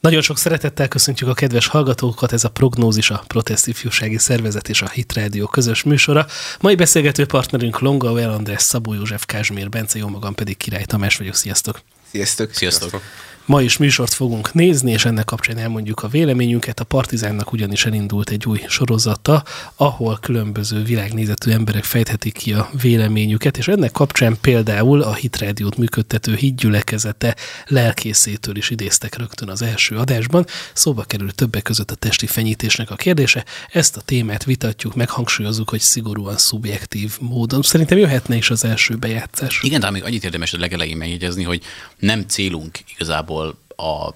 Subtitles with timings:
[0.00, 4.82] Nagyon sok szeretettel köszöntjük a kedves hallgatókat, ez a Prognózis, a Protest Ifjúsági Szervezet és
[4.82, 6.26] a Hit Radio közös műsora.
[6.60, 11.16] Mai beszélgető partnerünk Longa Well András, Szabó József, Kázsmér, Bence, jó magam pedig Király Tamás
[11.16, 11.34] vagyok.
[11.34, 11.80] Sziasztok!
[12.10, 12.52] Sziasztok!
[12.52, 13.02] Sziasztok!
[13.48, 16.80] Ma is műsort fogunk nézni, és ennek kapcsán elmondjuk a véleményünket.
[16.80, 19.44] A Partizánnak ugyanis elindult egy új sorozata,
[19.76, 26.34] ahol különböző világnézetű emberek fejthetik ki a véleményüket, és ennek kapcsán például a Hitrádiót működtető
[26.34, 27.36] hitgyülekezete
[27.66, 30.46] lelkészétől is idéztek rögtön az első adásban.
[30.72, 33.44] Szóba kerül többek között a testi fenyítésnek a kérdése.
[33.70, 37.62] Ezt a témát vitatjuk, meghangsúlyozzuk, hogy szigorúan szubjektív módon.
[37.62, 39.60] Szerintem jöhetne is az első bejátszás.
[39.62, 41.62] Igen, de még annyit érdemes a legelején megjegyezni, hogy
[41.98, 43.36] nem célunk igazából
[43.76, 44.14] a,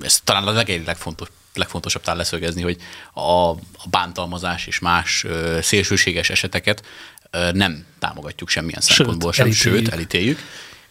[0.00, 2.76] ez talán a legegy legfontos, legfontosabb talán leszögezni, hogy
[3.12, 3.58] a, a
[3.90, 6.84] bántalmazás és más ö, szélsőséges eseteket
[7.30, 9.84] ö, nem támogatjuk semmilyen sőt, szempontból sem, elítéljük.
[9.84, 10.38] sőt, elítéljük.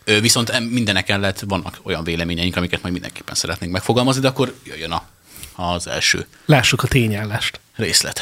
[0.04, 4.92] Ö, viszont mindenek lett vannak olyan véleményeink, amiket majd mindenképpen szeretnénk megfogalmazni, de akkor jöjjön
[4.92, 5.04] a,
[5.56, 6.26] az első.
[6.46, 7.60] Lássuk a tényállást.
[7.76, 8.20] Részlet.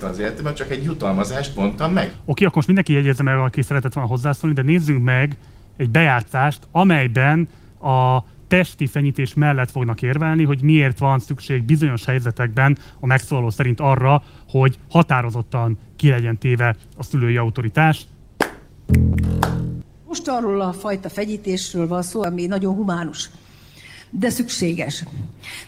[0.00, 2.14] Azért, mert csak egy jutalmazást mondtam meg.
[2.24, 5.36] Oké, akkor most mindenki jegyezze meg, aki szeretett volna hozzászólni, de nézzünk meg
[5.80, 7.48] egy bejátszást, amelyben
[7.80, 13.80] a testi fenyítés mellett fognak érvelni, hogy miért van szükség bizonyos helyzetekben a megszólaló szerint
[13.80, 18.06] arra, hogy határozottan ki legyen téve a szülői autoritás.
[20.06, 23.30] Most arról a fajta fenyítésről van szó, ami nagyon humánus,
[24.10, 25.04] de szükséges.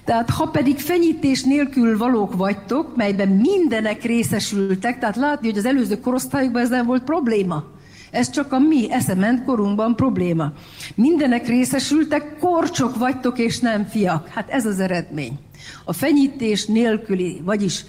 [0.04, 6.00] Tehát ha pedig fenyítés nélkül valók vagytok, melyben mindenek részesültek, tehát látni, hogy az előző
[6.00, 7.64] korosztályokban ez nem volt probléma
[8.12, 10.52] ez csak a mi eszement korunkban probléma.
[10.94, 14.28] Mindenek részesültek, korcsok vagytok és nem fiak.
[14.28, 15.38] Hát ez az eredmény.
[15.84, 17.84] A fenyítés nélküli, vagyis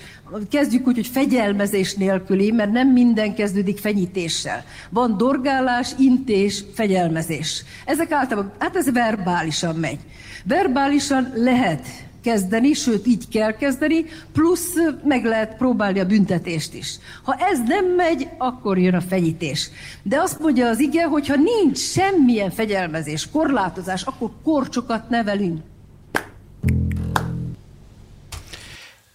[0.49, 4.63] kezdjük úgy, hogy fegyelmezés nélküli, mert nem minden kezdődik fenyítéssel.
[4.89, 7.63] Van dorgálás, intés, fegyelmezés.
[7.85, 9.99] Ezek általában, hát ez verbálisan megy.
[10.45, 11.87] Verbálisan lehet
[12.23, 14.73] kezdeni, sőt így kell kezdeni, plusz
[15.03, 16.95] meg lehet próbálni a büntetést is.
[17.23, 19.69] Ha ez nem megy, akkor jön a fenyítés.
[20.03, 25.61] De azt mondja az ige, hogy ha nincs semmilyen fegyelmezés, korlátozás, akkor korcsokat nevelünk.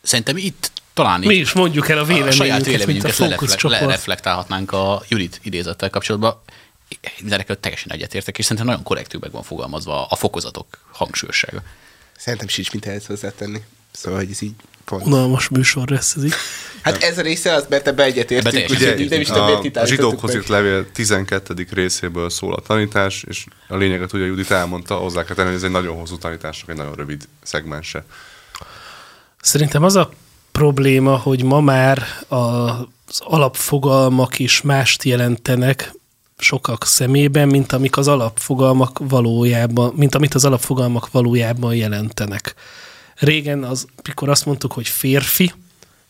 [0.03, 3.19] Szerintem itt talán Mi is mondjuk el a véleményünket, a saját véleményünket
[3.63, 6.41] a lereflektálhatnánk a Judit idézettel kapcsolatban.
[7.21, 11.63] Mindenekről teljesen egyetértek, és szerintem nagyon korrektül van fogalmazva a fokozatok hangsúlyossága.
[12.19, 13.61] Szerintem sincs mit ehhez hozzátenni.
[13.93, 15.07] Szóval, hogy ez így pont.
[15.07, 16.35] Unalmas műsor lesz ez így.
[16.83, 18.71] Hát ez a része az, mert ebbe egyetértünk.
[18.71, 21.67] Ugye, nem is a, a zsidókhoz írt levél 12.
[21.71, 25.63] részéből szól a tanítás, és a lényeget ugye Judit elmondta, hozzá kell tenni, hogy ez
[25.63, 28.05] egy nagyon hosszú tanításnak egy nagyon rövid szegmense.
[29.41, 30.11] Szerintem az a
[30.53, 35.93] probléma, hogy ma már az alapfogalmak is mást jelentenek,
[36.39, 42.55] sokak szemében, mint amik az alapfogalmak valójában, mint amit az alapfogalmak valójában jelentenek.
[43.15, 45.53] Régen, az, mikor azt mondtuk, hogy férfi,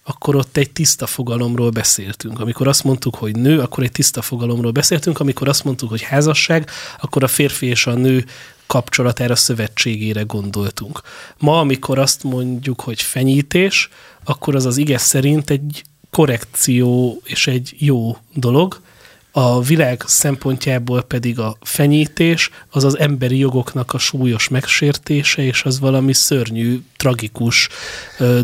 [0.04, 2.40] akkor ott egy tiszta fogalomról beszéltünk.
[2.40, 5.20] Amikor azt mondtuk, hogy nő, akkor egy tiszta fogalomról beszéltünk.
[5.20, 8.24] Amikor azt mondtuk, hogy házasság, akkor a férfi és a nő
[8.66, 11.00] kapcsolatára, szövetségére gondoltunk.
[11.38, 13.88] Ma, amikor azt mondjuk, hogy fenyítés,
[14.24, 18.80] akkor az az ige szerint egy korrekció és egy jó dolog,
[19.30, 25.78] a világ szempontjából pedig a fenyítés az az emberi jogoknak a súlyos megsértése, és az
[25.78, 27.68] valami szörnyű, tragikus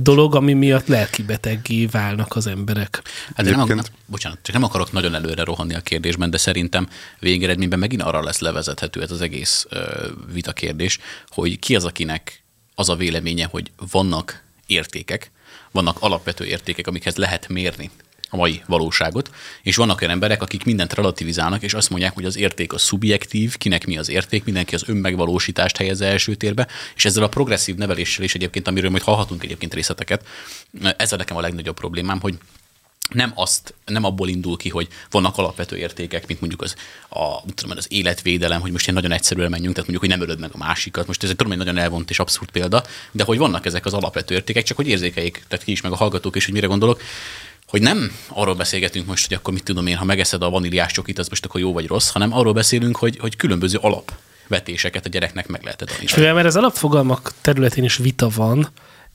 [0.02, 3.02] dolog, ami miatt lelkibeteggé válnak az emberek.
[3.34, 7.78] Hát nem, nem, bocsánat, csak nem akarok nagyon előre rohanni a kérdésben, de szerintem végeredményben
[7.78, 9.66] megint arra lesz levezethető ez az egész
[10.32, 12.42] vita kérdés, hogy ki az, akinek
[12.74, 15.30] az a véleménye, hogy vannak értékek,
[15.70, 17.90] vannak alapvető értékek, amikhez lehet mérni
[18.34, 19.30] a mai valóságot,
[19.62, 23.56] és vannak olyan emberek, akik mindent relativizálnak, és azt mondják, hogy az érték a szubjektív,
[23.56, 28.24] kinek mi az érték, mindenki az önmegvalósítást helyezze első térbe, és ezzel a progresszív neveléssel
[28.24, 30.26] is egyébként, amiről majd hallhatunk egyébként részleteket,
[30.96, 32.34] ez a nekem a legnagyobb problémám, hogy
[33.10, 36.74] nem azt, nem abból indul ki, hogy vannak alapvető értékek, mint mondjuk az,
[37.08, 40.40] a, tudom, az életvédelem, hogy most ilyen nagyon egyszerűen menjünk, tehát mondjuk, hogy nem ölöd
[40.40, 41.06] meg a másikat.
[41.06, 43.92] Most ez egy tudom, egy nagyon elvont és abszurd példa, de hogy vannak ezek az
[43.92, 47.00] alapvető értékek, csak hogy érzékeljék, tehát ki is meg a hallgatók is, hogy mire gondolok
[47.68, 51.18] hogy nem arról beszélgetünk most, hogy akkor mit tudom én, ha megeszed a vaníliás csokit,
[51.18, 55.46] az most akkor jó vagy rossz, hanem arról beszélünk, hogy, hogy különböző alapvetéseket a gyereknek
[55.46, 55.94] meg lehet adni.
[56.00, 58.68] És mivel mert az alapfogalmak területén is vita van,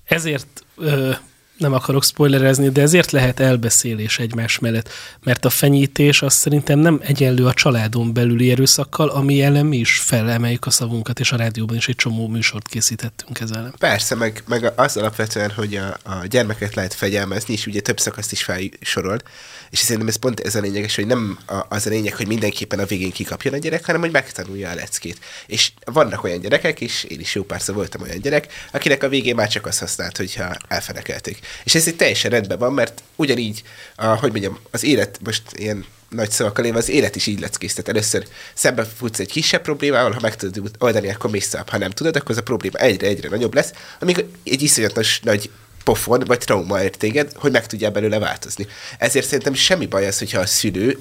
[0.05, 1.11] ezért ö,
[1.59, 4.89] nem akarok spoilerezni, de ezért lehet elbeszélés egymás mellett,
[5.23, 9.99] mert a fenyítés az szerintem nem egyenlő a családon belüli erőszakkal, ami ellen mi is
[9.99, 13.73] felemeljük a szavunkat, és a rádióban is egy csomó műsort készítettünk ezzel.
[13.77, 18.31] Persze, meg, meg az alapvetően, hogy a, a gyermeket lehet fegyelmezni, és ugye több szakaszt
[18.31, 19.23] is felsorolt,
[19.69, 21.39] és szerintem ez pont ez a lényeges, hogy nem
[21.69, 25.19] az a lényeg, hogy mindenképpen a végén kikapjon a gyerek, hanem hogy megtanulja a leckét.
[25.45, 29.35] És vannak olyan gyerekek, és én is jó párszor voltam olyan gyerek, akinek a végén
[29.35, 31.39] már csak azt használt, hogyha elfenekelték.
[31.63, 33.63] És ez itt teljesen rendben van, mert ugyanígy,
[33.95, 37.87] a, hogy mondjam, az élet, most ilyen nagy szavakkal élve, az élet is így leckésztet.
[37.87, 41.55] Először szembe futsz egy kisebb problémával, ha meg tudod oldani, akkor mész.
[41.67, 45.49] Ha nem tudod, akkor az a probléma egyre-egyre nagyobb lesz, amíg egy iszonyatos nagy
[45.83, 48.67] pofon vagy trauma ért téged, hogy meg tudjál belőle változni.
[48.97, 50.99] Ezért szerintem semmi baj az, hogyha a szülő,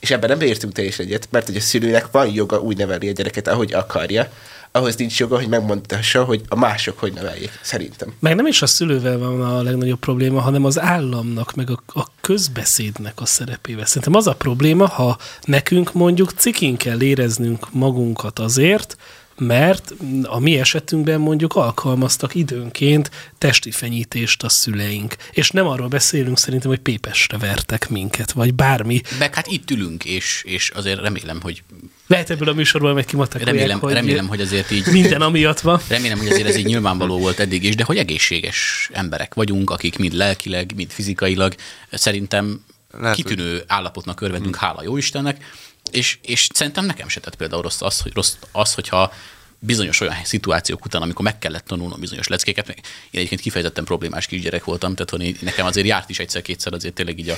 [0.00, 3.12] és ebben nem értünk teljesen egyet, mert hogy a szülőnek van joga úgy nevelni a
[3.12, 4.32] gyereket, ahogy akarja,
[4.72, 8.12] ahhoz nincs joga, hogy megmondhassa, hogy a mások hogy neveljék, szerintem.
[8.18, 12.06] Meg nem is a szülővel van a legnagyobb probléma, hanem az államnak, meg a, a
[12.20, 13.84] közbeszédnek a szerepével.
[13.84, 18.96] Szerintem az a probléma, ha nekünk mondjuk cikin kell éreznünk magunkat azért,
[19.40, 25.16] mert a mi esetünkben mondjuk alkalmaztak időnként testi fenyítést a szüleink.
[25.30, 29.00] És nem arról beszélünk szerintem, hogy pépesre vertek minket, vagy bármi.
[29.18, 31.62] Meg hát itt ülünk, és, és azért remélem, hogy
[32.06, 35.80] Lehet ebből a műsorból meg kimatakolják, remélem, hogy remélem, hogy azért így minden amiatt van.
[35.88, 39.98] Remélem, hogy azért ez így nyilvánvaló volt eddig is, de hogy egészséges emberek vagyunk, akik
[39.98, 41.54] mind lelkileg, mind fizikailag
[41.90, 42.64] szerintem
[42.98, 45.44] Lehet, kitűnő állapotnak örvendünk, hála jó Istennek,
[45.90, 49.12] és, és szerintem nekem se tett például rossz az, hogy rossz az, hogyha
[49.60, 54.26] bizonyos olyan szituációk után, amikor meg kellett tanulnom bizonyos leckéket, meg én egyébként kifejezetten problémás
[54.26, 57.36] kisgyerek voltam, tehát hogy nekem azért járt is egyszer-kétszer azért tényleg így a,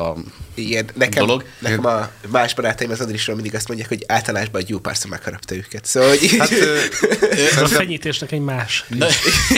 [0.00, 0.16] a
[0.54, 1.44] Igen, nekem, dolog.
[1.58, 5.54] nekem a más barátaim az Andrisról mindig azt mondják, hogy általásban egy jó párszor megharapta
[5.54, 5.84] őket.
[5.84, 6.50] Szóval, hogy Hát,
[7.62, 8.84] A fenyítésnek egy más.
[8.88, 9.06] Na,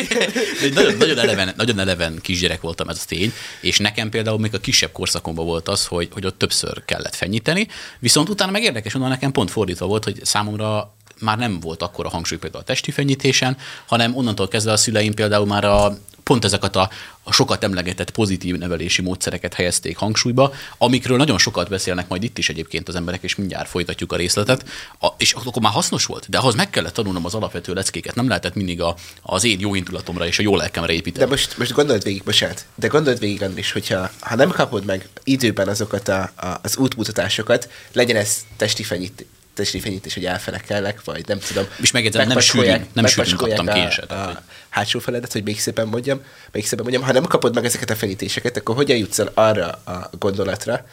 [0.74, 4.58] nagyon, nagyon, eleven, nagyon eleven kisgyerek voltam, ez a tény, és nekem például még a
[4.58, 7.66] kisebb korszakomban volt az, hogy, hogy ott többször kellett fenyíteni,
[7.98, 12.06] viszont utána meg érdekes, onnan nekem pont fordítva volt, hogy számomra már nem volt akkor
[12.06, 16.44] a hangsúly például a testi fenyítésen, hanem onnantól kezdve a szüleim például már a pont
[16.44, 16.90] ezeket a,
[17.22, 22.48] a sokat emlegetett pozitív nevelési módszereket helyezték hangsúlyba, amikről nagyon sokat beszélnek majd itt is
[22.48, 24.68] egyébként az emberek, és mindjárt folytatjuk a részletet,
[25.00, 28.28] a, és akkor már hasznos volt, de ahhoz meg kellett tanulnom az alapvető leckéket, nem
[28.28, 31.24] lehetett mindig a, az én jó indulatomra és a jó lelkemre építeni.
[31.24, 35.08] De most, most gondold végig, bocsánat, de gondold végig Andris, hogyha ha nem kapod meg
[35.24, 41.26] időben azokat a, a, az útmutatásokat, legyen ez testi fenyít, testi fenyítés, hogy elfenekelnek, vagy
[41.26, 41.64] nem tudom.
[41.80, 45.42] És megjegyzem, nem sűrűn- nem sűrűn kaptam a- kinset, tehát, hogy- A hátsó feledet, hogy
[45.42, 46.22] még szépen mondjam,
[46.52, 49.68] még szépen mondjam, ha nem kapod meg ezeket a fenyítéseket, akkor hogyan jutsz el arra
[49.70, 50.86] a gondolatra,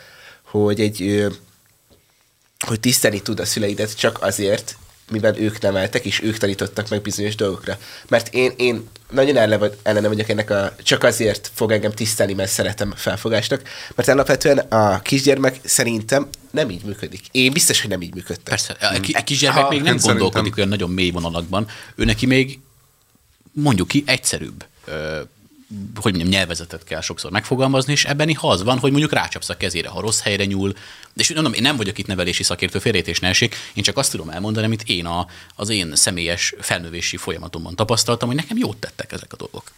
[0.44, 1.27] hogy egy
[2.67, 4.75] hogy tisztelni tud a szüleidet csak azért,
[5.09, 7.77] mivel ők neveltek, és ők tanítottak meg bizonyos dolgokra.
[8.07, 12.94] Mert én, én nagyon ellene, vagyok ennek a csak azért fog engem tisztelni, mert szeretem
[12.95, 13.61] felfogásnak,
[13.95, 17.21] mert alapvetően a kisgyermek szerintem nem így működik.
[17.31, 18.44] Én biztos, hogy nem így működtem.
[18.44, 21.67] Persze, a ki- a kisgyermek Ha- még nem gondolkodik szerintem- olyan nagyon mély vonalakban.
[21.95, 22.59] Ő neki még
[23.51, 25.19] mondjuk ki egyszerűbb ö,
[25.95, 29.57] hogy mondjam, nyelvezetet kell sokszor megfogalmazni, és ebben ha az van, hogy mondjuk rácsapsz a
[29.57, 30.74] kezére, ha rossz helyre nyúl.
[31.16, 34.30] És mondom, én nem vagyok itt nevelési szakértő, félrejtés ne essék, én csak azt tudom
[34.30, 39.33] elmondani, amit én a, az én személyes felnövési folyamatomban tapasztaltam, hogy nekem jót tettek ezek
[39.33, 39.71] a dolgok.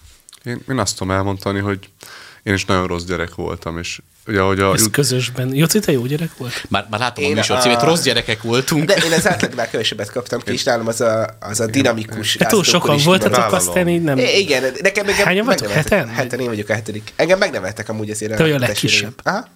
[0.43, 1.89] én, én azt tudom elmondani, hogy
[2.43, 5.55] én is nagyon rossz gyerek voltam, és ugye, ahogy a, Ez közösben.
[5.55, 6.63] Jóci, te jó gyerek volt?
[6.69, 8.83] Már, már látom Én a műsor a- címét, rossz gyerekek voltunk.
[8.85, 12.35] De én az átlagnál kevesebbet kaptam ki, és nálam az a, az a dinamikus.
[12.35, 14.17] De túl sokan voltatok, aztán így nem...
[14.17, 15.69] É, Igen, nekem engem Hányan vagytok?
[15.69, 16.09] Heten?
[16.09, 17.13] Heten, én vagyok a hetedik.
[17.15, 19.13] Engem megneveltek amúgy azért Te vagy a legkisebb.
[19.23, 19.47] Aha.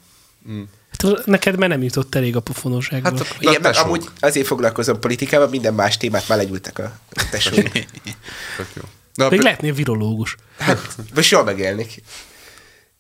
[0.99, 3.11] Hát Neked már nem jutott elég a pofonóságból.
[3.17, 6.91] Hát Igen, mert amúgy azért foglalkozom politikával, minden más témát már legyúltak a
[7.31, 7.71] tesóim.
[7.71, 8.81] Tök jó.
[9.15, 10.35] De a, Még lehetnél virológus.
[10.57, 12.01] Hát, most jól megélnék.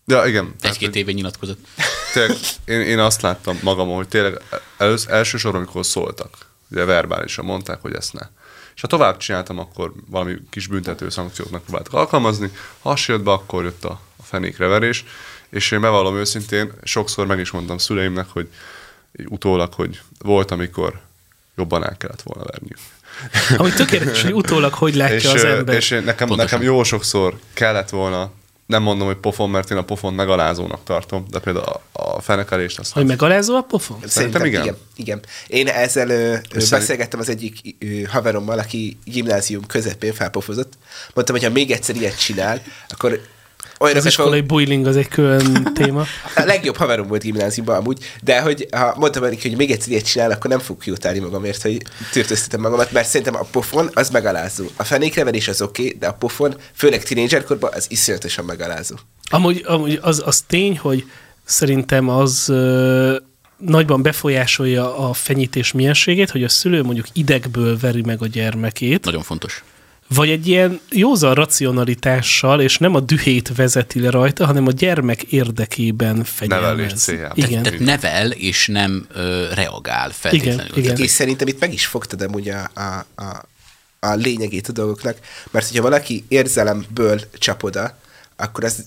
[0.05, 0.55] Ja, igen.
[0.61, 1.65] Egy-két éve nyilatkozott.
[2.13, 4.41] tényleg, én, én, azt láttam magamon, hogy tényleg
[4.77, 6.37] elősz, elsősorban, amikor szóltak,
[6.71, 8.27] ugye verbálisan mondták, hogy ezt ne.
[8.75, 12.51] És ha tovább csináltam, akkor valami kis büntető szankciót megpróbáltak alkalmazni.
[12.79, 15.05] Ha az jött be, akkor jött a, a fenékre verés.
[15.49, 18.47] És én bevallom őszintén, sokszor meg is mondtam szüleimnek, hogy
[19.19, 21.01] így utólag, hogy volt, amikor
[21.57, 22.77] jobban el kellett volna verniük.
[23.57, 25.75] Ami tökéletes, hogy utólag hogy látja és, az ember.
[25.75, 26.37] és nekem, Pontosan.
[26.37, 28.31] nekem jó sokszor kellett volna,
[28.65, 32.79] nem mondom, hogy pofon, mert én a pofon megalázónak tartom, de például a, a fenekelést
[32.79, 33.99] azt Hogy megalázó a pofon?
[34.05, 34.61] Szerintem igen.
[34.61, 34.77] igen.
[34.95, 35.19] igen.
[35.47, 40.73] Én ezzel ö, szerint- beszélgettem az egyik ö, haverommal, aki gimnázium közepén felpofozott.
[41.13, 43.21] Mondtam, hogy ha még egyszer ilyet csinál, akkor
[43.73, 46.03] Az olyanokat iskolai bullying az egy külön téma.
[46.35, 50.05] A legjobb haverom volt gimnáziumban amúgy, de hogy ha mondtam neki, hogy még egyszer ilyet
[50.05, 51.81] csinál, akkor nem fog kiutálni magamért, hogy
[52.11, 54.65] tűrtöztetem magamat, mert szerintem a pofon az megalázó.
[54.75, 58.95] A fenékreverés az oké, okay, de a pofon, főleg tínédzserkorban, az iszonyatosan megalázó.
[59.29, 61.03] Amúgy, amúgy az, az tény, hogy
[61.45, 63.15] szerintem az ö,
[63.57, 69.23] nagyban befolyásolja a fenyítés mienségét, hogy a szülő mondjuk idegből veri meg a gyermekét, Nagyon
[69.23, 69.63] fontos.
[70.07, 75.23] Vagy egy ilyen józan racionalitással, és nem a dühét vezeti le rajta, hanem a gyermek
[75.23, 77.05] érdekében fegyelmez.
[77.07, 77.31] Nevelés.
[77.33, 77.63] Igen.
[77.63, 80.77] Tehát nevel, és nem ö, reagál feltétlenül.
[80.77, 80.97] igen.
[80.97, 83.45] És szerintem itt meg is fogtad amúgy a, a, a,
[83.99, 85.17] a lényegét a dolgoknak,
[85.51, 87.97] mert hogyha valaki érzelemből csap oda,
[88.35, 88.85] akkor az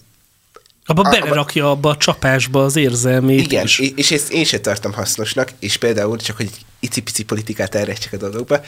[0.90, 3.78] Abba A- belerakja abba a csapásba az érzelmét Igen, is.
[3.78, 8.60] és, ezt én sem tartom hasznosnak, és például csak, hogy icipici politikát elrejtsek a dolgokba,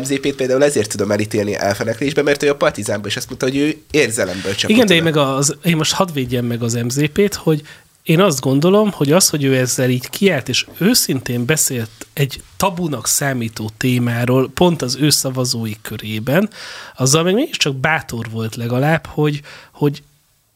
[0.00, 3.76] MZP-t például ezért tudom elítélni elfeneklésbe, mert ő a partizánban is azt mondta, hogy ő
[3.90, 7.62] érzelemből csapott Igen, de én, meg az, én most hadd védjem meg az MZP-t, hogy
[8.02, 13.06] én azt gondolom, hogy az, hogy ő ezzel így kiállt, és őszintén beszélt egy tabunak
[13.06, 16.50] számító témáról, pont az ő szavazói körében,
[16.96, 19.40] azzal meg mégiscsak bátor volt legalább, hogy,
[19.72, 20.02] hogy,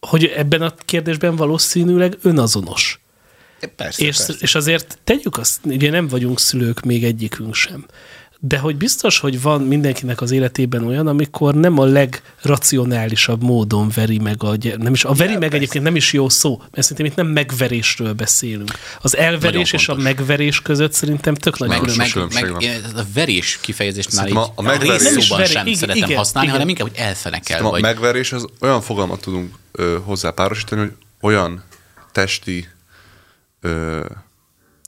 [0.06, 3.00] hogy ebben a kérdésben valószínűleg önazonos.
[3.76, 4.34] Persze, És, persze.
[4.40, 7.86] és azért tegyük azt, ugye nem vagyunk szülők még egyikünk sem.
[8.40, 14.18] De hogy biztos, hogy van mindenkinek az életében olyan, amikor nem a legracionálisabb módon veri
[14.18, 14.76] meg a gyere.
[14.82, 15.56] Nem is, a veri Ja, meg persze.
[15.56, 18.70] egyébként nem is jó szó, mert szerintem itt nem megverésről beszélünk.
[19.02, 22.22] Az elverés és a megverés között szerintem tök nagy Meg, különbség.
[22.32, 25.38] meg, meg, a verés kifejezést már így Szerintem a- a a, megverés- Nem is szóban
[25.38, 26.60] veri- sem igen, szeretem igen, használni, igen.
[26.60, 27.64] hanem inkább, hogy elfenekel.
[27.66, 31.62] A Vagy, megverés az olyan fogalmat tudunk ö, hozzá párosítani, hogy olyan
[32.12, 32.68] testi
[33.60, 34.04] ö,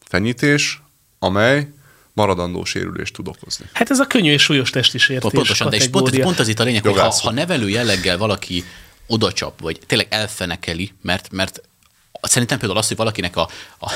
[0.09, 0.83] fenyítés,
[1.19, 1.69] amely
[2.19, 3.67] maradandó sérülést tud okozni.
[3.73, 6.61] Hát ez a könnyű és súlyos testi sértés Pontosan, de és pont, pont az itt
[6.61, 8.65] a lényeg, hogy ha, ha nevelő jelleggel valaki
[9.07, 11.61] odacsap, vagy tényleg elfenekeli, mert, mert
[12.23, 13.49] szerintem például az, hogy valakinek a,
[13.81, 13.93] a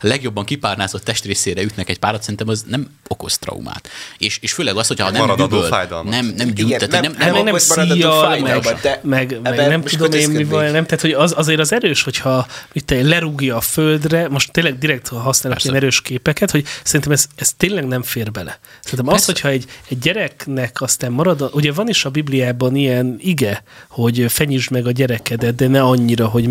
[0.00, 3.88] legjobban kipárnázott testrészére ütnek egy párat, szerintem az nem okoz traumát.
[4.18, 5.68] És, és főleg az, hogyha nem düböl,
[6.04, 9.68] nem, nem gyújt, tehát nem, nem- nem, nem, meg nem szíjjal, meg, de meg, meg
[9.68, 13.02] nem tudom én mi van, nem, tehát hogy az, azért az erős, hogyha mit te,
[13.02, 15.70] lerúgja a földre, most tényleg direkt ha használok Persze.
[15.70, 18.58] ilyen erős képeket, hogy szerintem ez, ez tényleg nem fér bele.
[18.82, 19.32] Szerintem az, Persze.
[19.32, 24.24] hogyha egy, egy gyereknek aztán marad, a- ugye van is a Bibliában ilyen ige, hogy
[24.28, 26.46] fenyítsd meg a gyerekedet, de ne annyira, hogy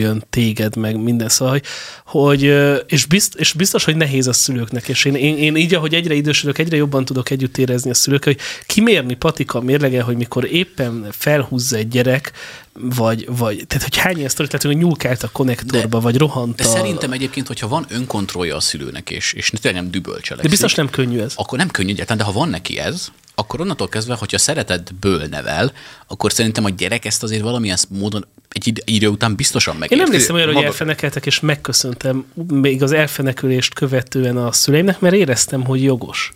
[0.00, 1.64] meggyűlöljön téged, meg minden szóval, hogy,
[2.04, 2.42] hogy
[2.86, 6.14] és, bizt, és biztos, hogy nehéz a szülőknek, és én, én, én így, ahogy egyre
[6.14, 11.06] idősödök, egyre jobban tudok együtt érezni a szülők, hogy kimérni patika mérlegen, hogy mikor éppen
[11.10, 12.32] felhúzza egy gyerek,
[12.72, 16.56] vagy, vagy tehát hogy hány ilyen sztorit látunk, hogy nyúlkált a konnektorba, De- vagy rohant
[16.56, 20.74] De szerintem egyébként, hogyha van önkontrollja a szülőnek, és, és tényleg nem düböl De biztos
[20.74, 21.32] nem könnyű ez.
[21.36, 25.72] akkor nem könnyű egyáltalán, de ha van neki ez, akkor onnantól kezdve, hogyha szeretetből nevel,
[26.06, 30.02] akkor szerintem a gyerek ezt azért valamilyen módon egy id- idő után biztosan Én megérti.
[30.04, 35.64] nem emlékszem olyanra, hogy elfenekeltek, és megköszöntem még az elfenekülést követően a szüleimnek, mert éreztem,
[35.64, 36.32] hogy jogos.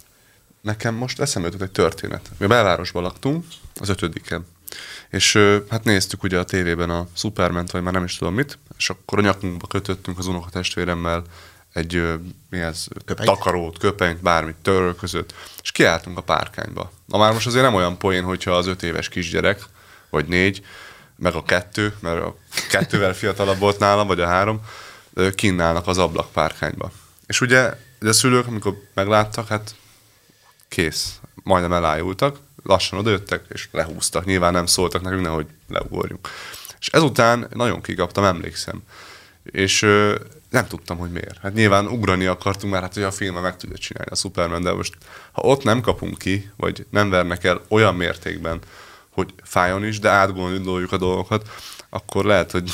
[0.61, 2.31] Nekem most eszembe jutott egy történet.
[2.39, 3.45] Mi a belvárosban laktunk,
[3.81, 4.47] az ötödiken.
[5.11, 5.39] És
[5.71, 9.19] hát néztük ugye a tévében a Superman, vagy már nem is tudom mit, és akkor
[9.19, 11.25] a nyakunkba kötöttünk az unokatestvéremmel
[11.73, 12.19] egy
[12.51, 13.29] mi ez, Köpenyt?
[13.29, 16.93] takarót, köpenyt, bármit töröl között, és kiálltunk a párkányba.
[17.07, 19.63] Na már most azért nem olyan poén, hogyha az öt éves kisgyerek,
[20.11, 20.63] vagy négy,
[21.17, 22.37] meg a kettő, mert a
[22.71, 24.61] kettővel fiatalabb volt nálam, vagy a három,
[25.15, 26.91] ö, kínálnak az ablakpárkányba.
[27.27, 29.75] És ugye, ugye a szülők, amikor megláttak, hát
[30.69, 34.25] kész, majdnem elájultak, lassan odajöttek, és lehúztak.
[34.25, 36.29] Nyilván nem szóltak nekünk, nehogy leugorjunk.
[36.79, 38.83] És ezután nagyon kikaptam, emlékszem.
[39.43, 40.19] És ö,
[40.51, 41.39] nem tudtam, hogy miért.
[41.39, 44.73] Hát nyilván ugrani akartunk, mert hát hogy a filme meg tudja csinálni a Superman, de
[44.73, 44.97] most
[45.33, 48.61] ha ott nem kapunk ki, vagy nem vernek el olyan mértékben,
[49.11, 51.49] hogy fájjon is, de átgondoljuk a dolgokat,
[51.89, 52.71] akkor lehet, hogy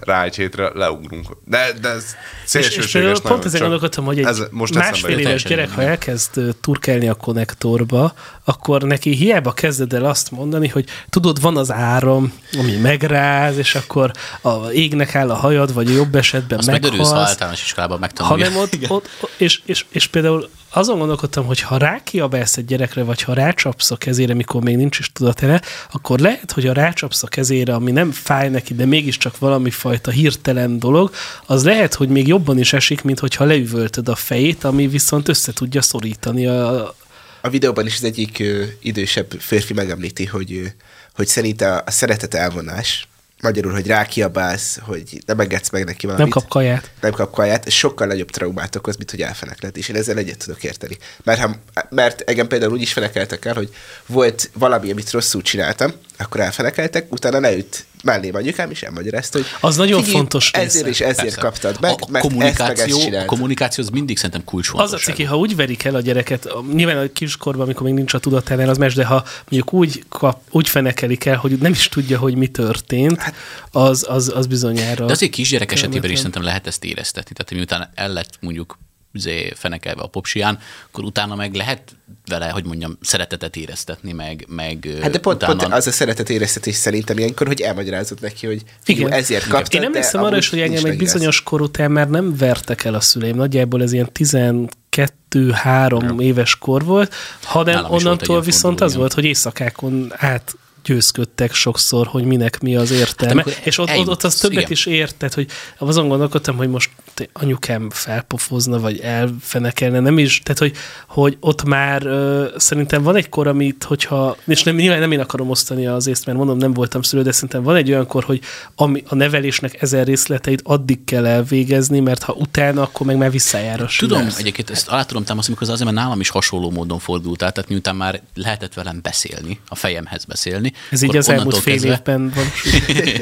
[0.00, 1.26] rá egy hétre leugrunk.
[1.44, 4.74] De, de ez És, és szélsőséges például nagyon, pont ezen gondolkodtam, hogy egy ez most
[4.74, 10.68] másfél éves gyerek, ha elkezd turkálni a konnektorba, akkor neki hiába kezded el azt mondani,
[10.68, 15.88] hogy tudod, van az áram, ami megráz, és akkor a égnek áll a hajad, vagy
[15.88, 17.28] a jobb esetben Azt meg örülsz, ha meghalsz.
[17.28, 18.44] általános iskolában megtanulja.
[18.44, 23.22] hanem ott, ott és, és, és például azon gondolkodtam, hogy ha rákiabálsz egy gyerekre, vagy
[23.22, 25.62] ha rácsapsz a kezére, mikor még nincs is tudatele,
[25.92, 30.10] akkor lehet, hogy a rácsapsz a kezére, ami nem fáj neki, de mégiscsak valami fajta
[30.10, 31.10] hirtelen dolog,
[31.46, 35.52] az lehet, hogy még jobban is esik, mint hogyha leüvöltöd a fejét, ami viszont össze
[35.52, 36.94] tudja szorítani a,
[37.40, 40.66] A videóban is az egyik ö, idősebb férfi megemlíti, hogy, ö,
[41.14, 43.08] hogy szerinte a szeretet elvonás,
[43.40, 46.32] magyarul, hogy rákiabálsz, hogy nem engedsz meg neki valamit.
[46.32, 46.90] nem kap kaját.
[47.00, 50.38] nem kap kaját, ez sokkal nagyobb traumát okoz, mint hogy elfenekled, és én ezzel egyet
[50.38, 50.96] tudok érteni.
[51.24, 51.56] Mert, ha,
[51.90, 53.74] mert engem például úgy is fenekeltek el, hogy
[54.06, 59.76] volt valami, amit rosszul csináltam, akkor elfenekeltek, utána leült mellém anyukám is elmagyarázta, hogy Az
[59.76, 60.64] nagyon figyelj, fontos része.
[60.66, 61.40] Ezért és ezért Persze.
[61.40, 64.50] kaptad meg, a, a mert ezt meg ezt kommunikáció, a kommunikáció az mindig szerintem Az
[64.50, 65.02] kulcsfontosságú.
[65.02, 68.18] a ciki, ha úgy verik el a gyereket, nyilván a kiskorban, amikor még nincs a
[68.18, 72.18] tudatánál, az más, de ha mondjuk úgy, kap, úgy fenekelik el, hogy nem is tudja,
[72.18, 73.32] hogy mi történt,
[73.70, 75.06] az, az, az bizonyára...
[75.06, 77.34] De azért kisgyerek esetében is szerintem lehet ezt éreztetni.
[77.34, 78.78] Tehát, miután el lett mondjuk
[79.12, 84.88] izé, fenekelve a popsián, akkor utána meg lehet vele, hogy mondjam, szeretetet éreztetni, meg, meg
[85.02, 85.56] Hát de pont, utána...
[85.56, 89.18] pont az a szeretet éreztetés szerintem ilyenkor, hogy elmagyarázod neki, hogy figyelj, Igen.
[89.18, 92.84] ezért kaptad, Én emlékszem arra is, hogy engem egy bizonyos kor után már nem vertek
[92.84, 93.36] el a szüleim.
[93.36, 99.24] Nagyjából ez ilyen 12-3 éves kor volt, hanem Nálam onnantól viszont forduló, az volt, hogy
[99.24, 103.40] éjszakákon át győzködtek sokszor, hogy minek mi az értelme.
[103.40, 104.70] akkor és ott, ott, ott az többet igen.
[104.70, 105.46] is ért, tehát hogy
[105.78, 106.90] azon gondolkodtam, hogy most
[107.32, 110.72] anyukám felpofozna, vagy elfenekelne, nem is, tehát hogy,
[111.08, 115.20] hogy ott már ö, szerintem van egy kor, amit, hogyha, és nem, nyilván nem én
[115.20, 118.24] akarom osztani az észt, mert mondom, nem voltam szülő, de szerintem van egy olyan kor,
[118.24, 118.40] hogy
[118.74, 123.88] ami, a nevelésnek ezer részleteit addig kell elvégezni, mert ha utána, akkor meg már visszájára
[123.98, 124.38] Tudom, süllyedsz.
[124.38, 127.70] egyébként ezt alá tudom támasztani, mikor azért, mert nálam is hasonló módon fordult át, tehát
[127.70, 130.72] miután már lehetett velem beszélni, a fejemhez beszélni.
[130.90, 132.44] Ez így az elmúlt fél kezdve- évben van.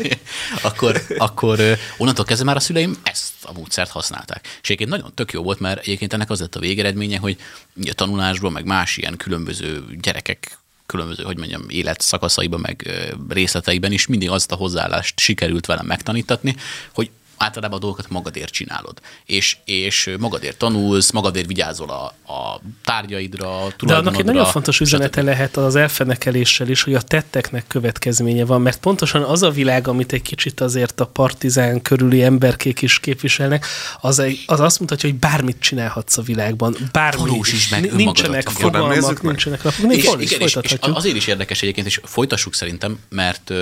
[0.71, 1.59] akkor, akkor
[1.99, 4.45] onnantól kezdve már a szüleim ezt a módszert használták.
[4.45, 7.37] És egyébként nagyon tök jó volt, mert egyébként ennek az lett a végeredménye, hogy
[7.85, 12.91] a tanulásban, meg más ilyen különböző gyerekek különböző, hogy mondjam, életszakaszaiban, meg
[13.29, 16.57] részleteiben is mindig azt a hozzáállást sikerült velem megtanítatni,
[16.95, 19.01] hogy általában a dolgokat magadért csinálod.
[19.25, 24.87] És, és magadért tanulsz, magadért vigyázol a, a tárgyaidra, De annak egy nagyon fontos stb.
[24.87, 29.89] üzenete lehet az elfenekeléssel is, hogy a tetteknek következménye van, mert pontosan az a világ,
[29.89, 33.67] amit egy kicsit azért a partizán körüli emberkék is képviselnek,
[34.01, 36.77] az, egy, az azt mutatja, hogy bármit csinálhatsz a világban.
[36.93, 37.21] Bármi.
[37.21, 38.15] Valósítsd meg Ni- önmagadat.
[38.15, 39.23] Nincsenek fogalmak, meg?
[39.23, 39.87] nincsenek napok.
[39.87, 40.97] Még és, is igen, és, és folytathatjuk.
[40.97, 43.53] azért is érdekes egyébként, és folytassuk szerintem, mert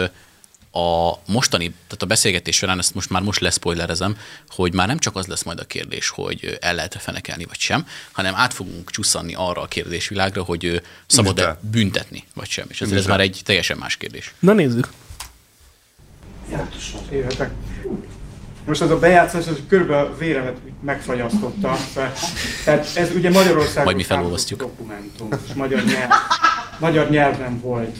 [0.73, 4.17] a mostani, tehát a beszélgetés során, ezt most már most leszpoilerezem,
[4.49, 7.87] hogy már nem csak az lesz majd a kérdés, hogy el lehet-e fenekelni, vagy sem,
[8.13, 12.67] hanem át fogunk csusszanni arra a kérdésvilágra, hogy szabad-e büntetni, vagy sem.
[12.69, 14.35] És ez, ez már egy teljesen más kérdés.
[14.39, 14.89] Na nézzük.
[17.11, 17.51] Életek.
[18.67, 21.77] Most az a bejátszás, az körülbelül a véremet megfagyasztotta.
[22.65, 24.61] Tehát ez ugye Magyarországon Majd mi felolvasztjuk.
[24.61, 26.11] dokumentum, és magyar, nyelv,
[26.79, 27.97] magyar nyelven volt.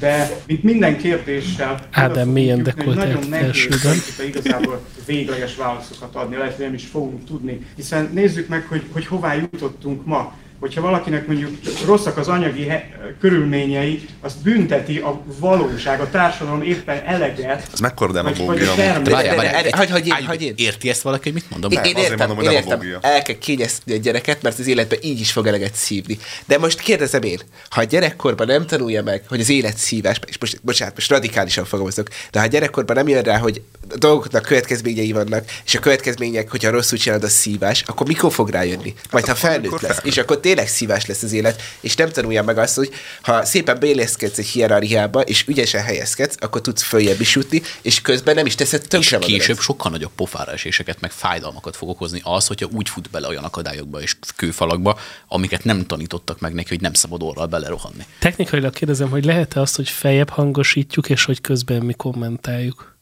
[0.00, 1.88] De mint minden kérdéssel...
[1.90, 3.96] Ádám mélyen dekoltált felsőben.
[4.26, 7.66] igazából végleges válaszokat adni, lehet, hogy nem is fogunk tudni.
[7.76, 10.34] Hiszen nézzük meg, hogy, hogy hová jutottunk ma.
[10.60, 12.84] Hogyha valakinek mondjuk rosszak az anyagi he-
[13.20, 17.68] körülményei, azt bünteti a valóság, a társadalom éppen eleget.
[17.72, 20.52] Ez mekkora demagógia várjál, várjál, hagyj-.
[20.56, 21.70] Érti ezt valaki, hogy mit mondom?
[21.70, 22.98] Én, én értem, mondom, én hogy értem.
[23.00, 26.18] El kell kényezteni a gyereket, mert az életben így is fog eleget szívni.
[26.46, 30.38] De most kérdezem én, ha a gyerekkorban nem tanulja meg, hogy az élet szívás, és
[30.38, 34.42] most, bocsánat, most radikálisan fogalmazok, de ha a gyerekkorban nem jön rá, hogy a dolgoknak
[34.42, 38.94] következményei vannak, és a következmények, hogyha rosszul csinálod, a szívás, akkor mikor fog rájönni?
[39.10, 42.42] Majd ha akkor, felnőtt lesz, és akkor tényleg szívás lesz az élet, és nem tanulja
[42.42, 47.34] meg azt, hogy ha szépen beilleszkedsz egy hierarchiába, és ügyesen helyezkedsz, akkor tudsz följebb is
[47.34, 49.38] jutni, és közben nem is teszed és tönkre magadat.
[49.38, 53.44] később sokkal nagyobb pofára eséseket, meg fájdalmakat fog okozni az, hogyha úgy fut bele olyan
[53.44, 58.06] akadályokba és kőfalakba, amiket nem tanítottak meg neki, hogy nem szabad orral belerohanni.
[58.18, 62.98] Technikailag kérdezem, hogy lehet-e azt, hogy feljebb hangosítjuk, és hogy közben mi kommentáljuk?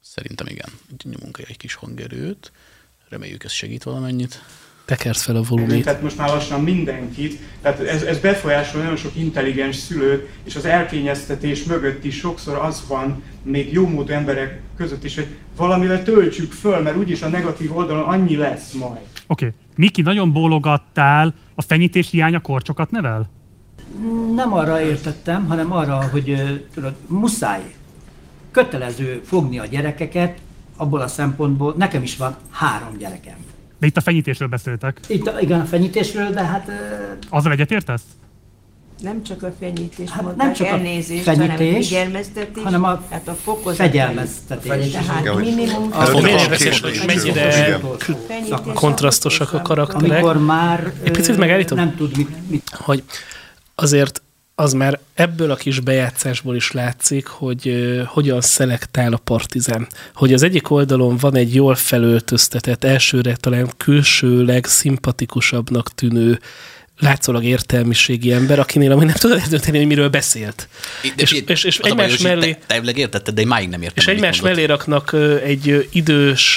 [0.00, 0.68] Szerintem igen.
[1.02, 2.52] Nyomunk egy kis hangerőt.
[3.08, 4.42] Reméljük ez segít valamennyit.
[4.86, 5.84] Tekerd fel a volumét.
[5.84, 10.64] Tehát most már lassan mindenkit, tehát ez, ez befolyásol nagyon sok intelligens szülőt, és az
[10.64, 16.52] elkényeztetés mögött is sokszor az van, még jó módú emberek között is, hogy valamivel töltsük
[16.52, 19.06] föl, mert úgyis a negatív oldalon annyi lesz majd.
[19.26, 19.46] Oké.
[19.46, 19.50] Okay.
[19.76, 23.30] Miki, nagyon bólogattál, a fenyítés hiánya korcsokat nevel?
[24.34, 27.74] Nem arra értettem, hanem arra, hogy tudod, muszáj,
[28.50, 30.38] kötelező fogni a gyerekeket,
[30.76, 33.45] abból a szempontból, nekem is van három gyerekem.
[33.78, 35.00] De itt a fenyítésről beszéltek.
[35.08, 36.72] Itt a, igen, a fenyítésről, de hát ö,
[37.28, 38.02] Azzal egyetértesz?
[39.02, 42.84] Nem csak a fenyítés, Hát hát nem csak a elnézést, hanem a fenyítés, figyelmeztetés, hanem
[42.84, 43.76] a hát a fokozat.
[43.76, 44.90] fegyelmeztetés.
[44.90, 45.90] Tehát minimum...
[45.90, 47.04] Két hogy is.
[47.04, 47.80] mennyire
[48.74, 50.10] kontrasztosak a karakterek.
[50.10, 51.78] Amikor már Egy picit megállítom?
[51.78, 53.02] nem tud mit, mit hogy
[53.74, 54.22] azért
[54.58, 59.86] az már ebből a kis bejátszásból is látszik, hogy ö, hogyan szelektál a partizán.
[60.14, 66.40] Hogy az egyik oldalon van egy jól felöltöztetett, elsőre talán külsőleg szimpatikusabbnak tűnő
[66.98, 70.68] látszólag értelmiségi ember, akinél amúgy nem tudod eldönteni, hogy miről beszélt.
[71.02, 72.56] De és, figyelj, és, és a baj, egymás hogy mellé...
[72.66, 73.96] Te, te értetted, de én máig nem értem.
[73.96, 75.12] És egymás mellé raknak
[75.44, 76.56] egy idős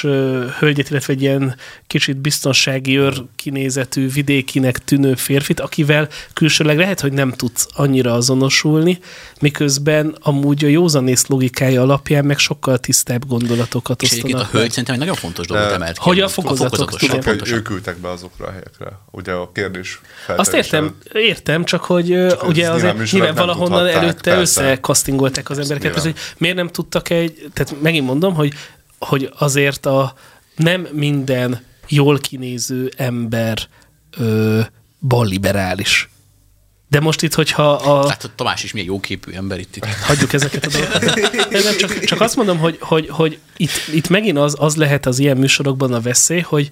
[0.58, 7.12] hölgyet, illetve egy ilyen kicsit biztonsági őr kinézetű, vidékinek tűnő férfit, akivel külsőleg lehet, hogy
[7.12, 8.98] nem tudsz annyira azonosulni,
[9.40, 14.36] miközben amúgy a józanész logikája alapján meg sokkal tisztább gondolatokat És a osztanak.
[14.42, 14.50] meg.
[14.50, 16.04] hölgy szerintem egy nagyon fontos dolgot De- emelt ki.
[16.04, 17.58] Hogy a A fokozatok, a Csak pontosan.
[17.58, 18.98] ők ültek be azokra a helyekre.
[19.10, 20.00] Ugye a kérdés
[20.36, 24.40] Azt értem, értem, csak hogy Csak ugye nyilván azért nyilván valahonnan előtte persze.
[24.40, 28.52] összekasztingolták az embereket, persze, hogy miért nem tudtak egy, tehát megint mondom, hogy,
[28.98, 30.14] hogy azért a
[30.56, 33.58] nem minden jól kinéző ember
[34.18, 34.60] ö,
[35.00, 36.08] balliberális.
[36.88, 38.06] De most itt, hogyha a...
[38.06, 39.76] Látod, Tamás is milyen jóképű ember itt.
[39.76, 39.86] itt.
[39.86, 41.50] hagyjuk ezeket a dolgokat.
[41.50, 45.18] Nem, csak, csak azt mondom, hogy, hogy, hogy itt, itt megint az, az lehet az
[45.18, 46.68] ilyen műsorokban a veszély, hogy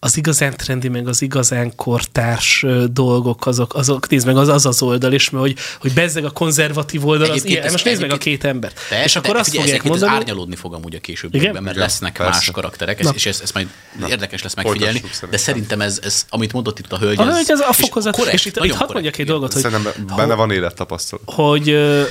[0.00, 4.82] az igazán trendi, meg az igazán kortárs dolgok, azok, azok nézd meg, az az az
[4.82, 7.64] oldal is, mert hogy, hogy bezzeg a konzervatív oldal, az Egyébként ilyen.
[7.64, 8.80] ez- Most nézd meg a két embert.
[8.88, 11.74] Persze, és akkor de azt ez fogják mondani, Ez árnyalódni fog amúgy a későbbiekben, mert
[11.76, 12.32] Igen, lesznek persze.
[12.32, 13.08] más karakterek, Na.
[13.08, 13.68] ez, és ez, ez majd
[14.08, 14.98] érdekes lesz megfigyelni.
[14.98, 15.54] Folytassuk De szerintem.
[15.54, 18.20] szerintem ez, ez, amit mondott itt a hölgy, a hölgy, ez a és fokozat, és,
[18.22, 19.32] korrekt, itt, itt nagyon hadd mondjak egy igen.
[19.32, 21.24] dolgot, hogy Szerintem benne van élettapasztalat.
[21.34, 22.02] hogy ö,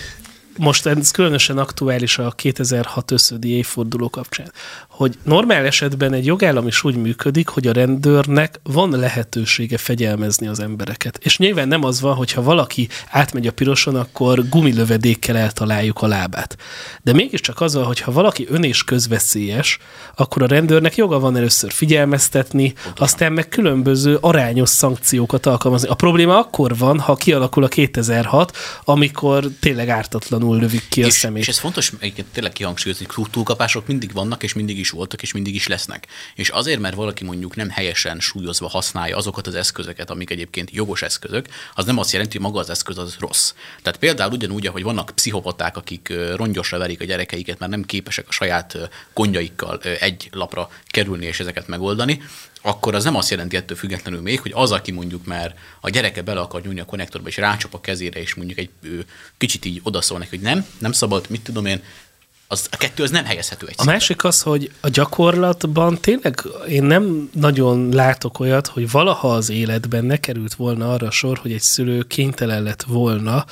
[0.57, 4.51] most ez különösen aktuális a 2006 összödi évforduló kapcsán,
[4.89, 10.59] hogy normál esetben egy jogállam is úgy működik, hogy a rendőrnek van lehetősége fegyelmezni az
[10.59, 11.19] embereket.
[11.21, 16.57] És nyilván nem az van, hogyha valaki átmegy a piroson, akkor gumilövedékkel eltaláljuk a lábát.
[17.03, 19.77] De mégiscsak az van, hogyha valaki ön és közveszélyes,
[20.15, 25.87] akkor a rendőrnek joga van először figyelmeztetni, aztán meg különböző arányos szankciókat alkalmazni.
[25.87, 31.13] A probléma akkor van, ha kialakul a 2006, amikor tényleg ártatlanul lövik ki a és,
[31.13, 31.41] szemét.
[31.41, 35.34] és ez fontos egyébként tényleg kihangsúlyozni, hogy túlkapások mindig vannak, és mindig is voltak, és
[35.34, 36.08] mindig is lesznek.
[36.36, 41.01] És azért, mert valaki mondjuk nem helyesen súlyozva használja azokat az eszközöket, amik egyébként jogos
[41.01, 43.53] eszközök, az nem azt jelenti, hogy maga az eszköz az rossz.
[43.81, 48.31] Tehát például ugyanúgy, hogy vannak pszichopaták, akik rongyosra verik a gyerekeiket, mert nem képesek a
[48.31, 48.77] saját
[49.13, 52.21] gondjaikkal egy lapra kerülni és ezeket megoldani,
[52.65, 56.21] akkor az nem azt jelenti ettől függetlenül még, hogy az, aki mondjuk már a gyereke
[56.21, 58.99] bele akar nyúlni a konnektorba, és rácsap a kezére, és mondjuk egy ö,
[59.38, 61.82] kicsit így odaszól neki, hogy nem, nem szabad, mit tudom én,
[62.47, 66.84] az, a kettő az nem helyezhető egy A másik az, hogy a gyakorlatban tényleg én
[66.84, 71.62] nem nagyon látok olyat, hogy valaha az életben ne került volna arra sor, hogy egy
[71.62, 73.45] szülő kénytelen lett volna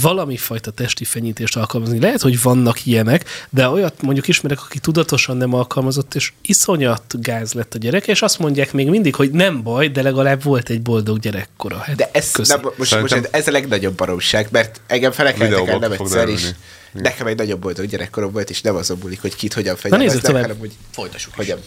[0.00, 2.00] valami fajta testi fenyítést alkalmazni.
[2.00, 7.52] Lehet, hogy vannak ilyenek, de olyat mondjuk ismerek, aki tudatosan nem alkalmazott, és iszonyat gáz
[7.52, 10.82] lett a gyerek, és azt mondják még mindig, hogy nem baj, de legalább volt egy
[10.82, 11.76] boldog gyerekkora.
[11.76, 12.52] Hát, De ez, köszi.
[12.52, 16.42] na, most, Szerintem- most ez a legnagyobb baromság, mert engem felekeltek el nem egyszer is.
[16.92, 20.22] Nekem egy nagyobb boldog gyerekkorom volt, és nem azon múlik, hogy kit hogyan nézzük fegyelmeznek,
[20.22, 20.42] tovább.
[20.42, 21.36] hanem hogy Folytassuk is.
[21.36, 21.58] hogyan.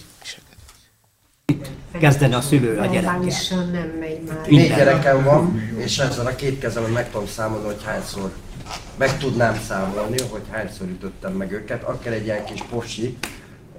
[1.99, 3.65] Kezdeni a szülő a gyerekkel.
[3.71, 4.47] Nem megy már.
[4.47, 8.31] Négy gyerekem van, és ezzel a két kezemben meg tudom számolni, hogy hányszor
[8.97, 11.83] meg tudnám számolni, hogy hányszor ütöttem meg őket.
[11.83, 13.17] Akkor egy ilyen kis posi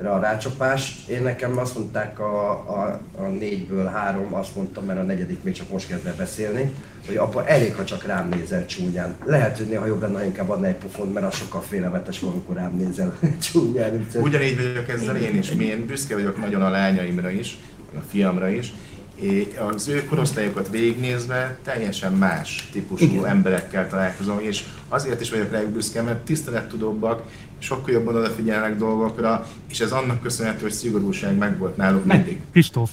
[0.07, 0.97] a rácsapás.
[1.09, 5.55] Én nekem azt mondták a, a, a négyből három, azt mondtam, mert a negyedik még
[5.55, 6.75] csak most kezd el beszélni,
[7.07, 9.17] hogy apa, elég, ha csak rám nézel csúnyán.
[9.25, 12.33] Lehet, hogy néha jobb lenne, ha inkább adna egy pofont, mert az sokkal félelmetes van,
[12.33, 13.19] amikor rám nézel
[13.53, 14.07] csúnyán.
[14.15, 15.51] Ugyanígy vagyok ezzel én is.
[15.51, 17.59] Én büszke vagyok nagyon a lányaimra is,
[17.95, 18.73] a fiamra is.
[19.15, 23.27] És az ő korosztályokat végignézve teljesen más típusú Igen.
[23.27, 27.23] emberekkel találkozom, és azért is vagyok rájuk büszke, mert tisztelettudóbbak,
[27.61, 32.40] sokkal jobban odafigyelnek dolgokra, és ez annak köszönhető, hogy szigorúság megvolt náluk mindig.
[32.53, 32.90] Kristóf,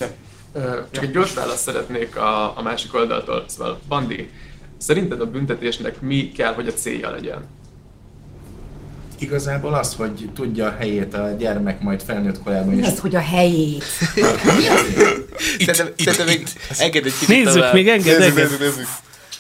[0.91, 3.43] Csak egy gyors választ szeretnék a, a másik oldaltól.
[3.47, 4.30] Szóval, Bandi,
[4.77, 7.45] szerinted a büntetésnek mi kell, hogy a célja legyen?
[9.19, 12.88] Igazából az, hogy tudja a helyét a gyermek majd felnőtt korában Mi is.
[12.88, 13.84] az, hogy a helyét?
[15.65, 17.73] Szerintem még engedd egy kicsit Nézzük, tovább.
[17.73, 18.88] még enged, Nézzük, nézzük, nézzük.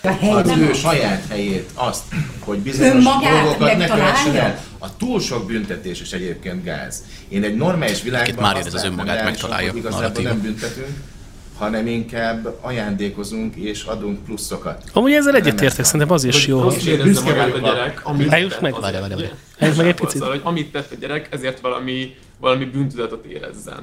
[0.03, 0.69] A az helyét.
[0.69, 2.03] ő saját helyét, azt,
[2.39, 4.63] hogy bizonyos dolgokat ne kövessen el.
[4.79, 7.03] A túl sok büntetés is egyébként gáz.
[7.27, 10.87] Én egy normális világban már azt ez látom önmagát megtalálja, igazából nem büntetünk,
[11.57, 14.83] hanem inkább ajándékozunk és adunk pluszokat.
[14.93, 16.71] Amúgy ezzel Nem egyetértek, szerintem az is jó.
[16.71, 18.73] Én érezze büszke magát a vagyok a- gyerek, amit tett, meg.
[18.73, 18.99] az- ugye?
[18.99, 19.31] várjál.
[19.59, 20.11] Álljunk meg egy picit.
[20.11, 23.79] Szóval, hogy amit tett a gyerek, ezért valami, valami bűntudatot érezzen.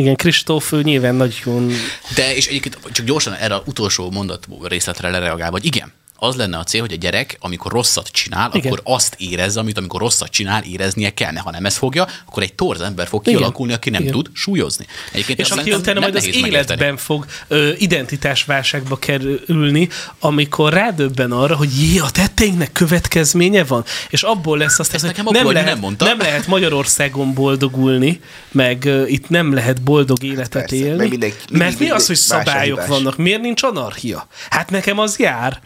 [0.00, 1.72] Igen, Kristóf nyilván nagyon
[2.14, 6.58] De és egyébként csak gyorsan erre az utolsó mondat részletre lereagál, vagy igen, az lenne
[6.58, 8.66] a cél, hogy a gyerek, amikor rosszat csinál, Igen.
[8.72, 11.40] akkor azt érezze, amit amikor rosszat csinál, éreznie kellene.
[11.40, 13.38] Ha nem ezt fogja, akkor egy torz ember fog Igen.
[13.38, 14.12] kialakulni, aki nem Igen.
[14.12, 14.86] tud súlyozni.
[15.12, 16.80] Egyébként És aki utána nem majd az nehéz megérteni.
[16.80, 24.22] életben fog ö, identitásválságba kerülni, amikor rádöbben arra, hogy jé, a tetteinknek következménye van, és
[24.22, 26.04] abból lesz azt, Ezt nekem nem lehet, nem mondta.
[26.04, 28.20] nem lehet Magyarországon boldogulni,
[28.52, 32.16] meg ö, itt nem lehet boldog életet persze, élni, mert mindenki- mert mi az, hogy
[32.16, 34.26] szabályok vannak, miért nincs anarchia?
[34.50, 35.60] Hát nekem az jár.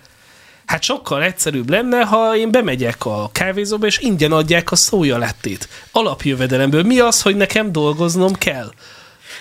[0.66, 5.68] Hát sokkal egyszerűbb lenne, ha én bemegyek a kávézóba, és ingyen adják a szója lettét.
[5.90, 6.82] Alapjövedelemből.
[6.82, 8.72] Mi az, hogy nekem dolgoznom kell?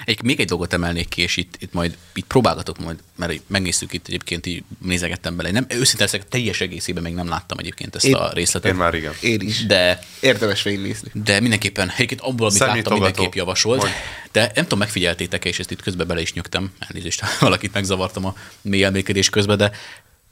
[0.06, 3.94] Egy, még egy dolgot emelnék ki, és itt, itt majd itt próbálgatok majd, mert megnéztük
[3.94, 5.52] itt egyébként, így nézegettem bele.
[5.52, 8.72] Nem, őszintén leszek, teljes egészében még nem láttam egyébként ezt Én- a részletet.
[8.72, 9.14] Én már igen.
[9.22, 9.66] Én is.
[9.66, 11.12] De Érdemes végignézni.
[11.14, 13.82] de mindenképpen, egyébként abból, amit láttam, mindenképp javasolt.
[13.82, 13.92] Hogy?
[14.32, 18.36] De nem tudom, megfigyeltétek-e, és ezt itt közben bele is nyögtem, elnézést, valakit megzavartam a
[18.62, 19.72] mély elmélkedés közben, de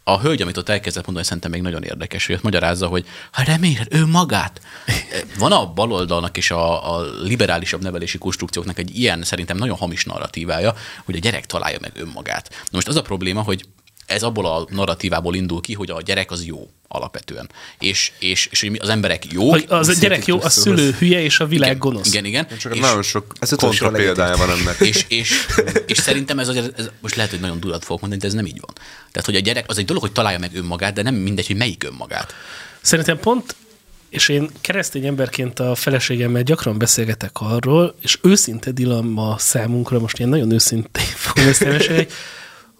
[0.03, 3.43] a hölgy, amit ott elkezdett mondani, szerintem még nagyon érdekes, hogy ott magyarázza, hogy ha
[3.43, 4.61] reméled, ő magát.
[5.37, 10.73] Van a baloldalnak és a, a liberálisabb nevelési konstrukcióknak egy ilyen szerintem nagyon hamis narratívája,
[11.05, 12.49] hogy a gyerek találja meg önmagát.
[12.49, 13.65] Na most az a probléma, hogy
[14.05, 17.49] ez abból a narratívából indul ki, hogy a gyerek az jó alapvetően.
[17.79, 19.23] És, és, és hogy az emberek.
[19.35, 22.07] Hogy az a gyerek jó, a szülő hülye, és a világ igen, gonosz.
[22.07, 22.47] Igen, igen.
[22.59, 24.79] Csak És- nagyon sok az kontra példája van ennek.
[24.79, 25.45] és, és,
[25.85, 28.45] és szerintem ez, az, ez, most lehet, hogy nagyon durat fogok mondani, de ez nem
[28.45, 28.73] így van.
[29.11, 31.55] Tehát, hogy a gyerek, az egy dolog, hogy találja meg önmagát, de nem mindegy, hogy
[31.55, 32.33] melyik önmagát.
[32.81, 33.55] Szerintem pont,
[34.09, 40.29] és én keresztény emberként a feleségemmel gyakran beszélgetek arról, és őszinte dilemma számunkra, most ilyen
[40.29, 42.07] nagyon őszintén fogom ezt elmesélni,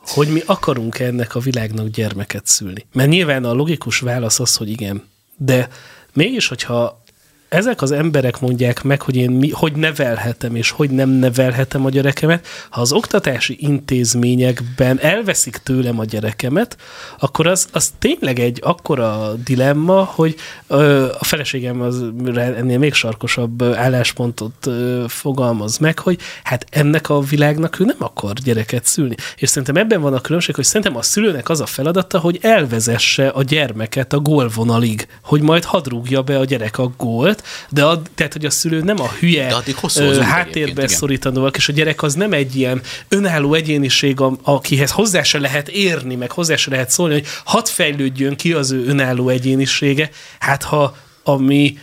[0.08, 2.86] hogy mi akarunk ennek a világnak gyermeket szülni.
[2.94, 5.04] Mert nyilván a logikus válasz az, hogy igen.
[5.38, 5.70] De
[6.14, 7.01] mégis, hogyha
[7.52, 11.90] ezek az emberek mondják meg, hogy én mi, hogy nevelhetem, és hogy nem nevelhetem a
[11.90, 16.78] gyerekemet, ha az oktatási intézményekben elveszik tőlem a gyerekemet,
[17.20, 20.36] akkor az, az tényleg egy akkora dilemma, hogy
[20.68, 22.04] ö, a feleségem az
[22.36, 28.34] ennél még sarkosabb álláspontot ö, fogalmaz meg, hogy hát ennek a világnak ő nem akar
[28.34, 29.16] gyereket szülni.
[29.36, 33.28] És szerintem ebben van a különbség, hogy szerintem a szülőnek az a feladata, hogy elvezesse
[33.28, 38.02] a gyermeket a gólvonalig, hogy majd hadd rúgja be a gyerek a gólt, de a,
[38.16, 39.76] tehát, hogy a szülő nem a hülye De addig
[40.18, 45.24] ö, háttérbe szorítandóak, és a gyerek az nem egy ilyen önálló egyéniség, a- akihez hozzá
[45.24, 49.30] se lehet érni, meg hozzá se lehet szólni, hogy hadd fejlődjön ki az ő önálló
[49.30, 50.10] egyénisége.
[50.40, 51.78] Hát ha a mi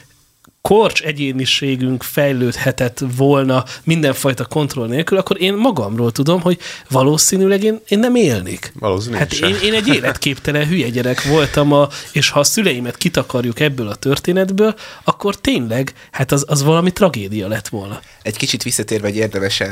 [0.60, 6.58] korcs egyéniségünk fejlődhetett volna mindenfajta kontroll nélkül, akkor én magamról tudom, hogy
[6.90, 8.72] valószínűleg én, én nem élnék.
[8.78, 9.48] Valószínűleg Hát sem.
[9.48, 13.94] én, én egy életképtelen hülye gyerek voltam, a, és ha a szüleimet kitakarjuk ebből a
[13.94, 18.00] történetből, akkor tényleg, hát az, az valami tragédia lett volna.
[18.22, 19.62] Egy kicsit visszatérve, hogy érdemes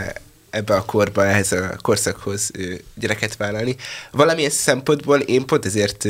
[0.50, 2.50] ebbe a korba, ehhez a korszakhoz
[2.94, 3.76] gyereket vállalni.
[4.10, 6.06] Valamilyen szempontból én pont ezért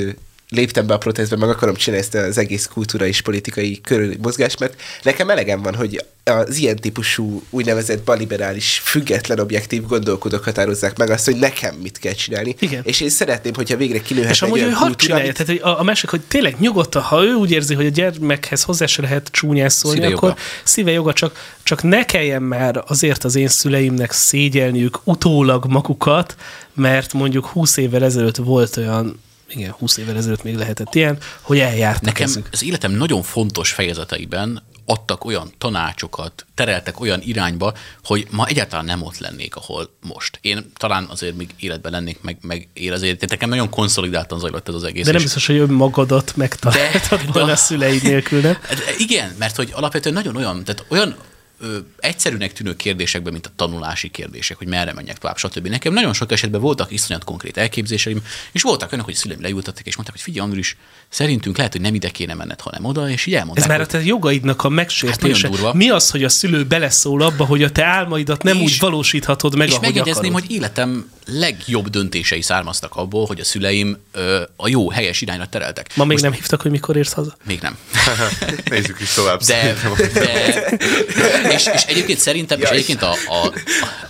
[0.48, 4.58] léptem be a protestbe, meg akarom csinálni ezt az egész kultúra és politikai körül mozgást,
[4.58, 11.10] mert nekem elegem van, hogy az ilyen típusú úgynevezett baliberális, független, objektív gondolkodók határozzák meg
[11.10, 12.54] azt, hogy nekem mit kell csinálni.
[12.58, 12.82] Igen.
[12.84, 15.80] És én szeretném, hogyha végre kinőhet És amúgy olyan hadd csinálja, amit- tehát hogy a,
[15.80, 19.28] a másik, hogy tényleg nyugodtan, ha ő úgy érzi, hogy a gyermekhez hozzá se lehet
[19.30, 20.40] csúnyán szólni, Szíve akkor joga.
[20.64, 26.36] szíve joga, csak, csak ne kelljen már azért az én szüleimnek szégyelniük utólag magukat,
[26.74, 31.58] mert mondjuk 20 évvel ezelőtt volt olyan, igen, 20 évvel ezelőtt még lehetett ilyen, hogy
[31.58, 32.48] eljártak Nekem ezük.
[32.52, 39.02] az életem nagyon fontos fejezeteiben adtak olyan tanácsokat, tereltek olyan irányba, hogy ma egyáltalán nem
[39.02, 40.38] ott lennék, ahol most.
[40.40, 44.74] Én talán azért még életben lennék, meg, meg én azért, nekem nagyon konszolidáltan zajlott ez
[44.74, 45.04] az egész.
[45.04, 48.56] De nem biztos, hogy önmagadat megtaláltad De- volna de- a szüleid nélkül, nem?
[48.62, 51.16] Hát Igen, mert hogy alapvetően nagyon olyan, tehát olyan
[51.60, 55.66] ö, egyszerűnek tűnő kérdésekben, mint a tanulási kérdések, hogy merre menjek tovább, stb.
[55.66, 59.86] Nekem nagyon sok esetben voltak iszonyat konkrét elképzéseim, és voltak olyanok, hogy a szüleim leültettek,
[59.86, 60.76] és mondták, hogy figyelj, Andris,
[61.08, 63.64] szerintünk lehet, hogy nem ide kéne menned, hanem oda, és így elmondták.
[63.64, 65.48] Ez már a hogy- te jogaidnak a megsértése.
[65.62, 65.72] Hát.
[65.72, 69.56] Mi az, hogy a szülő beleszól abba, hogy a te álmaidat nem És- úgy valósíthatod
[69.56, 70.46] meg, és ahogy megjegyezném, akarod?
[70.48, 75.90] hogy életem legjobb döntései származtak abból, hogy a szüleim ö, a jó, helyes irányra tereltek.
[75.94, 77.36] Ma még nem hívtak, hogy mikor érsz haza?
[77.46, 77.76] Még nem.
[78.70, 79.38] Nézzük is tovább.
[79.38, 79.94] De, szerintem.
[80.12, 83.52] de és, és egyébként szerintem, és egyébként a, a,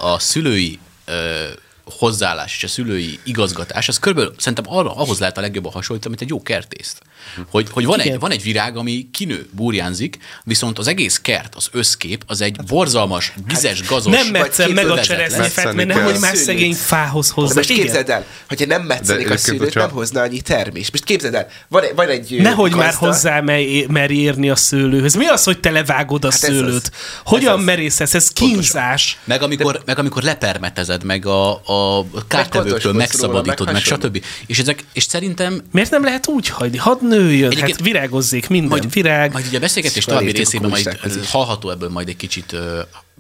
[0.07, 1.44] a, szülői ö,
[1.85, 6.31] hozzáállás és a szülői igazgatás, az körülbelül szerintem arra, ahhoz lehet a legjobban hasonlítani, mint
[6.31, 7.03] egy jó kertészt.
[7.50, 8.12] Hogy, hogy van, Igen.
[8.12, 12.56] egy, van egy virág, ami kinő, burjánzik, viszont az egész kert, az összkép, az egy
[12.68, 15.16] borzalmas, vizes, gazos, Nem metszem meg a övezetlen.
[15.18, 16.20] cseresznyefát, mert nehogy kell.
[16.20, 16.44] más Szőlőt.
[16.44, 17.54] szegény fához De hozzá.
[17.54, 17.82] most Igen.
[17.82, 20.90] képzeld el, hogyha nem metszenik a szülőt, hogyha- nem hozna annyi termés.
[20.90, 23.40] Most képzeld el, van, egy- van egy Nehogy már gazda- hozzá
[23.88, 25.14] mer- érni a szőlőhöz.
[25.14, 26.74] Mi az, hogy te levágod a Hát ez szőlőt?
[26.74, 26.90] az.
[27.24, 28.14] Hogyan merészesz?
[28.14, 29.18] Ez kínzás.
[29.24, 34.24] Meg amikor, meg amikor lepermetezed, meg a, a kártevőktől megszabadítod, róla, meg, meg stb.
[34.46, 36.76] És, ezek, és szerintem Miért nem lehet úgy hagyni?
[36.76, 39.33] Hadd nőjön, Egyébként- hát virágozzék minden majd, virág.
[39.33, 42.57] majd ugye a beszélgetés És további részében majd hallható ebből majd egy kicsit,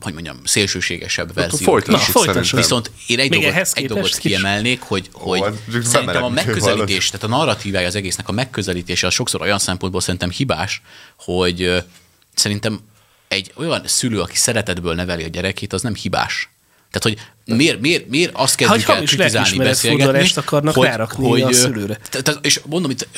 [0.00, 1.58] hogy mondjam, szélsőségesebb verzió.
[1.66, 2.58] folytassuk Na, folytassuk.
[2.58, 7.06] Viszont én egy Még dolgot, egy dolgot kiemelnék, hogy, hogy hát csak szerintem a megközelítés,
[7.10, 10.82] tehát a narratívája az egésznek a megközelítése az sokszor olyan szempontból szerintem hibás,
[11.18, 11.84] hogy
[12.34, 12.80] szerintem
[13.28, 16.48] egy olyan szülő, aki szeretetből neveli a gyerekét, az nem hibás.
[16.90, 21.40] Tehát, hogy miért, miért, miért azt kezdjük Hogy el kritizálni, beszélgetni, akarnak hogy, rárakni hogy,
[21.42, 21.98] a szülőre.
[22.10, 23.08] te- te- És mondom, itt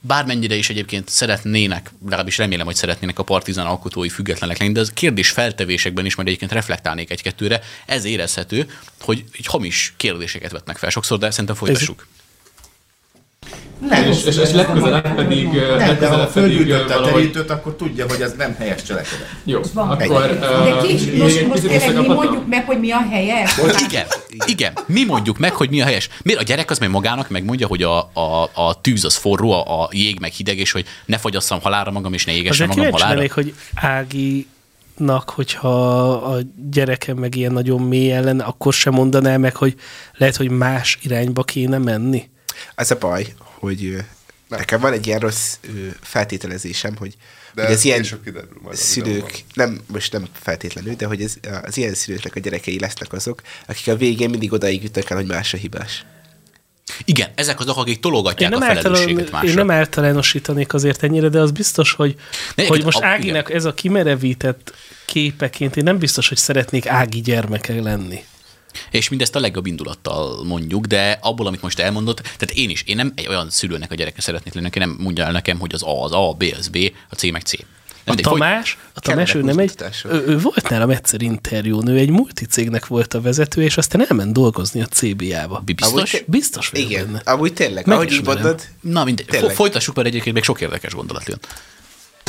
[0.00, 4.90] bármennyire is egyébként szeretnének, legalábbis remélem, hogy szeretnének a partizán alkotói függetlenek lenni, de az
[4.94, 7.60] kérdés feltevésekben is majd egyébként reflektálnék egy-kettőre.
[7.86, 12.06] Ez érezhető, hogy egy hamis kérdéseket vetnek fel sokszor, de szerintem folytassuk.
[13.88, 17.20] Nem, És, és, és legközelebb pedig, nem, de ha legközelebb pedig ö, fölgyűjtötte a valahogy...
[17.20, 19.26] terítőt, akkor tudja, hogy ez nem helyes cselekedet.
[19.44, 19.88] Jó, Van.
[19.88, 23.58] akkor De ö, kicsi, még most, tényleg mi mondjuk meg, hogy mi a helyes?
[23.88, 24.06] Igen,
[24.46, 24.72] igen.
[24.86, 26.08] Mi mondjuk meg, hogy mi a helyes.
[26.22, 29.82] Miért a gyerek az meg magának megmondja, hogy a, a, a tűz az forró, a,
[29.82, 32.92] a jég meg hideg, és hogy ne fogyasszam halára magam, és ne égessem Azért magam
[32.92, 33.14] halára?
[33.14, 36.38] lennék, hogy Áginak, hogyha a
[36.70, 39.74] gyerekem meg ilyen nagyon mélyen lenne, akkor sem mondaná meg, hogy
[40.14, 42.28] lehet, hogy más irányba kéne menni.
[42.74, 43.98] Az a baj, hogy ö,
[44.48, 45.54] nekem van egy ilyen rossz
[46.00, 47.14] feltételezésem, hogy,
[47.54, 51.34] De hogy ez az ilyen kiderül majd szülők, nem, most nem feltétlenül, de hogy ez,
[51.62, 55.26] az ilyen szülőknek a gyerekei lesznek azok, akik a végén mindig odaig jutnak el, hogy
[55.26, 56.04] más a hibás.
[57.04, 59.48] Igen, ezek azok, akik Én tologatják nem, a felelősséget általán, másra.
[59.48, 62.14] én nem általánosítanék azért ennyire, de az biztos, hogy,
[62.54, 67.20] Ne, hogy most a- Áginak ez a kimerevített képeként én nem biztos, hogy szeretnék Ági
[67.20, 68.24] gyermeke lenni.
[68.90, 72.96] És mindezt a legjobb indulattal mondjuk, de abból, amit most elmondott, tehát én is, én
[72.96, 75.82] nem egy olyan szülőnek a gyereke szeretnék lenni, aki nem mondja el nekem, hogy az
[75.82, 76.76] A az A, a B az B,
[77.10, 77.52] a C meg C.
[78.04, 79.72] A Tamás, a Tamás, ő nem egy,
[80.04, 84.32] ő, ő, volt nálam egyszer interjún, ő egy multicégnek volt a vezető, és aztán elment
[84.32, 85.62] dolgozni a CBA-ba.
[85.64, 85.92] Biztos?
[85.92, 87.18] Amúgy- Biztos vagyok Igen, benne.
[87.24, 89.48] amúgy tényleg, ahogy így mondod, Na mindegy, Tényleg.
[89.48, 91.38] Fo- folytassuk, mert egyébként még sok érdekes gondolat jön.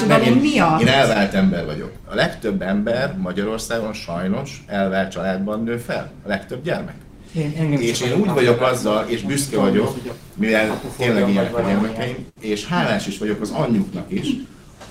[0.07, 0.81] De mi az?
[0.81, 1.91] Én elvált ember vagyok.
[2.05, 6.11] A legtöbb ember Magyarországon sajnos elvált családban nő fel.
[6.23, 6.95] A legtöbb gyermek.
[7.35, 9.97] Én, engem És én úgy vagyok azzal, és büszke vagyok,
[10.35, 14.27] mivel tényleg ilyenek a gyermekeim, és hálás is vagyok az anyjuknak is,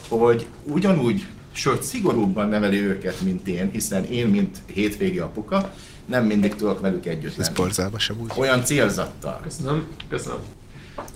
[0.09, 5.73] hogy ugyanúgy, sőt szigorúbban neveli őket, mint én, hiszen én, mint hétvégi apuka,
[6.07, 7.57] nem mindig tudok velük együtt ez lenni.
[7.57, 8.31] borzalmas amúgy.
[8.37, 9.40] Olyan célzattal.
[9.42, 10.38] Köszönöm, köszönöm.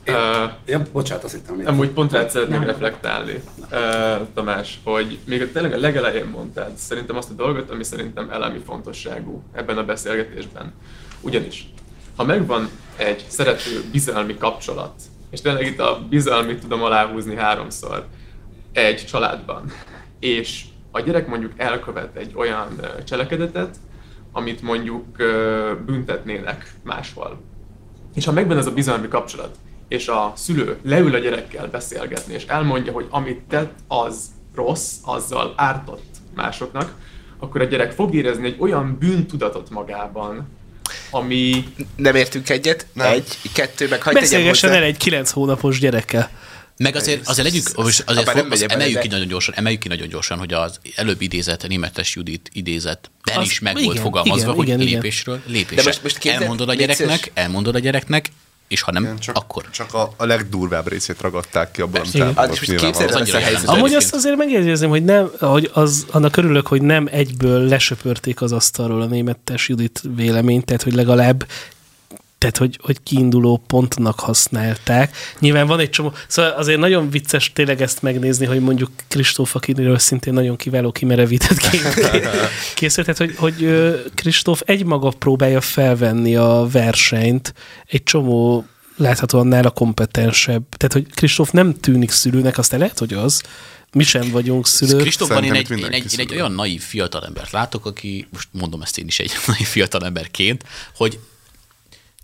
[0.05, 1.63] Én- Ö, Ja, bocsánat, azt hittem.
[1.65, 7.31] Amúgy pont rád szeretnék reflektálni, uh, Tamás, hogy még tényleg a legelején mondtad szerintem azt
[7.31, 10.73] a dolgot, ami szerintem elemi fontosságú ebben a beszélgetésben.
[11.21, 11.67] Ugyanis,
[12.17, 14.93] ha megvan egy szerető bizalmi kapcsolat,
[15.31, 18.07] és tényleg itt a bizalmit tudom aláhúzni háromszor
[18.73, 19.73] egy családban,
[20.21, 23.77] és a gyerek mondjuk elkövet egy olyan cselekedetet,
[24.33, 25.05] amit mondjuk
[25.87, 27.41] büntetnének máshol,
[28.15, 29.57] és ha megvan ez a bizalmi kapcsolat,
[29.93, 34.17] és a szülő leül a gyerekkel beszélgetni, és elmondja, hogy amit tett, az
[34.55, 36.03] rossz, azzal ártott
[36.35, 36.95] másoknak,
[37.39, 40.49] akkor a gyerek fog érezni egy olyan bűntudatot magában,
[41.11, 41.65] ami...
[41.97, 43.13] Nem értünk egyet, Nem.
[43.13, 46.31] egy, kettő, meg hagyd Beszélgessen el egy kilenc hónapos gyerekkel.
[46.77, 49.81] Meg azért, azért legyünk, most azért Abba fog, bele, emeljük de- ki nagyon gyorsan, emeljük
[49.81, 53.85] ki nagyon gyorsan, hogy az előbb idézett Németes Judit idézet Ben Az- is meg igen,
[53.85, 55.77] volt fogalmazva, igen, hogy igen, lépésről lépésre.
[55.77, 58.29] De most- most elmondod a gyereknek, elmondod a gyereknek,
[58.73, 59.65] és ha nem, Igen, csak, akkor.
[59.71, 62.27] csak a, a legdurvább részét ragadták ki abból, amit Igen.
[62.27, 63.67] Elmondott.
[63.67, 68.53] Amúgy azt azért megjegyezném, hogy nem, hogy az, annak örülök, hogy nem egyből lesöpörték az
[68.53, 71.47] asztalról a németes Judit véleményt, tehát hogy legalább
[72.43, 75.17] tehát, hogy, hogy kiinduló pontnak használták.
[75.39, 79.99] Nyilván van egy csomó, szóval azért nagyon vicces tényleg ezt megnézni, hogy mondjuk Kristóf, akiről
[79.99, 81.59] szintén nagyon kiváló kimerevített
[82.75, 87.55] készült, tehát, hogy, hogy Kristóf egymaga próbálja felvenni a versenyt
[87.87, 90.63] egy csomó láthatóan nála kompetensebb.
[90.77, 93.43] Tehát, hogy Kristóf nem tűnik szülőnek, aztán lehet, hogy az.
[93.93, 95.01] Mi sem vagyunk szülők.
[95.01, 98.99] Kristófban én egy, én, egy, én egy olyan naív fiatalembert látok, aki, most mondom ezt
[98.99, 100.65] én is egy naív fiatalemberként,
[100.97, 101.19] hogy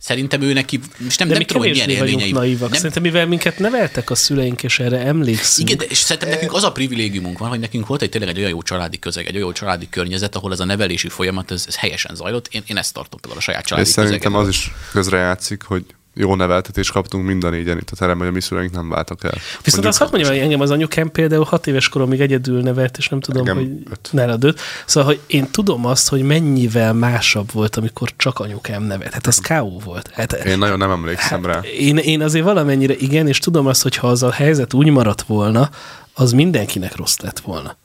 [0.00, 2.30] szerintem ő neki, most nem, De nem tudom, hogy milyen élményei.
[2.32, 2.68] naívak.
[2.70, 5.68] Nem, Szerintem, mivel minket neveltek a szüleink, és erre emlékszünk.
[5.70, 8.38] igen, de és szerintem nekünk az a privilégiumunk van, hogy nekünk volt egy tényleg egy
[8.38, 11.64] olyan jó családi közeg, egy olyan jó családi környezet, ahol ez a nevelési folyamat ez,
[11.68, 12.48] ez helyesen zajlott.
[12.50, 14.48] Én, én ezt tartom például a saját És családi szerintem közegemből.
[14.48, 15.84] az is közrejátszik, hogy
[16.18, 19.24] jó neveltetést kaptunk mind a négyen itt a teremben, hogy a mi szüleink nem váltak
[19.24, 19.31] el.
[19.31, 22.96] Viszont Mondjuk azt hadd mondjam, hogy engem az anyukám például hat éves koromig egyedül nevelt,
[22.96, 24.61] és nem tudom, Engem hogy nálad öt.
[24.87, 29.12] Szóval, hogy én tudom azt, hogy mennyivel másabb volt, amikor csak anyukám nevelt.
[29.12, 29.78] Hát az K.O.
[29.78, 30.11] volt.
[30.12, 31.61] Hát, Én nagyon nem emlékszem rá.
[31.78, 35.22] én, én azért valamennyire igen, és tudom azt, hogy ha az a helyzet úgy maradt
[35.22, 35.70] volna,
[36.14, 37.76] az mindenkinek rossz lett volna.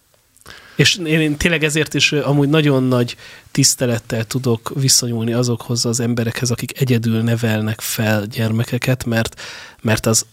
[0.76, 3.16] És én, én tényleg ezért is amúgy nagyon nagy
[3.52, 9.42] tisztelettel tudok viszonyulni azokhoz az emberekhez, akik egyedül nevelnek fel gyermekeket, mert,
[9.82, 10.26] mert az,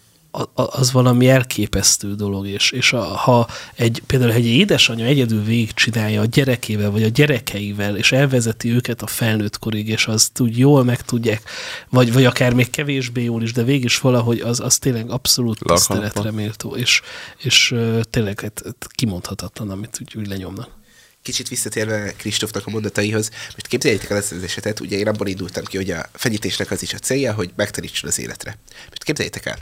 [0.54, 6.24] az valami elképesztő dolog, és, és a, ha egy, például egy édesanyja egyedül végigcsinálja a
[6.24, 11.02] gyerekével, vagy a gyerekeivel, és elvezeti őket a felnőtt korig, és azt úgy jól meg
[11.02, 11.42] tudják,
[11.88, 15.58] vagy, vagy akár még kevésbé jól is, de végig is valahogy az, az tényleg abszolút
[15.60, 15.94] Lakhatva.
[15.94, 17.00] tiszteletre méltó, és,
[17.38, 17.74] és
[18.10, 20.78] tényleg hát, hát kimondhatatlan, amit úgy, úgy lenyomnak.
[21.22, 25.64] Kicsit visszatérve Kristófnak a mondataihoz, most képzeljétek el ezt az esetet, ugye én abból indultam
[25.64, 28.58] ki, hogy a fenyítésnek az is a célja, hogy megtanítson az életre.
[28.88, 29.58] Most képzeljétek el,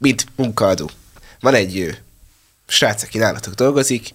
[0.00, 0.90] mint munkaadó.
[1.40, 1.90] Van egy ö,
[2.66, 4.10] srác, aki nálatok dolgozik,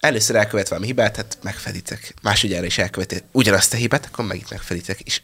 [0.00, 2.14] először elkövet valami hibát, hát megfeditek.
[2.22, 5.00] Másodjára is elköveti ugyanazt a hibát, akkor megint megfeditek.
[5.00, 5.20] És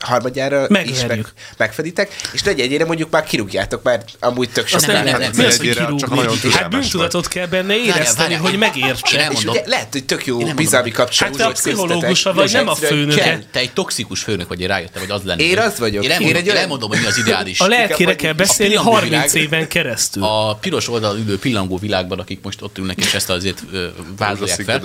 [0.00, 1.32] harmadjára is meg, Megverjük.
[1.56, 5.56] megfeditek, és negyedjére mondjuk már kirúgjátok, mert amúgy tök sok nem, nem, nem, mi az,
[5.56, 6.50] hogy kirúgni?
[6.50, 9.30] Hát bűntudatot kell benne érezteni, várjál, hogy megértse.
[9.32, 11.36] És ugye lehet, hogy tök jó bizalmi kapcsolat.
[11.36, 13.38] Hát te a pszichológusa vagy, nem a kell.
[13.52, 15.46] Te egy toxikus főnök vagy, én rájöttem, hogy az lennél.
[15.50, 16.04] Én az vagyok.
[16.04, 17.60] Én Én elmondom, én elmondom hogy mi az ideális.
[17.60, 20.22] A lelkére kell beszélni A pillangó 30 világ- éven keresztül.
[20.22, 23.62] A piros oldal ülő pillangó világban, akik most ott ülnek, és ezt azért
[24.16, 24.80] vázolják fel,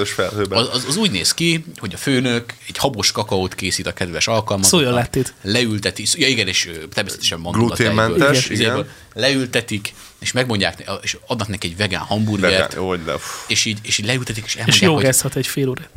[0.88, 4.30] az, úgy néz ki, hogy a főnök egy habos kakaót készít a kedves.
[4.62, 5.34] Szóljon lettét.
[5.42, 8.88] Leülteti, ja igen, és természetesen mondom Gluténmentes, igen.
[9.14, 13.14] Leültetik, és megmondják, és adnak neki egy vegán hamburgert, Vegán, de.
[13.48, 15.90] és így, és így leültetik, és És elmondják, hogy jogázhat egy fél órát.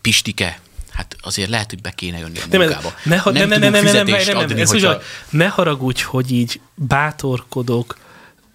[0.00, 0.60] Pistike,
[0.92, 2.94] hát azért lehet, hogy be kéne jönni a Nem, munkába.
[3.02, 6.02] ne, ha- nem, nem, nem, nem, nem, nem, nem, nem, adni, ez hogyha- ne haragudj,
[6.02, 7.98] hogy így bátorkodok,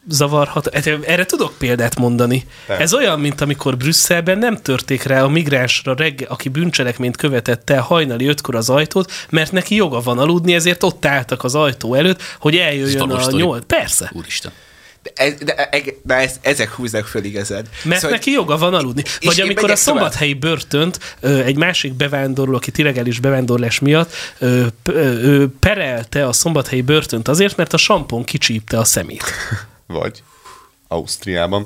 [0.08, 0.74] zavarhat.
[0.74, 2.46] Hát Erre tudok példát mondani.
[2.66, 2.84] Persze.
[2.84, 7.82] Ez olyan, mint amikor Brüsszelben nem törték rá a migránsra reggel, aki bűncselekményt követett el
[7.82, 12.22] hajnali ötkor az ajtót, mert neki joga van aludni, ezért ott álltak az ajtó előtt,
[12.40, 13.66] hogy eljöjjön a nyolc.
[13.66, 14.12] Persze.
[14.14, 14.52] Úristen.
[15.04, 15.70] De, ez, de,
[16.04, 17.66] de ez, ezek húznak föl igazad.
[17.84, 19.04] Mert Szóval, neki joga van aludni.
[19.22, 19.98] Vagy amikor a megyek tovább.
[19.98, 27.28] szombathelyi börtönt egy másik bevándorló, aki illegális bevándorlás miatt ö, ö, perelte a szombathelyi börtönt
[27.28, 29.24] azért, mert a sampon kicsípte a szemét.
[29.94, 30.24] Vagy
[30.88, 31.66] Ausztriában.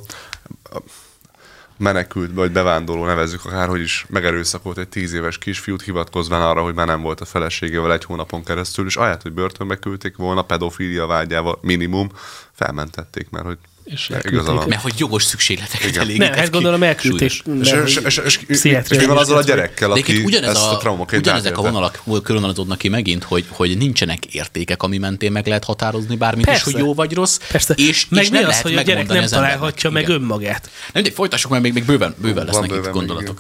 [1.77, 6.87] Menekült, vagy bevándorló nevezzük akárhogy is, megerőszakolt egy tíz éves kisfiút, hivatkozván arra, hogy már
[6.87, 11.57] nem volt a feleségével egy hónapon keresztül, és ahelyett, hogy börtönbe küldték volna, pedofília vágyával
[11.61, 12.09] minimum,
[12.51, 13.57] felmentették, mert hogy
[13.87, 14.67] És igaza van.
[14.67, 16.01] Mert hogy jogos szükségleteket Igen.
[16.01, 17.29] elégített Nem, hát gondolom elküldték.
[17.29, 20.49] És, és, és, és, és, és, pszichiátriai mi van azzal a gyerekkel, De aki ugyanez
[20.49, 24.97] ezt a, a, traumaként ugyanezek a vonalak körülvonalazódnak ki megint, hogy, hogy nincsenek értékek, ami
[24.97, 26.63] mentén meg lehet határozni bármit Persze.
[26.65, 27.37] is, hogy jó vagy rossz.
[27.51, 27.73] Persze.
[27.77, 30.69] És, meg és mi nem az, lehet hogy a gyerek nem találhatja meg önmagát.
[30.93, 33.39] Nem, de folytassuk, mert még, még bőven, bőven lesznek itt gondolatok.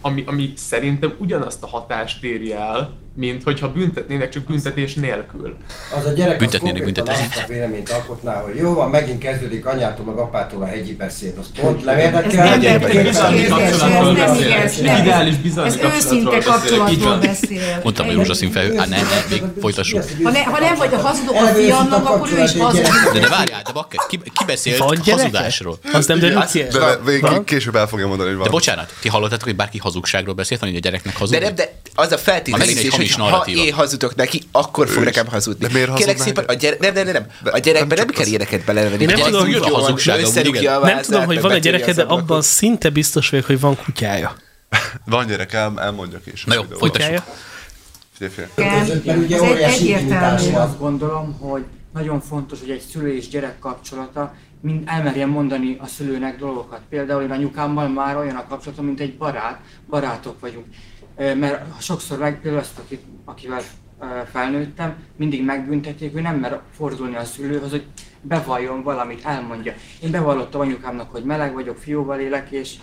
[0.00, 5.56] ami, ami szerintem ugyanazt a hatást éri el, mint hogyha büntetnének csak büntetés nélkül.
[5.98, 7.14] Az a gyerek Büntetnének büntetés.
[7.14, 11.34] azt a véleményt alkotná, hogy jó van, megint kezdődik anyától meg apától a hegyi beszéd.
[11.38, 12.58] Az pont nem érdekel.
[12.58, 12.80] nem
[13.48, 14.52] kapcsolatról beszél.
[14.52, 16.78] Ez nem- Ideális bizalmi Ez őszinte kapcsolatról beszél.
[16.78, 17.80] Kapcsolatról beszél.
[17.82, 18.74] Mondtam, hogy rózsaszín fejű.
[18.76, 20.02] Hát nem, még folytassuk.
[20.22, 22.86] Ha, ne, ha nem vagy a hazudó a a fiamnak, akkor ő is hazudik.
[23.12, 25.12] De, de várjál, de bakker, ki, ki beszélt Van gyereke?
[25.22, 25.78] hazudásról?
[25.92, 26.62] Az nem derül ki.
[26.62, 26.78] De,
[27.20, 28.52] de később el fogja mondani, hogy De van.
[28.52, 31.44] bocsánat, ti hallottatok, hogy bárki hazugságról beszélt, hogy a gyereknek De hazudni?
[31.44, 33.62] nem, de az a feltételezés, hamis hogy ha narratíva.
[33.62, 35.66] én hazudok neki, akkor fog Ő nekem hazudni.
[35.66, 36.76] De miért Kérlek szépen, a gyere...
[36.80, 37.52] nem, nem, nem, nem.
[37.52, 39.02] A gyerekben nem nem kell ilyeneket belevenni.
[39.02, 42.02] Én nem tudom, jön a a Nem vázát, tudom, hogy van a betörje gyereke, de
[42.02, 44.36] abban szinte biztos vagyok, hogy van kutyája.
[45.04, 46.48] Van gyerek, el, elmondja később.
[46.48, 47.24] Na jó, folytassuk.
[48.56, 49.94] Mert ugye Ez egy- óriási
[50.54, 55.86] azt gondolom, hogy nagyon fontos, hogy egy szülő és gyerek kapcsolata mind elmerjen mondani a
[55.86, 56.80] szülőnek dolgokat.
[56.88, 60.66] Például én anyukámmal már olyan a kapcsolatom, mint egy barát, barátok vagyunk.
[61.16, 63.62] Mert sokszor meg, például azt, akit, akivel
[64.32, 67.84] felnőttem, mindig megbüntették, hogy nem mer fordulni a szülőhöz, hogy
[68.20, 69.74] bevalljon valamit, elmondja.
[70.02, 72.74] Én bevallottam anyukámnak, hogy meleg vagyok, fiúval élek, és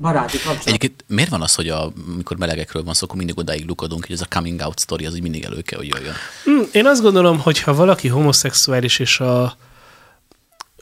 [0.00, 0.66] baráti kapcsolat.
[0.66, 4.14] Egyébként miért van az, hogy a, amikor melegekről van szó, akkor mindig odáig lukadunk, hogy
[4.14, 6.14] ez a coming out story, az így mindig elő kell, hogy jöjjön.
[6.44, 9.56] Hm, Én azt gondolom, hogy ha valaki homoszexuális és a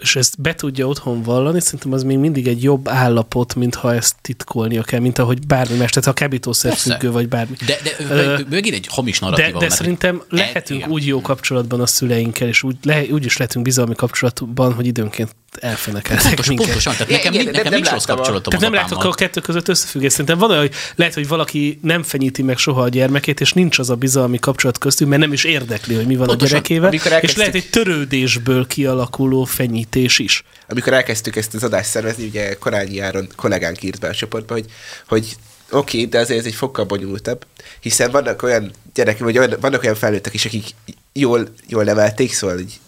[0.00, 3.94] és ezt be tudja otthon vallani, szerintem az még mindig egy jobb állapot, mint ha
[3.94, 7.56] ezt titkolnia kell, mint ahogy bármi más, tehát ha kábítószer függő, vagy bármi.
[7.66, 7.78] De,
[8.08, 9.58] de megint egy hamis narratíva.
[9.58, 10.92] de, de szerintem lehetünk igen.
[10.92, 15.34] úgy jó kapcsolatban a szüleinkkel, és úgy, le, úgy is lehetünk bizalmi kapcsolatban, hogy időnként
[15.60, 16.66] elfenekeltek Pontos, minket.
[16.66, 19.68] pontosan, tehát nekem, Igen, nekem nem nincs rossz kapcsolatom Tehát nem látok a kettő között
[19.68, 20.10] összefüggés.
[20.10, 23.78] Szerintem van olyan, hogy lehet, hogy valaki nem fenyíti meg soha a gyermekét, és nincs
[23.78, 26.56] az a bizalmi kapcsolat köztük, mert nem is érdekli, hogy mi van Pontosan.
[26.56, 30.44] a gyerekével, Amikor és elkezdtük- lehet egy törődésből kialakuló fenyítés is.
[30.68, 34.64] amikor elkezdtük ezt az adást szervezni, ugye Korányi Áron kollégánk írt be a csoportba, hogy,
[35.08, 35.36] hogy
[35.70, 37.46] oké, okay, de azért ez egy fokkal bonyolultabb,
[37.80, 40.64] hiszen vannak olyan gyerekek, vagy olyan, vannak olyan felnőttek is, akik
[41.12, 42.78] jól, jól nevelték, szóval így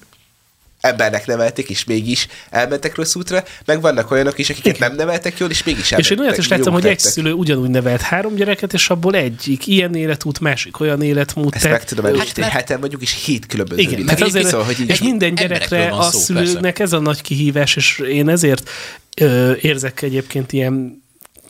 [0.83, 5.51] embernek nevelték, és mégis elmentek rossz útra, meg vannak olyanok is, akiket nem neveltek jól,
[5.51, 6.19] és mégis És elmentek.
[6.19, 9.95] én olyat is láttam, hogy egy szülő ugyanúgy nevelt három gyereket, és abból egyik ilyen
[9.95, 11.55] életút, másik olyan életmód.
[11.55, 14.15] Ezt meg tudom erősíteni, hát, heten vagyunk, és hét különböző Igen, világ.
[14.15, 17.99] tehát azért, szóval, hogy így és minden gyerekre a szülőnek ez a nagy kihívás, és
[17.99, 18.71] én ezért
[19.17, 21.02] ö, érzek egyébként ilyen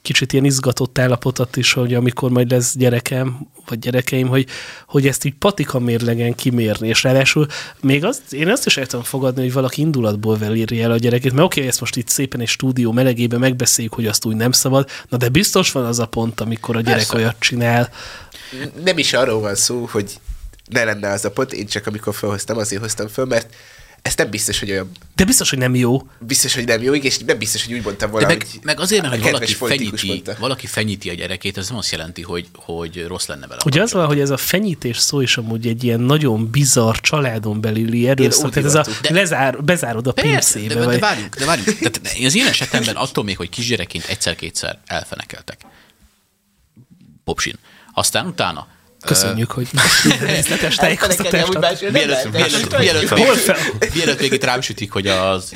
[0.02, 4.46] kicsit ilyen izgatott állapotot is, hogy amikor majd lesz gyerekem, vagy gyerekeim, hogy,
[4.86, 7.46] hogy ezt így patika mérlegen kimérni, és ráadásul
[7.80, 11.32] még azt, én azt is el tudom fogadni, hogy valaki indulatból velírja el a gyerekét,
[11.32, 14.52] mert oké, okay, ezt most itt szépen egy stúdió melegében megbeszéljük, hogy azt úgy nem
[14.52, 17.16] szabad, na de biztos van az a pont, amikor a gyerek Persze.
[17.16, 17.90] olyat csinál.
[18.84, 20.20] nem is arról van szó, hogy
[20.70, 23.54] ne lenne az a pont, én csak amikor felhoztam, azért hoztam föl, mert
[24.02, 24.90] ez nem biztos, hogy olyan...
[25.16, 26.06] De biztos, hogy nem jó.
[26.18, 28.80] Biztos, hogy nem jó, és nem biztos, hogy úgy mondtam volna, De meg, hogy meg
[28.80, 30.36] azért, mert hogy valaki fenyíti, mondta.
[30.38, 33.60] valaki fenyíti a gyerekét, ez nem azt jelenti, hogy, hogy rossz lenne vele.
[33.64, 37.60] Ugye az van, hogy ez a fenyítés szó is amúgy egy ilyen nagyon bizarr családon
[37.60, 38.50] belüli erőszak.
[38.50, 39.10] Tehát ez a hivattuk.
[39.10, 40.74] lezár, bezárod a pincébe.
[40.74, 41.00] de, de vagy...
[41.00, 41.78] várjunk, de várjunk.
[41.78, 45.60] Tehát én az ilyen esetemben attól még, hogy kisgyerekként egyszer-kétszer elfenekeltek.
[47.24, 47.54] Popsin.
[47.94, 48.66] Aztán utána
[49.04, 49.68] Köszönjük, hogy
[50.20, 51.92] részletes tájékoztatást másról nem
[53.94, 55.52] Mielőtt, még itt rám sütik, hogy az,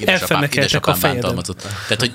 [0.00, 1.60] édesapám, édesapám a bántalmazott.
[1.60, 2.12] Tehát, hogy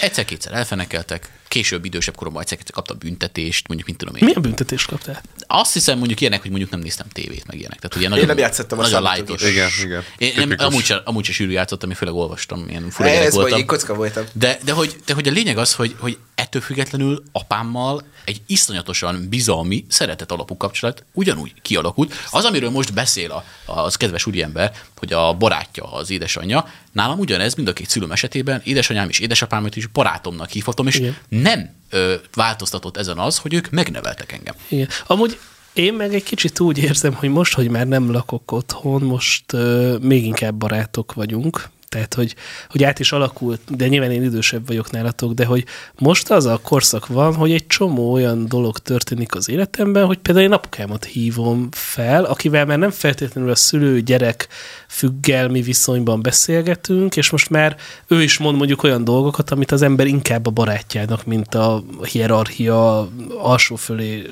[0.00, 4.24] egyszer-kétszer elfenekeltek, később idősebb koromban egyszer-kétszer kaptam büntetést, mondjuk, mint tudom én.
[4.24, 5.22] Milyen büntetést kaptál?
[5.46, 7.78] Azt hiszem mondjuk ilyenek, hogy mondjuk nem néztem tévét, meg ilyenek.
[7.78, 9.54] Tehát ugye nagyon, nem játszottam a nagyon számítógépen.
[9.54, 9.82] lájtos.
[9.82, 10.36] Igen, igen.
[10.38, 13.30] Én nem, amúgy, sem, amúgy sem sűrű játszottam, én főleg olvastam, ilyen fura Ez gyerek
[13.30, 13.58] vagy, voltam.
[13.58, 14.24] én kocka voltam.
[14.32, 19.26] De, de, hogy, de hogy a lényeg az, hogy, hogy ettől függetlenül apámmal egy iszonyatosan
[19.28, 22.14] bizalmi, szeretet alapú kapcsolat ugyanúgy kialakult.
[22.30, 27.54] Az, amiről most beszél a, az kedves úriember, hogy a barátja az édesanyja, nálam ugyanez
[27.54, 31.16] mind a két szülőm esetében, édesanyám és édesapámat is barátomnak hívhatom, és Igen.
[31.28, 34.54] nem ö, változtatott ezen az, hogy ők megneveltek engem.
[34.68, 34.88] Igen.
[35.06, 35.38] Amúgy
[35.72, 39.98] én meg egy kicsit úgy érzem, hogy most, hogy már nem lakok otthon, most uh,
[40.00, 41.68] még inkább barátok vagyunk.
[41.88, 42.34] Tehát, hogy,
[42.68, 45.64] hogy át is alakult, de nyilván én idősebb vagyok nálatok, de hogy
[45.98, 50.46] most az a korszak van, hogy egy csomó olyan dolog történik az életemben, hogy például
[50.46, 54.48] én apukámat hívom fel, akivel már nem feltétlenül a szülő-gyerek
[54.88, 57.76] függelmi viszonyban beszélgetünk, és most már
[58.06, 63.08] ő is mond mondjuk olyan dolgokat, amit az ember inkább a barátjának, mint a hierarchia
[63.38, 64.30] alsó fölé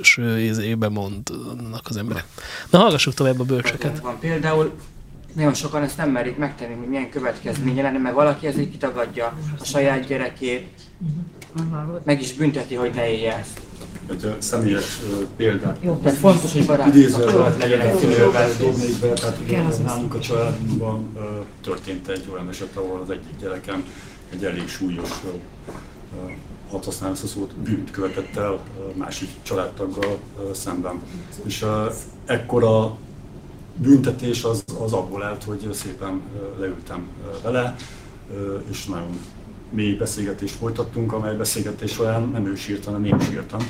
[0.88, 2.24] mondnak az emberek.
[2.70, 4.00] Na, hallgassuk tovább a bölcseket.
[4.00, 4.72] Van például
[5.35, 9.64] nagyon sokan ezt nem merik megtenni, hogy milyen következménye lenne, mert valaki ezért kitagadja a
[9.64, 10.68] saját gyerekét,
[12.05, 13.61] meg is bünteti, hogy ne élje ezt.
[14.11, 15.01] Egy ö, személyes
[15.37, 15.78] példát.
[15.80, 18.51] Jó, tehát fontos, hogy Idézőjelben kapcsolat legyenek szülővel.
[18.59, 21.12] dobnék be, tehát ugye nálunk a családunkban
[21.62, 23.85] történt egy olyan eset, ahol az egyik gyerekem
[24.32, 25.11] egy elég súlyos,
[26.70, 28.59] hadd használom ezt a szót, bűnt követett el
[28.95, 30.18] másik családtaggal
[30.53, 31.03] szemben.
[31.45, 31.64] És
[32.24, 32.97] ekkora
[33.77, 36.20] büntetés az, az abból állt, hogy szépen
[36.59, 37.09] leültem
[37.43, 37.77] vele,
[38.70, 39.18] és nagyon
[39.70, 43.68] mély beszélgetést folytattunk, amely beszélgetés során nem ő sírt, hanem én sírtam.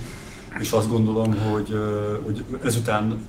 [0.60, 1.78] És azt gondolom, hogy,
[2.24, 3.28] hogy ezután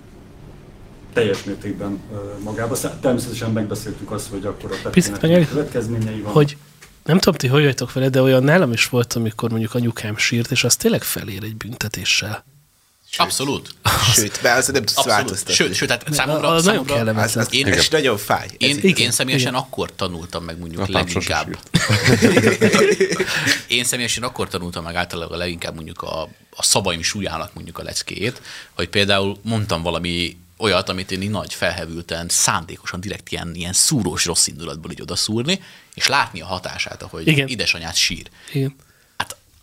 [1.14, 2.00] teljes mértékben
[2.44, 2.76] magába.
[3.00, 6.32] Természetesen megbeszéltük azt, hogy akkor a tettének következményei van.
[6.32, 6.58] hogy
[7.06, 10.52] nem tudom, ti hogy vagytok vele, de olyan nálam is volt, amikor mondjuk anyukám sírt,
[10.52, 12.44] és az tényleg felér egy büntetéssel.
[13.18, 13.70] Abszolút.
[14.14, 15.18] Sőt, mert az nem tudsz Abszolút.
[15.18, 15.54] változtatni.
[15.54, 17.24] Sőt, sőt, tehát számomra, nagyon számomra kellemetlen.
[17.26, 18.46] Az, az, Én- és nagyon fáj.
[18.46, 19.00] Ez Én, így.
[19.00, 19.62] én személyesen igen.
[19.62, 21.58] akkor tanultam meg mondjuk Apám leginkább.
[23.68, 26.22] én személyesen akkor tanultam meg általában leginkább mondjuk a,
[26.56, 28.42] a szavaim súlyának mondjuk a leckéjét,
[28.74, 34.26] hogy például mondtam valami olyat, amit én így nagy felhevülten, szándékosan direkt ilyen, ilyen szúrós
[34.26, 35.60] rossz indulatból így odaszúrni,
[35.94, 37.48] és látni a hatását, ahogy Igen.
[37.48, 38.28] édesanyát sír.
[38.54, 38.76] Igen.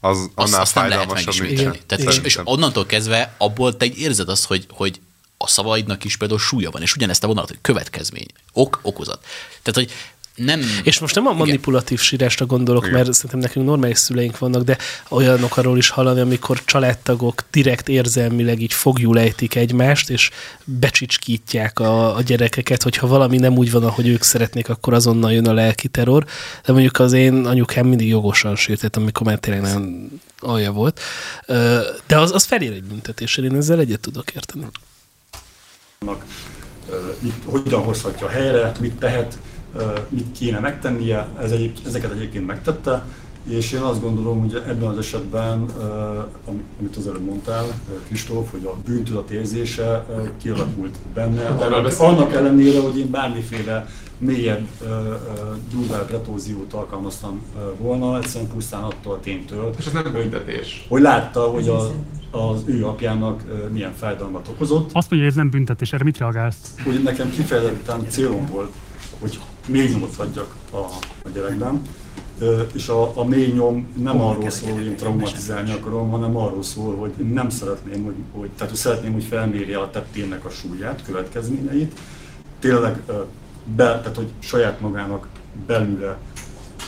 [0.05, 1.81] Az Azt, annál azt nem lehet megismételni.
[1.87, 5.01] Tehát, és, és onnantól kezdve abból te érzed azt, hogy, hogy
[5.37, 9.25] a szavaidnak is például súlya van, és ugyanezt a vonalat, hogy következmény, ok, okozat.
[9.63, 9.91] Tehát, hogy
[10.35, 10.61] nem...
[10.83, 12.95] És most nem a manipulatív sírásra gondolok, Igen.
[12.95, 14.79] mert szerintem nekünk normális szüleink vannak, de
[15.09, 20.31] olyanok arról is hallani, amikor családtagok direkt érzelmileg így fogjul ejtik egymást, és
[20.65, 25.47] becsicskítják a, a gyerekeket, hogyha valami nem úgy van, ahogy ők szeretnék, akkor azonnal jön
[25.47, 26.25] a lelki terror.
[26.65, 31.01] De mondjuk az én anyukám mindig jogosan sírt, tehát amikor már tényleg nem alja volt.
[32.07, 34.67] De az, az felér egy büntetéssel, én ezzel egyet tudok érteni.
[37.19, 39.39] mit, hogyan hozhatja helyre, mit tehet,
[40.09, 43.05] mit kéne megtennie, ez egyéb, ezeket egyébként megtette,
[43.49, 45.67] és én azt gondolom, hogy ebben az esetben,
[46.79, 47.65] amit az előbb mondtál,
[48.07, 50.07] Kristóf, hogy a bűntudat érzése
[50.43, 51.47] kialakult benne,
[51.99, 54.67] annak, ellenére, hogy én bármiféle mélyebb,
[55.71, 57.43] durvább retóziót alkalmaztam
[57.79, 60.87] volna, egyszerűen pusztán attól a ténytől, És ez nem büntetés.
[60.89, 61.91] hogy látta, hogy a,
[62.31, 63.43] az ő apjának
[63.73, 64.91] milyen fájdalmat okozott.
[64.93, 66.75] Azt mondja, hogy ez nem büntetés, erre mit reagálsz?
[66.85, 68.73] Hogy nekem kifejezetten célom volt,
[69.21, 70.77] hogy mély nyomot hagyjak a,
[71.23, 71.83] a gyerekben,
[72.73, 76.97] és a, a mély nyom nem arról szól, hogy én traumatizálni akarom, hanem arról szól,
[76.97, 81.99] hogy nem szeretném, hogy, hogy, tehát hogy szeretném, hogy felmérje a tettének a súlyát, következményeit,
[82.59, 83.01] tényleg
[83.65, 85.29] be, tehát hogy saját magának
[85.67, 86.19] belőle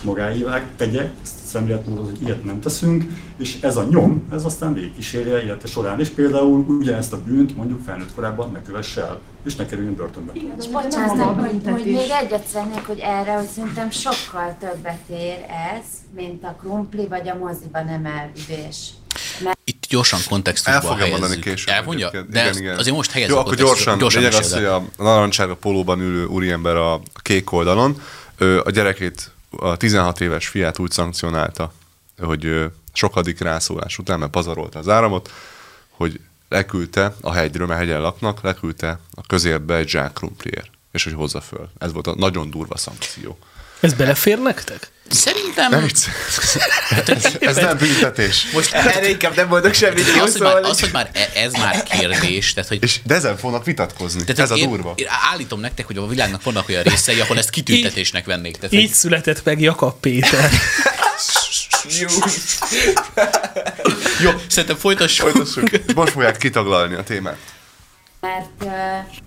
[0.04, 1.10] magáévá tegye,
[1.54, 3.04] szemléletmódot, hogy ilyet nem teszünk,
[3.38, 7.80] és ez a nyom, ez aztán végigkísérje élete során, és például ugyanezt a bűnt mondjuk
[7.86, 10.32] felnőtt korában ne kövesse el, és ne kerüljön börtönbe.
[10.58, 15.38] És bocsánat, hogy, hogy még egyet szeretnék, hogy erre, hogy szerintem sokkal többet ér
[15.76, 15.84] ez,
[16.16, 18.88] mint a krumpli vagy a moziba nem elvívés.
[19.44, 21.18] Mert Itt gyorsan El kontextusba fogja helyezzük.
[21.20, 21.74] mondani később.
[21.74, 22.10] Elmondja?
[22.10, 22.76] De Igen, ezt igen.
[22.78, 23.98] azért most helyezzük Jó, akkor gyorsan.
[23.98, 24.74] gyorsan lényeg az, hogy el.
[24.74, 28.00] a narancsága polóban ülő úriember a kék oldalon
[28.38, 31.72] ő a gyerekét, a 16 éves fiát úgy szankcionálta,
[32.18, 35.30] hogy sokadik rászólás után, mert pazarolta az áramot,
[35.90, 41.12] hogy leküldte a hegyről, mert hegyen laknak, leküldte a közértbe egy zsák krumpliért, és hogy
[41.12, 41.68] hozza föl.
[41.78, 43.38] Ez volt a nagyon durva szankció.
[43.84, 44.88] Ez belefér nektek?
[45.10, 45.70] Szerintem...
[45.70, 46.06] Nem vicc.
[47.40, 48.46] Ez nem büntetés.
[48.52, 51.52] Most Erre inkább nem mondok semmit, jó az, hogy már, az, hogy már e- ez
[51.52, 52.82] már kérdés, tehát hogy...
[52.82, 54.24] És de ezen fognak vitatkozni.
[54.24, 54.92] Tehát ez a én, durva.
[54.96, 58.56] Én állítom nektek, hogy a világnak vannak olyan részei, ahol ezt kitüntetésnek vennék.
[58.56, 60.50] Tehát, Így született meg Jakab Péter.
[64.20, 65.28] Jó, szerintem folytassuk.
[65.28, 65.94] Folytassuk.
[65.94, 67.38] Most fogják kitaglalni a témát.
[68.20, 68.64] mert,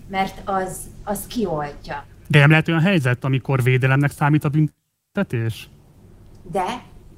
[0.09, 0.71] mert az,
[1.03, 2.05] az kioltja.
[2.27, 5.69] De nem lehet olyan helyzet, amikor védelemnek számít a büntetés?
[6.51, 6.65] De,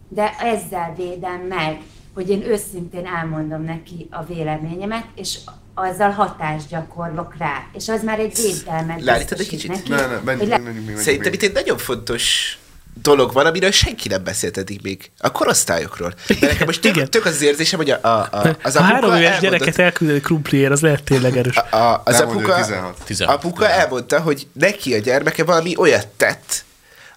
[0.08, 1.78] de ezzel védem meg,
[2.14, 5.38] hogy én őszintén elmondom neki a véleményemet, és
[5.74, 7.68] azzal hatást gyakorlok rá.
[7.74, 9.70] És az már egy védelmet Leállítod egy kicsit?
[9.72, 9.90] neki.
[9.90, 10.62] Ne, ne, hogy le-
[10.96, 12.58] Szerintem itt egy nagyon fontos
[13.02, 15.12] dolog van, amiről senki nem beszélt eddig még.
[15.18, 16.14] A korosztályokról.
[16.40, 19.10] De nekem most tök, tök az, az érzésem, hogy a, a, a, az a három
[19.16, 21.56] éves elmondott- gyereket elküldeni krumpliért, az lehet tényleg erős.
[21.58, 22.98] a, az Nem, apuka, ő 16.
[23.06, 23.36] 16.
[23.36, 26.64] apuka elmondta, hogy neki a gyermeke valami olyat tett,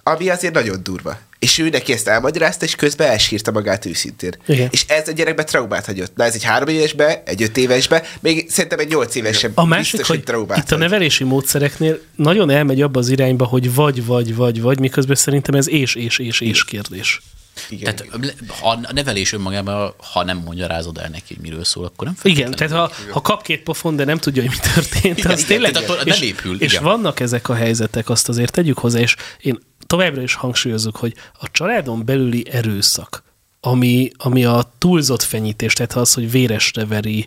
[0.02, 1.18] ami azért nagyon durva.
[1.38, 4.34] És ő neki ezt elmagyarázta, és közben elsírta magát őszintén.
[4.46, 4.68] Igen.
[4.70, 6.16] És ez a gyerekbe traumát hagyott.
[6.16, 9.90] Na ez egy három évesbe, egy öt évesbe, még szerintem egy nyolc évesebb A másik,
[9.90, 14.06] biztos, hogy hogy traumát itt a nevelési módszereknél nagyon elmegy abba az irányba, hogy vagy,
[14.06, 17.20] vagy, vagy, vagy, miközben szerintem ez és, és, és, és kérdés.
[17.68, 21.84] Igen, Tehát le- ha a nevelés önmagában, ha nem magyarázod el neki, hogy miről szól,
[21.84, 25.18] akkor nem Igen, tehát ha, ha kap két pofon, de nem tudja, hogy mi történt,
[25.18, 25.72] Igen, az igen, tényleg...
[25.72, 26.84] tehát akkor és, nem épül, és igen.
[26.84, 29.58] vannak ezek a helyzetek, azt azért tegyük hozzá, és én
[29.92, 33.22] továbbra is hangsúlyozok, hogy a családon belüli erőszak,
[33.60, 37.26] ami, ami a túlzott fenyítés, tehát az, hogy véresre veri,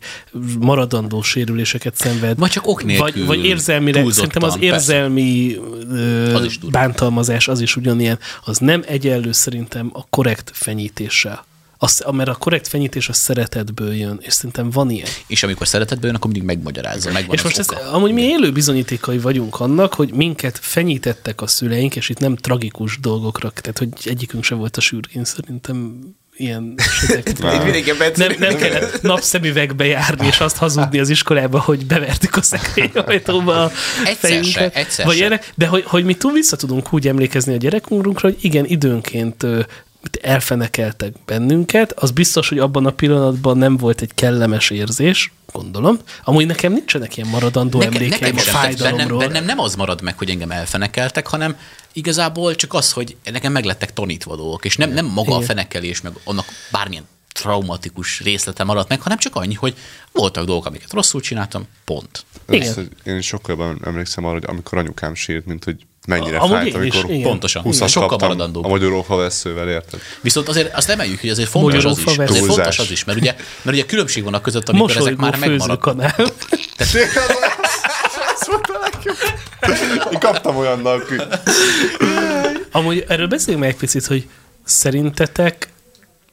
[0.59, 2.37] maradandó sérüléseket szenved.
[2.39, 5.57] Vagy csak ok Vagy, vagy érzelmire, szerintem az érzelmi
[5.89, 11.45] ö, Az bántalmazás, az is ugyanilyen, az nem egyenlő szerintem a korrekt fenyítéssel.
[11.77, 15.07] Az, mert a korrekt fenyítés a szeretetből jön, és szerintem van ilyen.
[15.27, 19.17] És amikor szeretetből jön, akkor mindig megmagyarázza, megvan És most ez, amúgy mi élő bizonyítékai
[19.17, 24.43] vagyunk annak, hogy minket fenyítettek a szüleink, és itt nem tragikus dolgokra, tehát hogy egyikünk
[24.43, 25.99] se volt a sürgén, szerintem
[26.37, 26.75] ilyen
[28.15, 33.71] nem, nem kellett napszemüvegbe járni, és azt hazudni az iskolába, hogy bevertük a szekrényajtóba a
[34.17, 34.51] fejünket.
[34.51, 35.19] se, egyszer vagy se.
[35.19, 39.45] ilyenek, de hogy, hogy mi túl vissza tudunk úgy emlékezni a gyerekkorunkra, hogy igen, időnként
[40.21, 45.99] elfenekeltek bennünket, az biztos, hogy abban a pillanatban nem volt egy kellemes érzés, gondolom.
[46.23, 49.19] Amúgy nekem nincsenek ilyen maradandó Nekem, emlékeim nekem a sem, tehát bennem, fájdalomról.
[49.19, 51.57] bennem nem az marad meg, hogy engem elfenekeltek, hanem
[51.93, 55.47] igazából csak az, hogy nekem meglettek tanítva dolgok, és nem, nem maga a Igen.
[55.47, 59.75] fenekelés, meg annak bármilyen traumatikus részlete maradt meg, hanem csak annyi, hogy
[60.11, 62.25] voltak dolgok, amiket rosszul csináltam, pont.
[62.47, 66.67] Először, én sokkal jobban emlékszem arra, hogy amikor anyukám sírt, mint hogy mennyire Amúgy fájt,
[66.67, 67.21] is, amikor igen.
[67.21, 67.61] Pontosan.
[67.61, 67.87] 20 Igen.
[67.87, 68.65] Sokkal maradandóbb.
[68.65, 69.99] a magyarófa veszővel, érted?
[70.21, 72.05] Viszont azért azt emeljük, hogy azért fontos az is.
[72.05, 75.21] Azért fontos az is, mert ugye, mert ugye különbség van a között, amikor ezek Mosolygó
[75.21, 75.83] már megmaradnak.
[75.83, 76.15] főzőkanál.
[80.11, 81.21] Én kaptam olyannak, hogy
[82.71, 84.27] Amúgy erről beszéljünk meg egy picit, hogy
[84.63, 85.69] szerintetek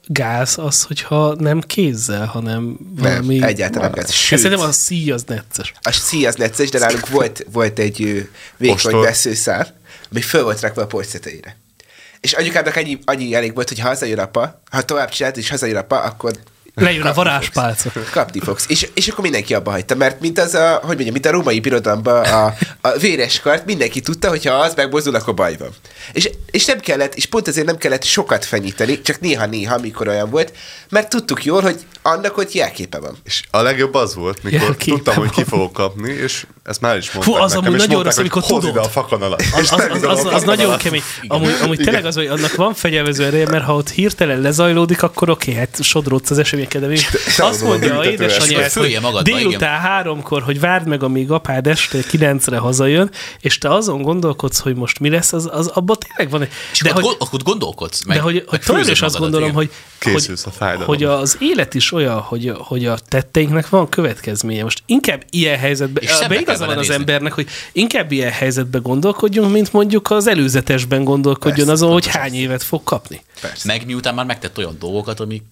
[0.05, 3.37] gáz az, hogyha nem kézzel, hanem valami...
[3.37, 4.11] Nem, egyáltalán nem gáz.
[4.11, 4.21] Sőt.
[4.21, 4.39] Sőt.
[4.39, 5.73] Szerintem a szíj az necces.
[5.81, 9.03] A szíj az necces, de nálunk volt, volt egy vékony Ostor.
[9.03, 9.75] veszőszál,
[10.11, 11.57] ami föl volt rakva a polc tetejére.
[12.19, 15.75] És anyukámnak annyi, annyi elég volt, hogy ha hazajön apa, ha tovább csinált, és hazajön
[15.75, 16.33] apa, akkor
[16.75, 17.91] Lejön a varázspálca.
[18.11, 18.65] Kapni fogsz.
[18.69, 21.59] És, és akkor mindenki abba hagyta, mert mint az a, hogy mondjam, mint a római
[21.59, 25.69] birodalomban a, a véres kart, mindenki tudta, hogy ha az megmozdul, akkor baj van.
[26.13, 30.29] És, és nem kellett, és pont ezért nem kellett sokat fenyíteni, csak néha-néha, amikor olyan
[30.29, 30.53] volt,
[30.89, 33.17] mert tudtuk jól, hogy annak ott jelképe van.
[33.23, 35.45] És a legjobb az volt, mikor Jelképe tudtam, hogy ki van.
[35.45, 38.33] fogok kapni, és ezt már is mondták Fú, az nekem, amúgy és nagyon mondták, rossz,
[38.33, 38.75] amikor tudod.
[38.75, 39.43] ide a fakanalat.
[39.53, 41.01] Az, az, az, az, az nagyon kemény.
[41.27, 45.29] Amúgy, amúgy tényleg az, hogy annak van fegyelmező ereje, mert ha ott hirtelen lezajlódik, akkor
[45.29, 46.61] oké, hát sodródsz az eseményeken,
[47.35, 48.77] te azt mondja a eszközt.
[48.77, 53.09] hogy délután háromkor, hogy várd meg, amíg apád este kilencre hazajön,
[53.39, 56.41] és te azon gondolkodsz, hogy most mi lesz, az, az abban tényleg van.
[56.41, 56.49] egy-
[56.83, 58.03] De akkor, hogy, akkor gondolkodsz.
[58.03, 60.13] Meg, de hogy, hogy főzöd is azt gondolom, hogy, hogy,
[60.85, 64.63] hogy az élet is olyan, hogy, hogy a tetteinknek van következménye.
[64.63, 69.73] Most inkább ilyen helyzetben, És igaza van az embernek, hogy inkább ilyen helyzetben gondolkodjunk, mint
[69.73, 73.21] mondjuk az előzetesben gondolkodjon Persze, azon, hogy hány évet fog kapni.
[73.41, 73.67] Persze.
[73.67, 75.43] Meg miután már megtett olyan dolgokat, amik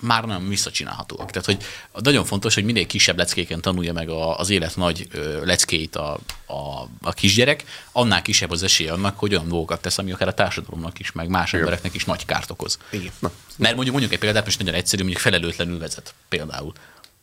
[0.00, 1.30] már nem visszacsinálhatóak.
[1.30, 1.64] Tehát, hogy
[2.02, 5.08] nagyon fontos, hogy minél kisebb leckéken tanulja meg az élet nagy
[5.44, 10.12] leckéit a, a, a kisgyerek, annál kisebb az esélye annak, hogy olyan dolgokat tesz, ami
[10.12, 12.78] akár a társadalomnak is, meg más embereknek is nagy kárt okoz.
[12.90, 13.12] Igen.
[13.56, 16.72] Mert mondjuk mondjuk egy példát, most nagyon egyszerű, mondjuk felelőtlenül vezet például.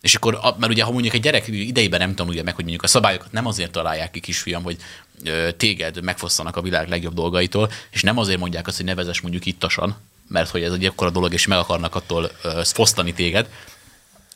[0.01, 2.87] És akkor, mert ugye, ha mondjuk egy gyerek idejében nem tanulja meg, hogy mondjuk a
[2.87, 4.77] szabályokat nem azért találják ki, kisfiam, hogy
[5.57, 9.45] téged megfosszanak a világ legjobb dolgaitól, és nem azért mondják azt, hogy ne vezess mondjuk
[9.45, 9.97] ittasan,
[10.27, 12.31] mert hogy ez egy akkora dolog, és meg akarnak attól
[12.63, 13.49] fosztani téged,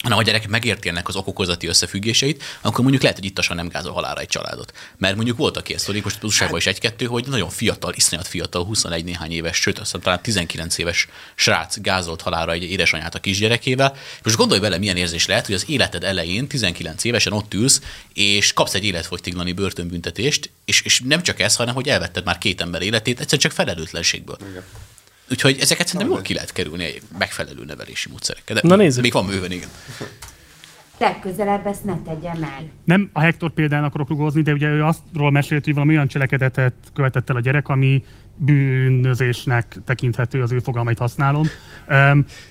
[0.02, 3.68] hanem ha a gyerek megérti ennek az okokozati összefüggéseit, akkor mondjuk lehet, hogy ittasan nem
[3.68, 4.74] gázol halára egy családot.
[4.98, 8.64] Mert mondjuk voltak ilyen sztorik, most az usa is egy-kettő, hogy nagyon fiatal, iszonyat fiatal,
[8.64, 13.96] 21 néhány éves, sőt, aztán talán 19 éves srác gázolt halára egy édesanyját a kisgyerekével.
[14.24, 17.82] Most gondolj bele, milyen érzés lehet, hogy az életed elején 19 évesen ott ülsz,
[18.14, 22.62] és kapsz egy életfogytiglani börtönbüntetést, és, és nem csak ez, hanem hogy elvetted már két
[22.62, 24.38] ember életét, egyszerűen csak felelőtlenségből.
[24.50, 24.64] Igen.
[25.32, 28.56] Úgyhogy ezeket szerintem jól ki lehet kerülni egy megfelelő nevelési módszerekkel.
[28.56, 29.04] De Na nézzük.
[29.04, 29.68] Még van bőven, igen.
[30.98, 32.70] Legközelebb ezt ne tegye meg.
[32.84, 36.74] Nem a Hector példán akarok rugózni, de ugye ő azról mesélt, hogy valami olyan cselekedetet
[36.94, 38.04] követett el a gyerek, ami
[38.36, 41.48] bűnözésnek tekinthető, az ő fogalmait használom.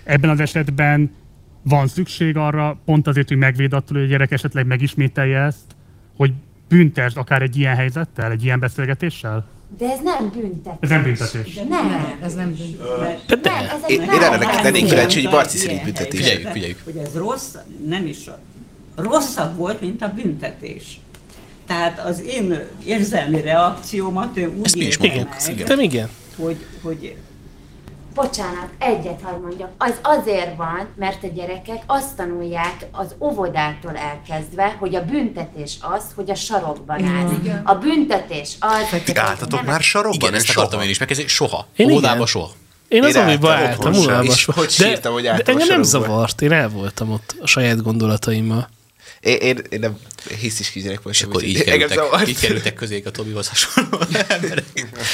[0.05, 1.15] Ebben az esetben
[1.63, 5.77] van szükség arra, pont azért, hogy megvéd attól, hogy a gyerek esetleg megismételje ezt,
[6.17, 6.33] hogy
[6.69, 9.47] büntesd akár egy ilyen helyzettel, egy ilyen beszélgetéssel?
[9.79, 10.79] De ez nem büntetés.
[10.81, 11.55] Ez nem büntetés.
[11.69, 12.17] Nem.
[12.23, 13.43] Ez nem büntetés.
[13.43, 14.63] Nem, ez egy Én, én arra válasz.
[14.63, 16.21] lennék kíváncsi, hogy Barci szerint büntetés.
[16.21, 16.81] Figyeljük, figyeljük.
[16.85, 17.55] Hogy ez rossz,
[17.87, 18.31] nem is
[18.97, 21.01] rosszabb volt, mint a büntetés.
[21.67, 25.29] Tehát az én érzelmi reakciómat ő úgy Ezt mi is mondjuk,
[25.69, 26.09] meg, igen.
[26.37, 27.17] hogy, hogy
[28.21, 29.71] Bocsánat, egyet hadd mondjak.
[29.79, 36.03] Az azért van, mert a gyerekek azt tanulják az óvodától elkezdve, hogy a büntetés az,
[36.15, 37.33] hogy a sarokban állsz.
[37.65, 39.01] A büntetés az...
[39.05, 40.15] Ti álltatok már sarokban?
[40.15, 40.61] Igen, ezt soha.
[40.61, 41.29] akartam én is megkezdeni.
[41.29, 41.67] Soha.
[41.77, 42.51] Én Óvodába soha.
[42.89, 43.93] Én az Én amiben álltam
[44.23, 44.59] és volt.
[44.59, 47.83] hogy sírtam, hogy de álltam a engem nem zavart, én el voltam ott a saját
[47.83, 48.69] gondolataimmal.
[49.21, 49.99] Én, én, én nem
[50.41, 51.13] hiszis kisgyerek voltam.
[51.13, 53.99] És akkor így engem kerültek, így kerültek közé a Tobihoz hasonló
[54.29, 54.65] emberek.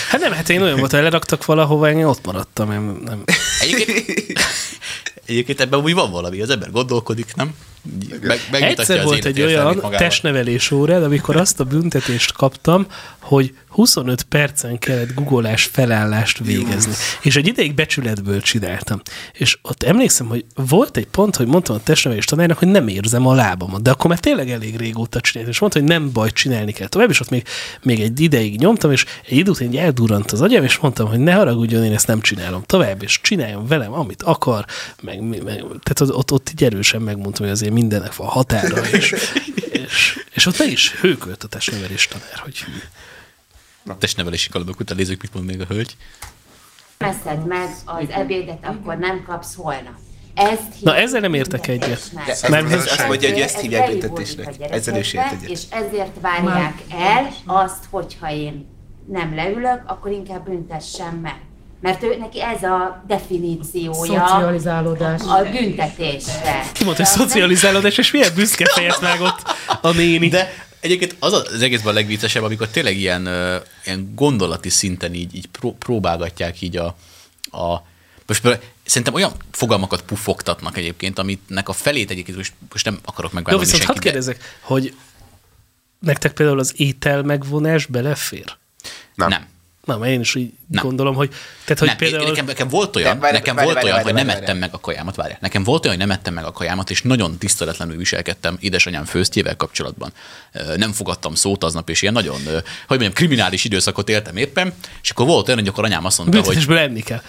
[0.09, 3.25] Hát nem, hát én olyan volt, hogy leraktak valahova, én ott maradtam, én nem.
[3.61, 4.39] Egyébként,
[5.27, 7.55] egyébként ebben úgy van valami, az ember gondolkodik, nem?
[8.51, 12.87] Meg, Egyszer az volt egy olyan testnevelés órád, amikor azt a büntetést kaptam,
[13.19, 16.93] hogy 25 percen kellett googolás felállást végezni.
[17.23, 19.01] És egy ideig becsületből csináltam.
[19.33, 23.27] És ott emlékszem, hogy volt egy pont, hogy mondtam a testnevelés tanárnak, hogy nem érzem
[23.27, 23.83] a lábamat.
[23.83, 25.53] De akkor már tényleg elég régóta csináltam.
[25.53, 27.11] És mondta, hogy nem baj, csinálni kell tovább.
[27.11, 27.45] És ott még,
[27.83, 31.33] még egy ideig nyomtam, és egy idő után eldurrant az agyam, és mondtam, hogy ne
[31.33, 34.65] haragudjon, én ezt nem csinálom tovább, és csináljon velem, amit akar.
[35.01, 39.15] Meg, meg, tehát ott, ott, ott így erősen megmondtam, hogy azért mindennek van határa, és,
[39.71, 42.73] és, és ott meg is hőkölt a testnevelés tanár, hogy hű.
[43.99, 45.97] Testnevelési kalapok után nézzük, mit mond még a hölgy.
[46.99, 49.95] Veszed meg az ebédet, akkor nem kapsz holnap.
[50.35, 52.11] Ezt Na, ezzel nem értek egyet.
[52.27, 54.55] De Mert ez- azt mondja, hogy Ez- ezt ez hívják büntetésnek.
[54.71, 55.51] Ezzel is ért egyet.
[55.51, 58.67] És ezért várják el azt, hogyha én
[59.09, 61.41] nem leülök, akkor inkább büntessen meg.
[61.85, 65.21] Mert ő, neki ez a definíciója Szocializálódás.
[65.21, 66.71] a büntetésre.
[66.73, 69.43] Ki mondta, hogy szocializálódás, és milyen büszke fejet vágott
[69.81, 70.29] a néni.
[70.29, 73.29] De egyébként az az egészben a legviccesebb, amikor tényleg ilyen,
[73.85, 76.97] ilyen gondolati szinten így, így pró- próbálgatják így a,
[77.51, 77.83] a
[78.27, 83.37] most szerintem olyan fogalmakat puffogtatnak egyébként, aminek a felét egyébként most, most nem akarok Jó,
[83.37, 84.95] megválni viszont hadd senkit, de kérdezek, hogy
[85.99, 88.57] nektek például az étel megvonás belefér?
[89.15, 89.29] Nem.
[89.29, 89.53] nem.
[89.85, 91.29] Mert én is így gondolom, hogy...
[91.65, 92.29] Tehát, hogy nem, például...
[92.29, 94.57] nekem, nekem volt olyan, várj, nekem várj, volt várj, olyan, várj, hogy nem várj, ettem
[94.57, 95.39] meg a kajámat, várjál.
[95.41, 99.57] Nekem volt olyan, hogy nem ettem meg a kajámat, és nagyon tiszteletlenül viselkedtem édesanyám főztjével
[99.57, 100.13] kapcsolatban.
[100.77, 104.73] Nem fogadtam szót aznap, és ilyen nagyon, hogy mondjam, kriminális időszakot éltem éppen,
[105.03, 107.23] és akkor volt olyan, hogy akkor anyám azt mondta, hogy Büntetésből enni kell.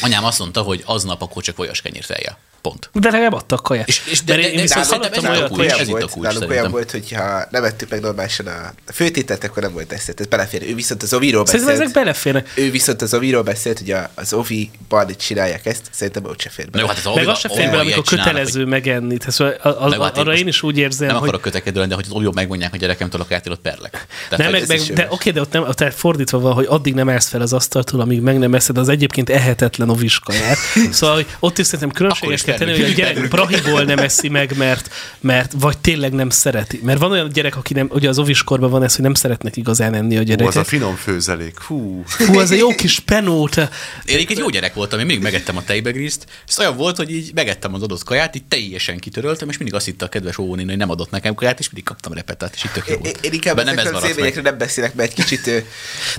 [0.00, 2.38] anyám azt mondta, hogy aznap akkor csak vajas kenyér fejjel.
[2.68, 2.90] Pont.
[2.92, 3.88] De legalább adtak kaját.
[3.88, 5.94] És, és de, Mert de, én de, viszont szerintem hallottam a kulcs, hogy- ez itt
[5.94, 6.70] a kulcs nálunk olyan szerintem.
[6.70, 10.20] volt, hogy ha nem vettük meg normálisan a főtételt, akkor nem volt eszet.
[10.20, 10.62] Ez belefér.
[10.68, 11.90] Ő viszont az Oviról Szerintem beszélt.
[11.90, 12.52] ezek beleférnek.
[12.54, 16.70] Ő viszont az Oviról beszélt, hogy a- az Ovi-ban csinálják ezt, szerintem ott se fér
[16.70, 16.80] be.
[16.80, 19.16] Jó, hát az Meg az se fér be, amikor kötelező megenni.
[19.16, 22.06] Tehát szóval hát arra én is úgy érzem, Nem hogy akarok kötekedő lenni, de hogy
[22.14, 24.06] az jobb megmondják a gyerekemtől a kártyát, ott perlek.
[24.36, 27.40] Nem, hogy de oké, de ott, nem, ott fordítva van, hogy addig nem állsz fel
[27.40, 30.56] az asztaltól, amíg meg nem eszed az egyébként ehetetlen oviskaját.
[30.90, 34.56] Szóval, hogy ott is szerintem különbséget kell tenni, hogy a gyerek prahiból nem eszi meg,
[34.56, 34.90] mert,
[35.20, 36.80] mert vagy tényleg nem szereti.
[36.82, 39.94] Mert van olyan gyerek, aki nem, ugye az oviskorban van ez, hogy nem szeretnek igazán
[39.94, 40.48] enni a gyerekek.
[40.48, 41.60] az a finom főzelék.
[41.60, 42.02] Hú.
[42.06, 43.56] Fú, az a jó kis penót.
[43.56, 43.66] Én
[44.04, 47.74] egyébként jó gyerek voltam, én mindig megettem a tejbegrízt, és olyan volt, hogy így megettem
[47.74, 50.90] az adott kaját, így teljesen kitöröltem, és mindig azt hitte a kedves óvónéni, hogy nem
[50.90, 53.24] adott nekem kaját, és mindig kaptam repetát, és így tök jó Én, volt.
[53.24, 55.46] én inkább nem ez az élményekről nem beszélek, mert egy kicsit...
[55.46, 55.58] ö,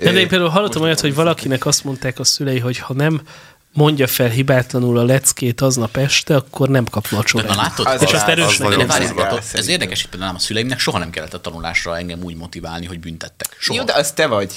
[0.02, 3.22] Nem, de én például hallottam olyat, hogy valakinek azt mondták a szülei, hogy ha nem
[3.74, 7.48] mondja fel hibátlanul a leckét aznap este, akkor nem kap vacsorát.
[7.48, 8.02] Na látod?
[8.02, 8.88] és azt erősnek De érzem.
[8.88, 12.36] várjál, látod, Ez érdekes, hogy például a szüleimnek soha nem kellett a tanulásra engem úgy
[12.36, 13.56] motiválni, hogy büntettek.
[13.60, 13.80] Soha.
[13.80, 14.52] Jó, de az te vagy.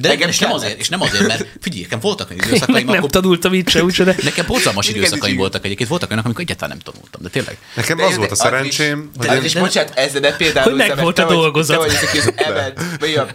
[0.00, 2.86] De Nekem és nem, azért, és nem azért, mert figyelj, nekem voltak olyan Én időszakaim,
[2.86, 4.16] nem akkor tanultam így se, úgyse, de...
[4.22, 7.58] Nekem borzalmas ez időszakaim voltak egyébként, voltak olyanok, amikor egyáltalán nem tanultam, de tényleg.
[7.74, 10.70] Nekem De az volt de a szerencsém, De, hogy az is, bocsánat, ezzel ne például
[10.70, 11.76] Hogy meg volt a dolgozat.
[11.76, 13.26] Te vagy ezek az emelt, vagy a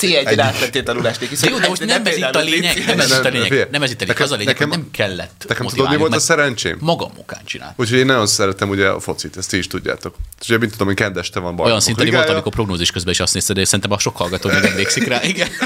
[0.00, 1.40] C1-en átmentél tanulásnék.
[1.40, 3.82] De jó, de most nem ez itt a lényeg, nem ez itt a lényeg, nem
[3.82, 6.18] ez itt a lényeg, az a lényeg, hogy nem kellett Nekem tudod, mi volt a
[6.18, 6.76] szerencsém?
[6.80, 7.72] Magam okán csinált.
[7.76, 10.14] Úgyhogy én nagyon szeretem ugye a focit, ezt ti is tudjátok.
[10.40, 13.12] És ugye, mint tudom, hogy kend este van Olyan bajnokok szinten volt, amikor prognózis közben
[13.12, 15.22] is azt nézted, és szerintem a sok hallgató még emlékszik rá.
[15.22, 15.48] Igen.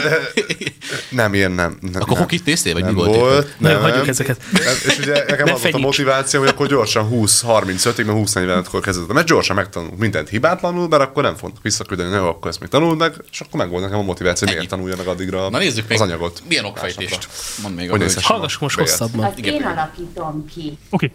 [1.11, 1.79] Nem, ilyen nem.
[1.81, 2.19] nem Akkor nem.
[2.21, 3.55] hokit néztél, vagy nem mi volt?
[3.59, 3.81] Nem.
[3.81, 4.43] hagyjuk ezeket.
[4.53, 8.33] Nem, És ugye nekem Ne az volt a motiváció, hogy akkor gyorsan 20-35-ig, mert 20
[8.33, 9.13] 40 akkor kezdődött.
[9.13, 12.99] Mert gyorsan megtanul mindent hibátlanul, mert akkor nem fognak visszaküldeni, hogy akkor ezt még tanuld
[12.99, 15.89] meg, és akkor meg volt nekem a motiváció, hogy miért tanulja meg addigra Na nézzük
[15.89, 16.43] meg, az anyagot.
[16.49, 17.29] milyen okfejtést.
[17.63, 19.25] Mondd még a Hogy Hallgassuk most hosszabban.
[19.25, 20.79] Azt én alakítom ki.
[20.91, 21.11] Oké.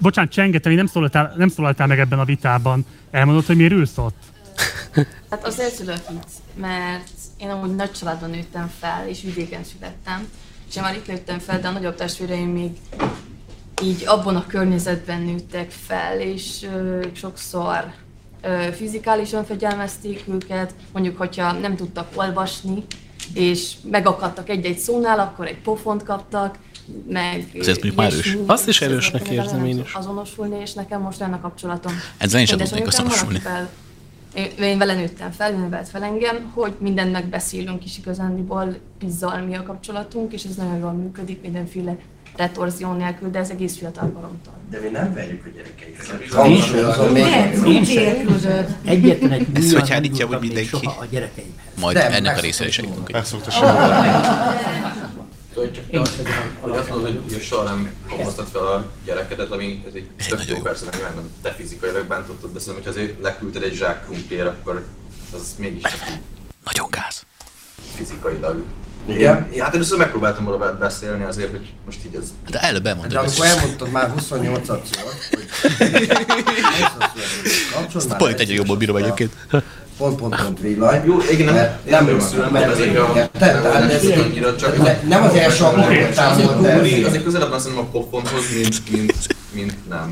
[0.00, 2.86] Bocsánat, csengetem, én nem szólaltál, nem szólaltál meg ebben a vitában.
[3.10, 4.16] Elmondod, hogy miért ülsz ott?
[5.30, 10.28] Hát azért szülök itt, mert én amúgy nagy családban nőttem fel, és vidéken születtem.
[10.68, 12.70] És én már itt nőttem fel, de a nagyobb testvéreim még
[13.82, 17.92] így abban a környezetben nőttek fel, és ö, sokszor
[18.72, 22.84] fizikálisan fegyelmezték őket, mondjuk, hogyha nem tudtak olvasni,
[23.34, 26.58] és megakadtak egy-egy szónál, akkor egy pofont kaptak,
[27.08, 27.50] meg...
[27.58, 28.36] Ez mondjuk már erős.
[28.46, 29.94] Azt is És erősnek érzem nem én is.
[29.94, 31.92] Azonosulni, és nekem most lenne kapcsolatom.
[32.18, 33.38] Ezzel én sem tudnék azonosulni.
[33.42, 33.70] valakivel-
[34.34, 39.40] Én, én vele nőttem fel, ő nevelt fel engem, hogy mindent megbeszélünk is igazándiból, pizzal
[39.40, 41.96] mi a kapcsolatunk, és ez nagyon jól működik, mindenféle
[42.36, 44.52] retorzió nélkül, de ez egész fiatal koromtól.
[44.70, 46.46] De mi nem verjük a gyerekeinket.
[47.66, 47.72] Én.
[47.72, 48.78] Én sem.
[48.84, 50.68] Egyetlen egy Ezt hogy úgy még mindenki?
[50.68, 51.64] soha a gyerekeimhez.
[51.80, 53.12] Majd Nem, ennek a meg részre is szoktuk segítünk.
[53.12, 53.78] Meg szokta simulni.
[56.60, 60.58] Hogy azt mondod, hogy soha nem hoztad fel a gyerekedet, ami ez egy tök jó
[60.58, 64.46] persze, nem nyilván nem te fizikailag bántottad, de szerintem, hogyha azért leküldted egy zsák krumpliért,
[64.46, 64.84] akkor
[65.34, 65.82] az mégis
[66.64, 67.24] Nagyon gáz.
[67.96, 68.62] Fizikailag.
[69.08, 69.48] Igen?
[69.52, 72.28] Én, hát először megpróbáltam róla beszélni azért, hogy most így ez...
[72.50, 73.16] De előbb De elmondtad.
[73.18, 74.78] amikor hogy elmondtad már 28 szor,
[75.30, 76.08] hogy
[77.96, 79.32] Ezt pont egyre jobban bírom egyébként.
[79.96, 81.04] Pont, pont, pont villany.
[81.04, 82.70] Jó, igen, nem, nem nem rosszul, mert a...
[83.40, 84.76] Ez nem annyira csak...
[84.76, 86.80] ne- nem az első alkalommal támogatott el.
[86.80, 89.14] Azért, azért közelebb van szerintem a pofonhoz, mint, mint,
[89.52, 90.10] mint nem.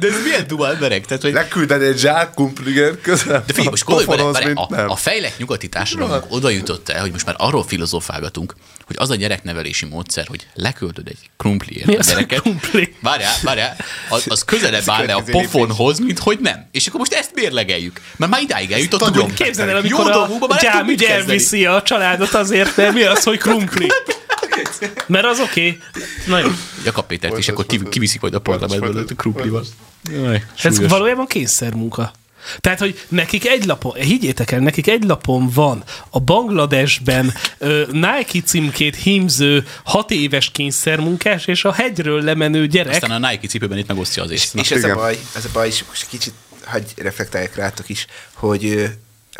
[0.00, 1.06] De ez milyen duma emberek?
[1.06, 3.44] Tehát, hogy Lekülded egy zsák kumpligen közel.
[3.46, 4.90] De figyelj, most gondolj bele, a, nem.
[4.90, 8.54] a fejlett nyugati társadalomunk oda jutott el, hogy most már arról filozofálgatunk,
[8.86, 12.40] hogy az a gyereknevelési módszer, hogy leküldöd egy krumpliért Mi a a gyereket.
[12.40, 12.94] krumpli?
[13.00, 13.76] Várjál, várjál,
[14.08, 16.68] az, az közelebb áll le a pofonhoz, mint hogy nem.
[16.72, 18.00] És akkor most ezt mérlegeljük.
[18.16, 22.76] Mert már idáig eljutottunk, Képzeld el, jó amikor a nem gyám elviszi a családot azért,
[22.76, 23.88] mert mi az, hogy krumpli?
[25.06, 25.68] Mert az oké.
[25.68, 25.80] Okay.
[26.26, 26.48] Na jó.
[26.84, 29.64] Jakab Pétert is, akkor kiv- kiviszik majd a parlamentből a krumplival.
[30.10, 32.12] Jaj, Ez valójában kényszermunka.
[32.60, 38.40] Tehát, hogy nekik egy lapon, higgyétek el, nekik egy lapon van a Bangladesben ö, Nike
[38.44, 42.92] címkét hímző hat éves kényszermunkás, és a hegyről lemenő gyerek.
[42.92, 44.54] Aztán a Nike cipőben itt megosztja az észt.
[44.54, 46.32] És ez a baj, ez a baj, és most kicsit
[46.64, 48.84] hagyj reflektáljak rátok is, hogy ö,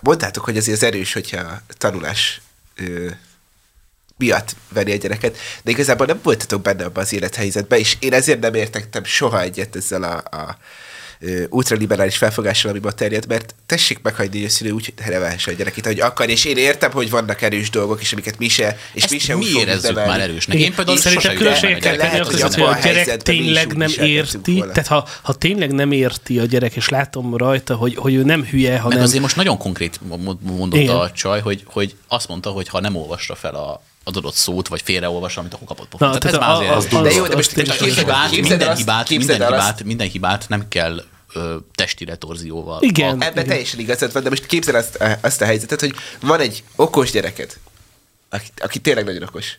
[0.02, 2.40] mondtátok, hogy azért az erős, hogyha a tanulás
[2.76, 3.08] ö,
[4.18, 8.40] miatt veri a gyereket, de igazából nem voltatok benne abban az élethelyzetben, és én ezért
[8.40, 10.56] nem értettem soha egyet ezzel a, a
[11.48, 15.86] ultraliberális felfogással, ami ma terjed, mert tessék meghagyni, hogy a szülő úgy nevelhesse a gyerekét,
[15.86, 19.12] hogy akar, és én értem, hogy vannak erős dolgok, és amiket mi se, és Ezt
[19.12, 20.58] mi se mi érezzük már erősnek?
[20.58, 22.84] Én például Szerintem sose különbséget kell jutottam tenni el a egy között, gyerekhez.
[22.84, 24.52] hogy a gyerek is tényleg nem érti.
[24.52, 24.72] volna.
[24.72, 28.44] Tehát ha, ha tényleg nem érti a gyerek, és látom rajta, hogy, hogy ő nem
[28.44, 28.98] hülye, hanem...
[28.98, 30.96] Meg azért most nagyon konkrét mo- mondott Igen.
[30.96, 34.68] a csaj, hogy, hogy azt mondta, hogy ha nem olvasta fel a az adott szót,
[34.68, 36.18] vagy félreolvas, amit akkor kapott pofont.
[36.18, 36.92] Tehát ez már a- azért...
[36.92, 40.68] az- De jó, de most Minden képzeld- hibát, minden hibát, minden hibát, minden hibát nem
[40.68, 42.82] kell ö, testi retorzióval.
[42.82, 43.22] Igen.
[43.22, 47.10] Ebben teljesen igazad van, de most képzel azt, azt a helyzetet, hogy van egy okos
[47.10, 47.56] gyereked,
[48.30, 49.56] aki, aki tényleg nagyon okos.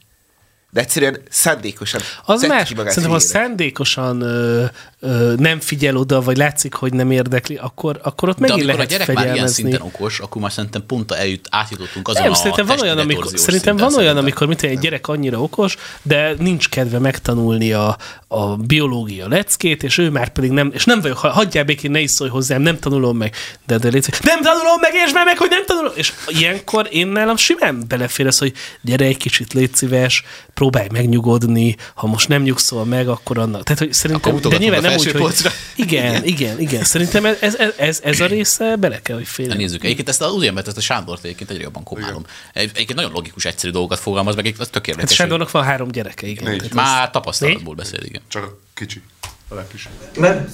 [0.75, 2.67] De egyszerűen szándékosan Az más.
[2.75, 4.65] Szerintem, ha szándékosan ö,
[4.99, 8.73] ö, nem figyel oda, vagy látszik, hogy nem érdekli, akkor, akkor ott De megint amikor
[8.73, 9.63] a lehet gyerek már ilyen fegyelmezni.
[9.63, 13.27] szinten okos, akkor már szerintem pont eljut, átjutottunk azon Nem, a szerintem van olyan, amikor,
[13.35, 17.97] szerintem van olyan, amikor mint egy gyerek annyira okos, de nincs kedve megtanulni a,
[18.27, 21.99] a biológia leckét, és ő már pedig nem, és nem vagyok, ha- hagyjál békén, ne
[21.99, 23.35] is szólj hozzám, nem tanulom meg.
[23.67, 25.91] De, de légy, nem tanulom meg, és már meg, hogy nem tanulom.
[25.95, 30.23] És ilyenkor én nálam simán belefér az, hogy gyere egy kicsit, légy szíves,
[30.69, 33.63] próbálj megnyugodni, ha most nem nyugszol meg, akkor annak.
[33.63, 35.49] Tehát, hogy szerintem, Akkor de nyilván a nem úgy, hogy, polcra.
[35.75, 39.57] igen, igen, igen, Szerintem ez, ez, ez, ez a része bele kell, hogy Na férjen.
[39.57, 42.23] nézzük, egyébként ezt az ugyanbet, ezt a Sándort egyébként egyre jobban komálom.
[42.53, 45.13] Egy- Egyébként nagyon logikus, egyszerű dolgokat fogalmaz meg, ez tök Hát érdekes.
[45.15, 46.61] Sándornak van három gyereke, igen.
[46.73, 48.21] Már tapasztalatból beszél, igen.
[48.27, 49.01] Csak a kicsi.
[49.49, 49.91] A legkisebb.
[50.17, 50.49] Mert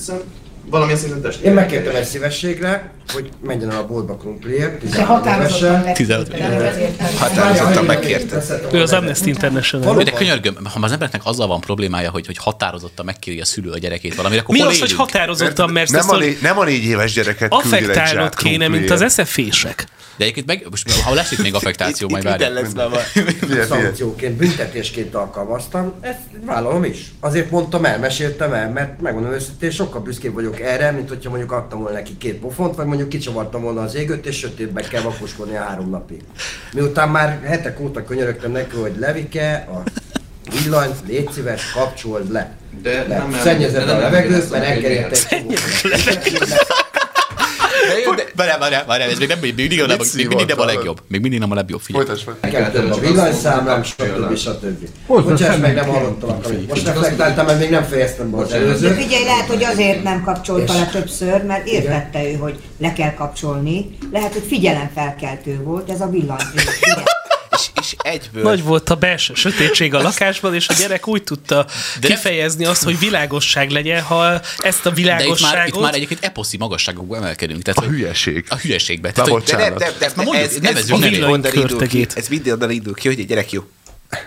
[0.70, 1.46] valamilyen szinten testi.
[1.46, 5.94] Én megkértem egy szívességre, hogy menjen el a boltba krumpliért, De 16 határozottan évesen.
[5.94, 6.34] 16
[7.18, 8.44] Határozottan megkérte.
[8.72, 10.04] Ő az Amnesty International.
[10.04, 13.78] De könyörgöm, ha az embernek azzal van problémája, hogy, hogy határozottan megkéri a szülő a
[13.78, 17.14] gyerekét valamire, akkor Mi az, hogy határozottan, mert Nem ezt a, nem a négy éves
[17.14, 19.88] gyereket affektálnod kéne, mint az eszefések.
[20.22, 23.64] De egyébként meg, most, ha lesz itt még affektáció, majd Itt minden várjuk.
[23.68, 27.12] Szankcióként, büntetésként alkalmaztam, ezt vállalom is.
[27.20, 31.52] Azért mondtam el, meséltem el, mert megmondom őszintén, sokkal büszkébb vagyok erre, mint hogyha mondjuk
[31.52, 35.56] adtam volna neki két pofont, vagy mondjuk kicsavartam volna az égőt, és sötétbe kell vakoskodni
[35.56, 36.22] a három napig.
[36.74, 39.84] Miután már hetek óta könyörögtem neki, hogy Levike, a
[40.64, 42.52] villanyt, légy szíves, kapcsold le.
[42.82, 43.18] De Le.
[43.18, 46.66] nem- Szennyezett de a nem levegőt, emlékszem, mert hogy elkerült egy miért.
[47.88, 50.60] De jó, de Várjál, várjál, várjál, ez még, nem, még, mindig, nem, még mindig nem
[50.60, 51.02] a legjobb.
[51.08, 52.06] Még mindig nem a legjobb, figyelj.
[52.06, 52.92] Folytasd, folytasd.
[52.92, 54.36] A villanyszámlám, stb.
[54.38, 54.88] stb.
[55.08, 58.96] Bocsáss meg, nem hallottalak, most reflektáltam, mert még nem fejeztem be az De előzőt.
[58.96, 63.98] figyelj, lehet, hogy azért nem kapcsolta le többször, mert értette ő, hogy le kell kapcsolni.
[64.12, 66.38] Lehet, hogy figyelemfelkeltő volt ez a villany.
[67.52, 68.44] és, és egyből...
[68.44, 71.66] Nagy volt a belső sötétség a lakásban, és a gyerek úgy tudta
[72.00, 75.76] De- kifejezni azt, hogy világosság legyen, ha ezt a De itt már, világosságot...
[75.76, 77.62] itt már egyébként eposzi magasságokba emelkedünk.
[77.62, 78.46] Tehát, A hülyeség.
[78.50, 79.08] A hülyességbe.
[79.08, 81.24] Na, Tehát, hogy, De nem, nem, már mondjuk, ez, ez nevezzük mindig nevén.
[81.34, 82.14] onnan indul ki, Körtegét.
[82.18, 83.64] ez mindig onnan indul ki, hogy egy gyerek jó.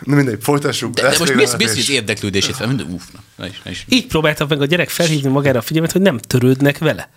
[0.01, 0.95] Na mindegy, folytassuk.
[0.95, 3.85] de, de most és- hogy érdeklődését fel, minden, uff, na, ne is, ne is.
[3.89, 7.11] Így próbálta meg a gyerek felhívni magára a figyelmet, hogy nem törődnek vele.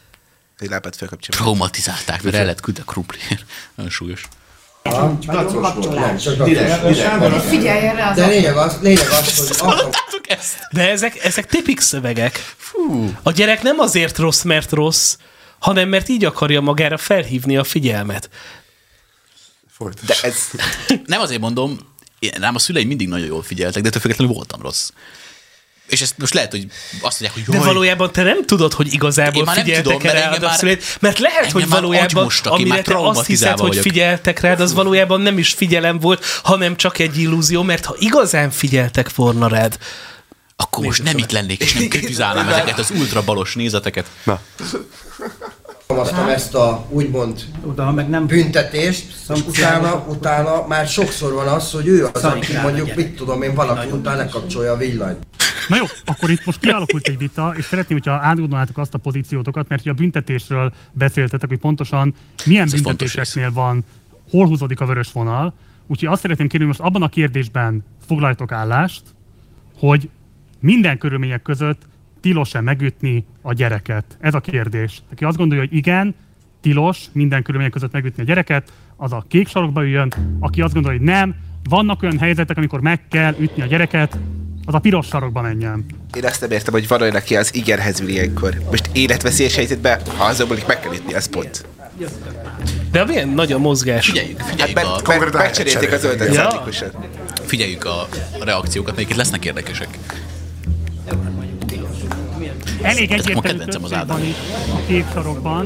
[0.59, 1.41] Egy lábát felkapcsolja.
[1.41, 3.45] Traumatizálták, mert el lett küldve krumpliért.
[3.75, 4.27] Nagyon súlyos.
[4.89, 6.23] Nagyon Nem, kapcsolás.
[6.23, 7.43] csak Direkt, a direkt.
[7.43, 10.57] Figyelj erre az De lényeg az, lényeg az, hogy ezt?
[10.71, 12.55] De ezek, ezek tipik szövegek.
[12.57, 13.11] Fú.
[13.23, 15.15] A gyerek nem azért rossz, mert rossz,
[15.59, 18.29] hanem mert így akarja magára felhívni a figyelmet.
[19.71, 20.07] Folytasd.
[20.07, 20.35] De ez...
[21.05, 21.77] Nem azért mondom,
[22.19, 24.89] én- rám a szüleim mindig nagyon jól figyeltek, de ettől függetlenül voltam rossz.
[25.87, 26.65] És ezt most lehet, hogy
[27.01, 30.15] azt mondják, hogy De jaj, valójában te nem tudod, hogy Én igazából nem figyeltek tudom,
[30.15, 33.67] engem a már- szüleid, mert lehet, hogy valójában, én amire te azt hiszed, traumatizálva hogy
[33.67, 33.83] vagyok.
[33.83, 38.49] figyeltek rád, az valójában nem is figyelem volt, hanem csak egy illúzió, mert ha igazán
[38.51, 39.77] figyeltek volna rád,
[40.55, 44.05] akkor most nem itt lennék, és nem kritizálnám ezeket az ultrabalos nézeteket.
[44.23, 44.39] Na,
[45.87, 51.71] alkalmaztam ezt a úgymond Oda meg nem büntetést, és utána, utána már sokszor van az,
[51.71, 55.27] hogy ő az, aki mondjuk, mit tudom én, valaki után lekapcsolja a villanyt.
[55.67, 59.67] Na jó, akkor itt most kialakult egy vita, és szeretném, hogyha átgondolnátok azt a pozíciótokat,
[59.67, 62.13] mert ugye a büntetésről beszéltetek, hogy pontosan
[62.45, 63.83] milyen Ez büntetéseknél van,
[64.29, 65.53] hol húzódik a vörös vonal.
[65.87, 69.01] Úgyhogy azt szeretném kérni, hogy most abban a kérdésben foglaljatok állást,
[69.77, 70.09] hogy
[70.59, 71.81] minden körülmények között
[72.27, 74.05] tilos-e megütni a gyereket?
[74.19, 75.01] Ez a kérdés.
[75.11, 76.15] Aki azt gondolja, hogy igen,
[76.61, 80.13] tilos minden körülmények között megütni a gyereket, az a kék sarokba üljön.
[80.39, 81.35] Aki azt gondolja, hogy nem,
[81.69, 84.17] vannak olyan helyzetek, amikor meg kell ütni a gyereket,
[84.65, 85.85] az a piros sarokba menjen.
[86.15, 88.57] Én azt nem értem, hogy van olyan, aki az igenhez ül ilyenkor.
[88.69, 91.65] Most életveszélyes helyzetben, ha azonban meg kell ütni, az pont.
[92.91, 94.05] de milyen nagy a mozgás.
[94.05, 96.63] Figyeljük, Hát figyeljük, mert, a, mert megcserélték az öltöt Ja.
[97.45, 98.07] figyeljük a
[98.43, 99.97] reakciókat, melyik itt lesznek érdekesek.
[102.81, 104.23] Elég egyértelmű kedvencem az van
[104.87, 105.65] itt a.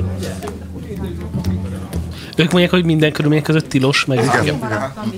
[2.35, 4.63] Ők mondják, hogy minden körülmények között tilos, meg igen,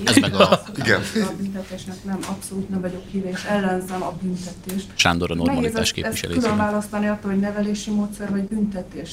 [0.04, 1.00] Ez meg a igen.
[1.00, 4.86] A büntetésnek nem, abszolút nem vagyok híve, és ellenzem a büntetést.
[4.94, 6.34] Sándor a Nehéz normalitás képviselő.
[6.34, 9.10] külön választani attól, hogy nevelési módszer vagy büntetés.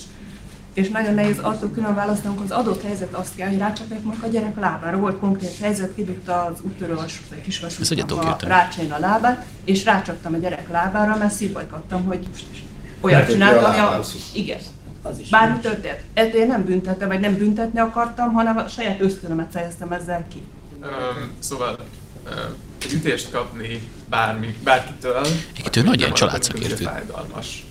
[0.73, 4.17] És nagyon nehéz attól külön választani, hogy az adott helyzet azt kell, hogy rácsapják meg
[4.21, 4.97] a gyerek lábára.
[4.97, 10.37] Volt konkrét helyzet, kidugta az úttörő ugye kisvasútnak a rácsain a lábát, és rácsaptam a
[10.37, 12.27] gyerek lábára, mert szívbajkattam, hogy
[13.01, 13.99] olyat csinált, ami a...
[14.33, 14.59] Igen.
[15.29, 15.99] Bármi történt.
[16.13, 20.43] Ettől én nem büntettem, vagy nem büntetni akartam, hanem a saját ösztönömet fejeztem ezzel ki.
[20.81, 21.77] Öm, szóval,
[22.25, 22.29] Ö,
[22.85, 25.25] Egy ütést kapni bármi, bárkitől,
[25.57, 26.83] Egyébként nagy ilyen családszakértő.
[26.83, 27.65] fájdalmas.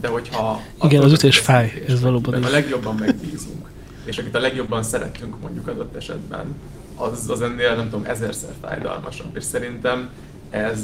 [0.00, 3.68] De hogyha Igen, az ütés fáj, ez valóban a legjobban megbízunk,
[4.04, 6.54] és akit a legjobban szeretünk mondjuk adott esetben,
[6.96, 9.36] az, az ennél nem tudom, ezerszer fájdalmasabb.
[9.36, 10.08] És szerintem
[10.52, 10.80] ez,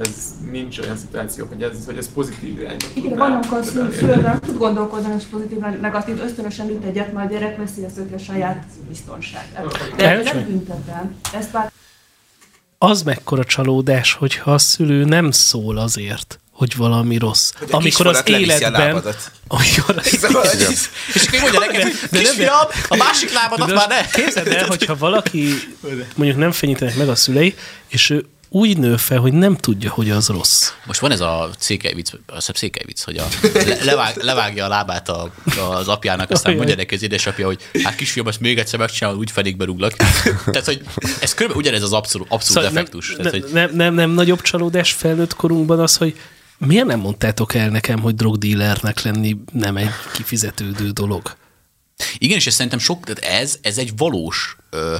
[0.00, 3.18] ez nincs olyan szituáció, hogy ez, hogy ez pozitív irányba Igen,
[3.50, 3.94] az terelni.
[3.96, 8.18] szülővel tud gondolkodni, és pozitív, vagy negatív, ösztönösen üt egyet, majd a gyerek veszélyezteti a
[8.18, 9.94] saját biztonságát.
[9.96, 10.36] De Elcsön.
[10.36, 11.14] nem büntetem.
[11.32, 11.72] Ezt már
[12.78, 17.52] Az mekkora csalódás, hogyha a szülő nem szól azért, hogy valami rossz.
[17.58, 18.90] Hogy a amikor az életben...
[19.48, 20.66] Amikor Szóval, Igen.
[20.66, 24.06] hogy- És akkor mondja De nem- kisfiam, a másik lábadat de már ne!
[24.10, 25.48] Képzeld el, hogyha valaki
[26.16, 27.54] mondjuk nem fenyítenek meg a szülei,
[27.88, 30.72] és ő úgy nő fel, hogy nem tudja, hogy az rossz.
[30.86, 34.68] Most van ez a székely vicc, azt székely vicc, hogy a, le, levág, levágja a
[34.68, 35.30] lábát a,
[35.70, 36.56] az apjának, aztán Ajaj.
[36.56, 39.92] mondja neki az édesapja, hogy hát kisfiam, ezt még egyszer megcsinálod, úgy fenékbe rúglak.
[40.44, 40.84] Tehát, hogy
[41.20, 43.08] ez körülbelül ugyanez az abszolút, abszolút Szóval effektus.
[43.08, 46.20] nem, Tehát, hogy nem, nem, nem nagyobb csalódás felnőtt korunkban az, hogy
[46.58, 51.36] miért nem mondtátok el nekem, hogy drogdílernek lenni nem egy kifizetődő dolog?
[52.18, 54.96] Igen, és ez szerintem sok, ez, ez egy valós, ö,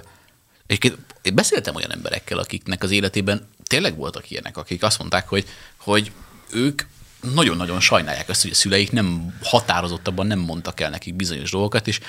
[0.66, 5.46] egyébként én beszéltem olyan emberekkel, akiknek az életében tényleg voltak ilyenek, akik azt mondták, hogy,
[5.76, 6.12] hogy
[6.50, 6.82] ők
[7.20, 12.00] nagyon-nagyon sajnálják azt, hogy a szüleik nem határozottabban nem mondtak el nekik bizonyos dolgokat, és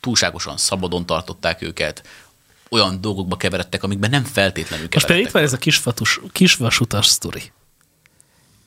[0.00, 2.06] túlságosan szabadon tartották őket,
[2.70, 5.26] olyan dolgokba keveredtek, amikben nem feltétlenül Most például keveredtek.
[5.26, 7.52] itt van ez a kisvatus, kisvasutas sztori.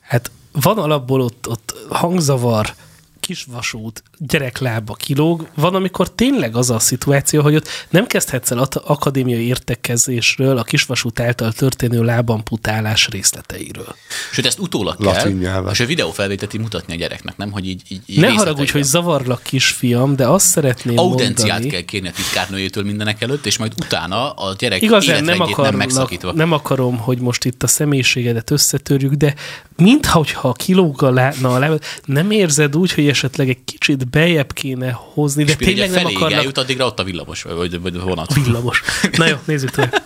[0.00, 2.74] Hát van alapból ott, ott hangzavar,
[3.20, 9.46] kisvasút, gyereklába kilóg, van, amikor tényleg az a szituáció, hogy ott nem kezdhetsz el akadémiai
[9.46, 13.94] értekezésről a kisvasút által történő lábamputálás részleteiről.
[14.32, 15.72] Sőt, ezt utólag Latin kell, nyelven.
[15.72, 17.50] és a videófelvételi mutatni a gyereknek, nem?
[17.50, 21.70] Hogy így, így, Ne haragudj, hogy zavarlak kisfiam, de azt szeretném Audenciát mondani...
[21.70, 25.74] kell kérni a titkárnőjétől mindenek előtt, és majd utána a gyerek Igazán nem, életrendjét nem
[25.74, 26.32] megszakítva.
[26.32, 29.34] nem akarom, hogy most itt a személyiségedet összetörjük, de
[29.76, 34.07] mintha hogyha kilóg a, lá, na, a lábad, nem érzed úgy, hogy esetleg egy kicsit
[34.10, 36.38] bejebb kéne hozni, de tényleg ugye nem feléig akarlak...
[36.38, 38.34] eljut, addigra ott a villamos, vagy, vagy a vonat.
[38.34, 38.82] Villamos.
[39.16, 40.02] Na jó, nézzük tovább.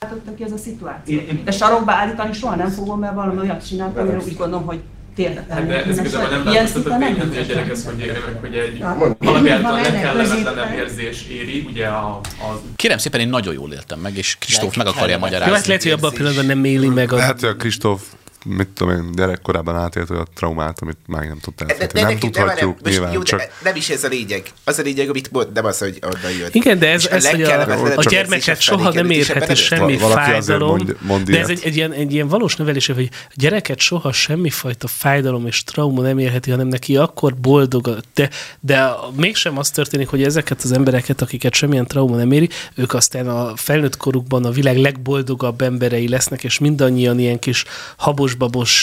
[0.00, 1.20] látottak ki ez a szituáció.
[1.44, 4.80] De sarokba állítani soha nem fogom, mert valami olyat csináltam, amire úgy gondolom, hogy
[5.14, 8.82] tényleg Hát de ez nem a szinten nem tényen, hogy a gyerek ezt hogy egy
[10.12, 10.72] középen.
[10.72, 12.20] érzés éri, ugye a,
[12.76, 15.66] Kérem szépen, én nagyon jól éltem meg, és Kristóf meg akarja Jó, hát magyarázni.
[15.66, 17.16] lehet, hogy abban a pillanatban nem éli meg a...
[17.16, 18.02] Lehet, hogy a Kristóf,
[18.44, 22.02] mit tudom én, gyerekkorában átélt olyan traumát, amit már nem tud De, elfelejteni.
[22.02, 24.42] de Nem tudhatjuk most nyilván, jó, csak nem is ez a lényeg.
[24.64, 26.54] Az a lényeg, amit mond, nem az, hogy onnan jött.
[26.54, 29.96] Igen, de ez, ez hogy a, a érzés gyermeket a soha nem érheti nem semmi
[29.96, 33.78] fájdalom, mond- mond de ez egy, egy, ilyen, egy ilyen valós nevelés, hogy a gyereket
[33.78, 38.30] soha semmifajta fájdalom és trauma nem érheti, hanem neki akkor boldog, de,
[38.60, 43.28] de mégsem az történik, hogy ezeket az embereket, akiket semmilyen trauma nem éri, ők aztán
[43.28, 47.64] a felnőtt korukban a világ legboldogabb emberei lesznek, és mindannyian ilyen kis
[47.96, 48.29] habos-babos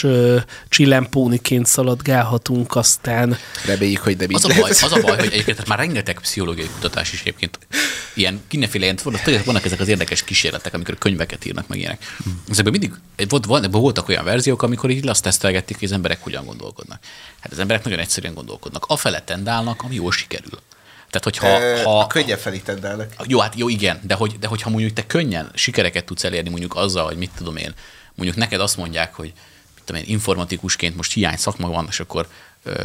[0.02, 0.36] ö,
[0.68, 3.36] csillámpóniként szaladgálhatunk aztán.
[3.66, 7.12] Reméljük, hogy nem Az a baj, az a baj, hogy egyébként már rengeteg pszichológiai kutatás
[7.12, 7.58] is egyébként
[8.14, 12.14] ilyen mindenféle ilyen, tudod, vannak ezek az érdekes kísérletek, amikor könyveket írnak meg ilyenek.
[12.50, 12.92] Ezekben mindig,
[13.28, 17.00] volt, voltak olyan verziók, amikor így azt tesztelgették, hogy az emberek hogyan gondolkodnak.
[17.40, 18.84] Hát az emberek nagyon egyszerűen gondolkodnak.
[18.88, 20.60] Afele tendálnak, ami jól sikerül.
[21.10, 23.12] Tehát, hogyha Ö, ha, a könnyen felé tendálnak.
[23.26, 26.76] jó, hát jó, igen, de, hogy, de hogyha mondjuk te könnyen sikereket tudsz elérni mondjuk
[26.76, 27.74] azzal, hogy mit tudom én,
[28.18, 29.32] mondjuk neked azt mondják, hogy
[29.84, 32.28] tudom én, informatikusként most hiány szakma van, és akkor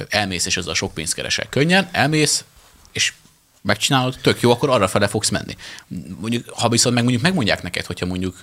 [0.10, 2.44] elmész, és azzal sok pénzt keresel könnyen, elmész,
[2.92, 3.14] és
[3.62, 5.58] megcsinálod, tök jó, akkor arra fele fogsz menni.
[6.20, 8.40] Mondjuk, ha viszont meg mondjuk megmondják neked, hogyha mondjuk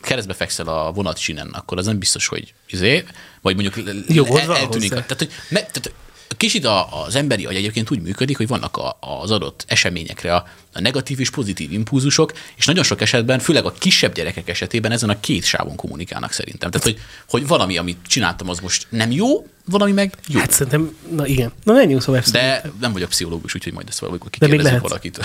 [0.00, 3.04] keresztbe fekszel a vonatsinen, akkor az nem biztos, hogy izé,
[3.40, 4.90] vagy mondjuk Jogod el, eltűnik.
[4.90, 5.92] Tehát, hogy me, tehát
[6.36, 10.46] kicsit a, az emberi agy egyébként úgy működik, hogy vannak a, az adott eseményekre a,
[10.72, 15.08] a negatív és pozitív impulzusok, és nagyon sok esetben, főleg a kisebb gyerekek esetében ezen
[15.08, 16.70] a két sávon kommunikálnak szerintem.
[16.70, 16.98] Tehát, hogy,
[17.28, 20.40] hogy valami, amit csináltam, az most nem jó, valami meg jó.
[20.40, 21.52] Hát szerintem, na igen.
[21.62, 22.24] Na menjünk tovább.
[22.24, 24.80] De nem vagyok pszichológus, úgyhogy majd ezt valamikor lehet.
[24.80, 25.20] valakit.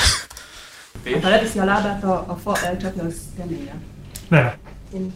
[1.22, 3.82] Ha leviszi a lábát, a, a fa elcsapja, az keményen.
[4.30, 4.58] Lehet.
[4.94, 5.14] Én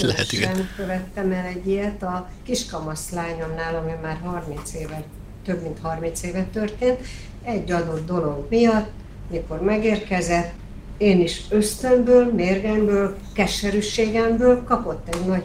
[0.00, 0.50] lehet, igen.
[0.50, 5.04] ösztönösen követtem el egy ilyet a kiskamasz lányomnál, ami már 30 éve,
[5.44, 6.98] több mint 30 éve történt.
[7.42, 8.90] Egy adott dolog miatt,
[9.30, 10.52] mikor megérkezett,
[10.98, 15.44] én is ösztönből, mérgemből, keserűségemből kapott egy nagy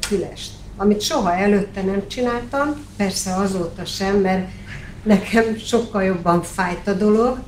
[0.00, 4.48] fülest, amit soha előtte nem csináltam, persze azóta sem, mert
[5.02, 7.38] nekem sokkal jobban fájt a dolog,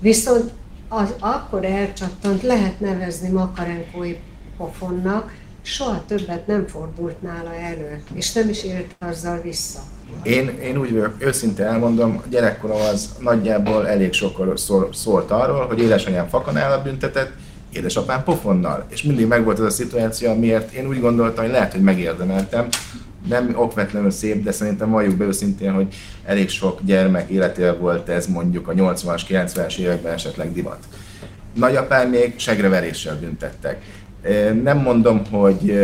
[0.00, 0.50] viszont
[0.88, 4.16] az akkor elcsattant, lehet nevezni makarenkói
[4.56, 5.32] pofonnak,
[5.62, 9.80] soha többet nem fordult nála elő, és nem is élt azzal vissza.
[10.22, 15.80] Én, én úgy vagyok, őszintén elmondom, gyerekkorom az nagyjából elég sokkal szól, szólt arról, hogy
[15.80, 17.32] édesanyám fakanál büntetett,
[17.72, 18.86] édesapám pofonnal.
[18.88, 22.68] És mindig megvolt az a szituáció, amiért én úgy gondoltam, hogy lehet, hogy megérdemeltem.
[23.28, 25.94] Nem okvetlenül szép, de szerintem valljuk be őszintén, hogy
[26.24, 30.78] elég sok gyermek életével volt ez mondjuk a 80-as, 90-es években esetleg divat.
[31.54, 33.82] Nagyapám még segreveréssel büntettek.
[34.62, 35.78] Nem mondom, hogy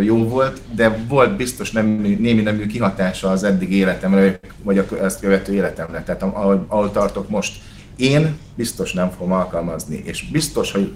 [0.00, 1.86] jó volt, de volt biztos nem,
[2.18, 7.60] némi nemű kihatása az eddig életemre, vagy ezt követő életemre, tehát ahol, ahol tartok most.
[7.96, 10.92] Én biztos nem fogom alkalmazni, és biztos, hogy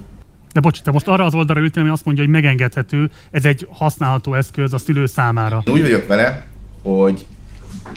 [0.53, 3.67] De bocs, te most arra az oldalra ültél, ami azt mondja, hogy megengedhető, ez egy
[3.71, 5.63] használható eszköz a szülő számára.
[5.67, 6.47] Úgy vagyok vele,
[6.83, 7.27] hogy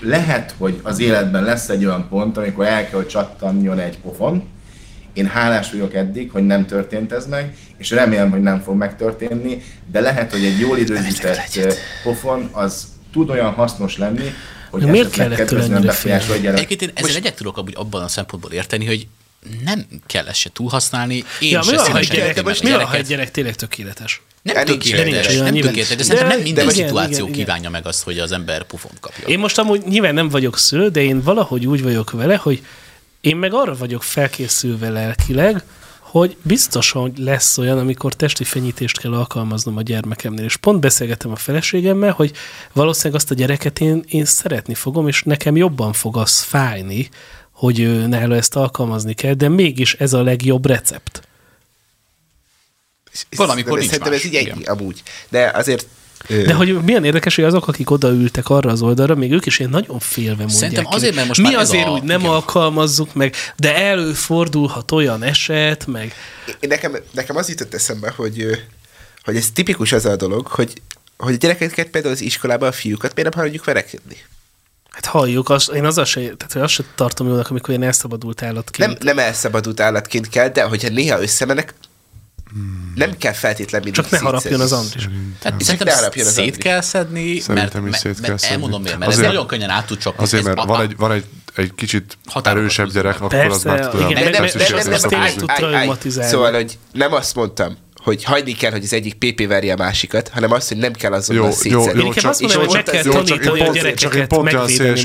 [0.02, 4.44] lehet, hogy az életben lesz egy olyan pont, amikor el kell, hogy csattanjon egy pofon.
[5.14, 9.64] Én hálás vagyok eddig, hogy nem történt ez meg, és remélem, hogy nem fog megtörténni,
[9.92, 11.74] de lehet, hogy egy jól időzített eh,
[12.04, 14.34] pofon az tud olyan hasznos lenni,
[14.70, 16.54] hogy De miért kellett tőle befolyásolja.
[16.54, 19.08] Egyébként én ezzel egyet tudok abban a szempontból érteni, hogy
[19.64, 21.24] nem kell ezt se túlhasználni.
[21.40, 23.32] Én Ja, mi van, ha egy gyerek, most el mi a van, ha egy gyerek
[23.32, 24.22] tényleg tökéletes?
[24.42, 27.46] Nem De nincs tökéletes, olyan, nem tökéletes, de szerintem nem minden igen, szituáció igen, igen.
[27.46, 29.28] kívánja meg azt, hogy az ember pufont kapja.
[29.28, 32.64] Én most amúgy nyilván nem vagyok szülő, de én valahogy úgy vagyok vele, hogy
[33.24, 35.64] én meg arra vagyok felkészülve lelkileg,
[36.00, 40.44] hogy biztosan hogy lesz olyan, amikor testi fenyítést kell alkalmaznom a gyermekemnél.
[40.44, 42.32] És pont beszélgetem a feleségemmel, hogy
[42.74, 47.10] valószínűleg azt a gyereket én, én szeretni fogom, és nekem jobban fog az fájni,
[47.52, 51.28] hogy nála ezt alkalmazni kell, de mégis ez a legjobb recept.
[53.36, 55.04] Valamikor nincs Szerintem más, ez így egy, amúgy.
[55.30, 55.88] De azért...
[56.28, 59.72] De hogy milyen érdekes, hogy azok, akik odaültek arra az oldalra, még ők is ilyen
[59.72, 63.36] nagyon félve mondják Szerintem azért, hogy mert most Mi azért a- úgy nem alkalmazzuk meg,
[63.58, 66.14] de előfordulhat olyan eset, meg...
[66.60, 68.46] Én nekem, nekem az jutott eszembe, hogy,
[69.24, 70.74] hogy ez tipikus az a dolog, hogy,
[71.18, 74.18] hogy a gyerekeket például az iskolában a fiúkat miért nem hagyjuk verekedni?
[74.90, 78.44] Hát halljuk, az, én az se, tehát hogy azt se tartom jónak, amikor ilyen elszabadult
[78.44, 78.90] állatként.
[78.90, 81.74] Nem, nem elszabadult állatként kell, de hogyha néha összemennek,
[82.96, 85.10] nem kell feltétlenül mindig Csak ne harapjon az Andris.
[85.44, 88.40] Hát szerintem ne harapjon az szét kell szedni, mert, Szerintem is mert, szét kell mert
[88.42, 88.56] szedni.
[88.56, 90.24] elmondom miért, mert Azért- ez nagyon könnyen át tud csapni.
[90.24, 91.26] Azért, Ez mert van egy, van egy,
[91.56, 96.28] egy kicsit erősebb gyerek, akkor az már tud olyan igen, nem- nem- nem-.
[96.28, 100.30] Szóval, hogy nem azt mondtam, hogy hagyni kell, hogy az egyik PP verje a másikat,
[100.30, 102.04] hanem azt, hogy nem kell azonnal Jó, jó, szétszedni.
[102.04, 105.02] jó, csak, azt mondom, hogy meg kell tanítani a gyerekeket megvédeni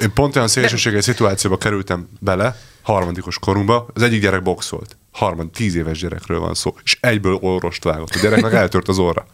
[0.00, 4.96] én pont olyan szélsőséges szituációba kerültem bele, harmadikos korunkba, az egyik gyerek boxolt.
[5.12, 8.14] Harmad, tíz éves gyerekről van szó, és egyből orrost vágott.
[8.14, 9.26] A gyereknek eltört az orra.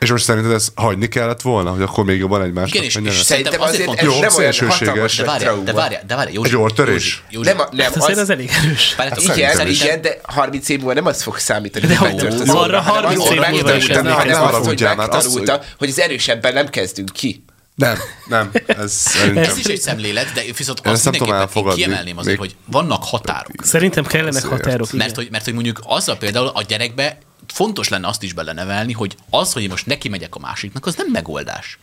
[0.00, 2.94] És most szerinted ezt hagyni kellett volna, hogy akkor még jobban egymásnak Igen, és, és
[2.94, 3.20] menjenek?
[3.22, 4.04] szerintem azért fontos.
[4.20, 5.16] Jó, szélsőséges.
[5.16, 6.48] De várjál, de várjál, de várjál, Józsi.
[6.48, 7.22] Egy orrtörés?
[7.30, 8.94] Józsi, Nem, a- nem, Hát azért az elég erős.
[8.96, 12.40] Várjátok, Igen, szerintem- igen, de 30 év múlva nem az fog számítani, De hogy megtört
[12.40, 15.88] az arra orra, hanem 30 az, hogy év múlva is az, hogy az, megtanulta, hogy
[15.88, 17.44] az erősebben nem kezdünk ki.
[17.80, 19.42] Nem, nem, ez szerintem...
[19.50, 22.56] Ez is egy szemlélet, de viszont azt ezt nem tudom mindenképpen kiemelném azért, Még- hogy
[22.72, 23.52] vannak határok.
[23.62, 24.50] Szerintem kellenek Azért.
[24.62, 24.92] határok.
[24.92, 27.18] Mert hogy, mert hogy mondjuk azzal például a gyerekbe
[27.52, 30.94] fontos lenne azt is belenevelni, hogy az, hogy én most neki megyek a másiknak, az
[30.94, 31.78] nem megoldás.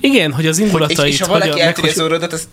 [0.00, 1.12] Igen, hogy az Hogy, és, indulatait...
[1.12, 2.48] és ha hogy a- valaki hogy- az orrodat, az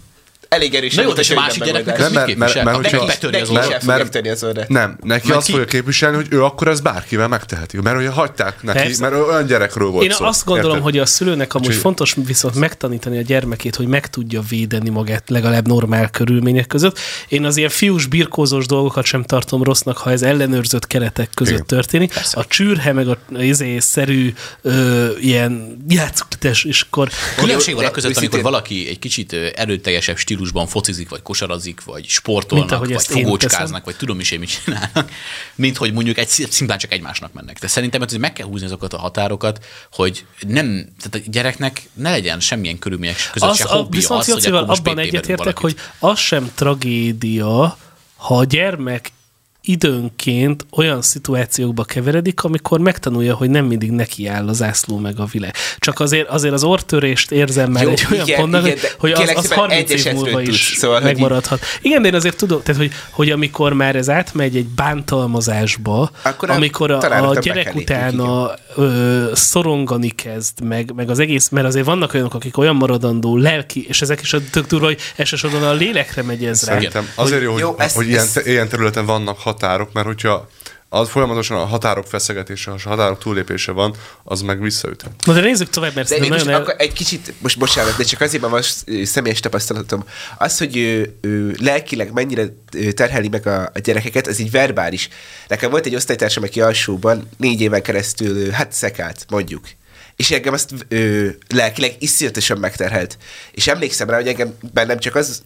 [0.50, 0.96] elég erős.
[0.96, 2.64] Na jó, és a másik gyereknek ez mit képvisel?
[2.64, 4.70] mert, fogják törni az orrát.
[4.70, 7.78] Nem, neki Mert azt fogja képviselni, hogy ő akkor ezt bárkivel megteheti.
[7.82, 9.10] Mert hogy hagyták neki, Persze.
[9.10, 10.26] mert olyan gyerekről volt Én szó.
[10.26, 14.90] azt gondolom, hogy a szülőnek amúgy fontos viszont megtanítani a gyermekét, hogy meg tudja védeni
[14.90, 17.00] magát legalább normál körülmények között.
[17.28, 21.66] Én az ilyen fiús birkózós dolgokat sem tartom rossznak, ha ez ellenőrzött keretek között Igen.
[21.66, 22.14] történik.
[22.32, 27.94] A csűrhe meg a izé, szerű ö, ilyen játszókites, és akkor Különbség van de a
[27.94, 33.06] között, amikor valaki egy kicsit erőteljesebb stílusban focizik, vagy kosarazik, vagy Mint sportolnak, ahogy vagy
[33.06, 35.12] fogócskáznak, vagy tudom is én mit csinálnak,
[35.56, 37.60] mint hogy mondjuk egy szim- szimplán csak egymásnak mennek.
[37.60, 40.66] De szerintem hogy meg kell húzni azokat a határokat, hogy nem,
[41.00, 45.00] tehát a gyereknek ne legyen semmilyen körülmények között az, se a, viszont az, hogy abban
[45.00, 47.78] egyetértek, hogy az sem tragédia,
[48.16, 49.12] ha a gyermek
[49.70, 55.26] időnként olyan szituációkba keveredik, amikor megtanulja, hogy nem mindig neki áll az ászló meg a
[55.26, 55.54] világ.
[55.78, 59.32] Csak azért, azért az ortörést érzem már Jó, egy olyan igen, pontnak, igen, hogy- az,
[59.36, 61.60] az szépen 30 egy év múlva is szóval, így- megmaradhat.
[61.82, 66.50] Igen, de én azért tudom, tehát, hogy, hogy amikor már ez átmegy egy bántalmazásba, Akkor
[66.50, 72.14] amikor a, a gyerek utána ö, szorongani kezd, meg, meg az egész, mert azért vannak
[72.14, 76.24] olyanok, akik olyan maradandó lelki, és ezek is a tök durva, hogy elsősorban a lélekre
[76.24, 76.74] megy ez rá.
[76.74, 80.50] Szerintem azért jó, hogy, Jó, ezt- hogy ilyen, ezt- ilyen területen vannak határok, mert hogyha
[80.90, 85.12] az folyamatosan a határok feszegetése, és a határok túllépése van, az meg visszaüthet.
[85.26, 86.62] Na de nézzük tovább, mert De most el...
[86.62, 90.04] akkor egy kicsit, most bocsánat, de csak azért, mert ö, személyes tapasztalatom.
[90.38, 92.46] Az, hogy ő, ő, lelkileg mennyire
[92.94, 95.10] terheli meg a, a gyerekeket, az így verbális.
[95.48, 99.68] Nekem volt egy osztálytársam, aki alsóban négy éven keresztül, hát szekált, mondjuk.
[100.16, 103.18] És engem azt ö, lelkileg iszonyatosan megterhelt.
[103.52, 105.42] És emlékszem rá, hogy engem bennem csak az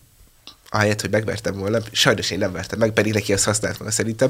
[0.73, 1.79] ahelyett, hogy megvertem volna.
[1.91, 4.29] Sajnos én nem vertem meg, pedig neki azt használt volna szerintem.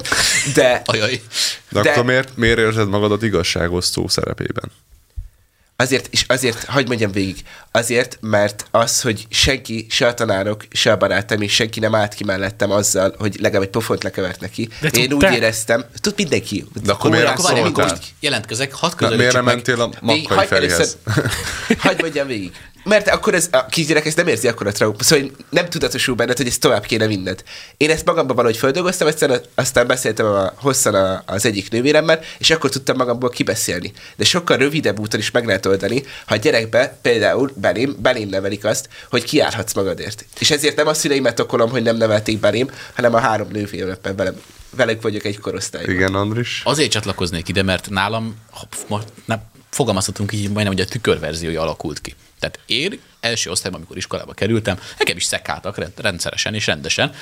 [0.54, 1.20] De, Ajaj.
[1.68, 4.70] De, De- akkor miért, miért érzed magadat igazságosztó szerepében?
[5.76, 10.92] Azért, és azért, hagyd mondjam végig, azért, mert az, hogy senki, se a tanárok, se
[10.92, 14.68] a barátom, és senki nem állt ki mellettem azzal, hogy legalább egy pofont lekevert neki.
[14.80, 16.64] De Én úgy éreztem, tud mindenki.
[16.82, 17.56] De akkor miért szóltál.
[17.62, 17.88] szóltál?
[17.88, 20.96] Most jelentkezek, hadd Na, miért nem mentél a Makkai először-
[21.78, 22.52] Hagyd mondjam végig.
[22.84, 25.02] Mert akkor ez a kisgyerek ezt nem érzi akkor a trauma.
[25.02, 27.42] Szóval nem tudatosul benned, hogy ezt tovább kéne vinned.
[27.76, 32.50] Én ezt magamban valahogy földolgoztam, aztán, aztán beszéltem a, hosszan a, az egyik nővéremmel, és
[32.50, 33.92] akkor tudtam magamból kibeszélni.
[34.16, 38.64] De sokkal rövidebb úton is meg lehet oldani, ha a gyerekbe, például belém, belém nevelik
[38.64, 40.24] azt, hogy kiállhatsz magadért.
[40.38, 44.40] És ezért nem a szüleimet okolom, hogy nem nevelték belém, hanem a három nővéremmel velem.
[44.76, 45.94] Velük vagyok egy korosztályban.
[45.94, 46.62] Igen, Andris.
[46.64, 52.14] Azért csatlakoznék ide, mert nálam, ha nem, fogalmazhatunk így, majdnem, hogy a tükörverziója alakult ki.
[52.50, 57.12] Tehát én első osztályban, amikor iskolába kerültem, nekem is szekáltak rend- rendszeresen és rendesen.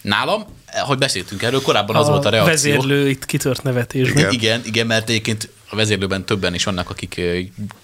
[0.00, 2.52] Nálam, hogy beszéltünk erről, korábban az volt a reakció.
[2.52, 4.18] vezérlő itt kitört nevetésben.
[4.18, 4.32] Igen.
[4.32, 7.20] igen, igen, mert egyébként a vezérlőben többen is vannak, akik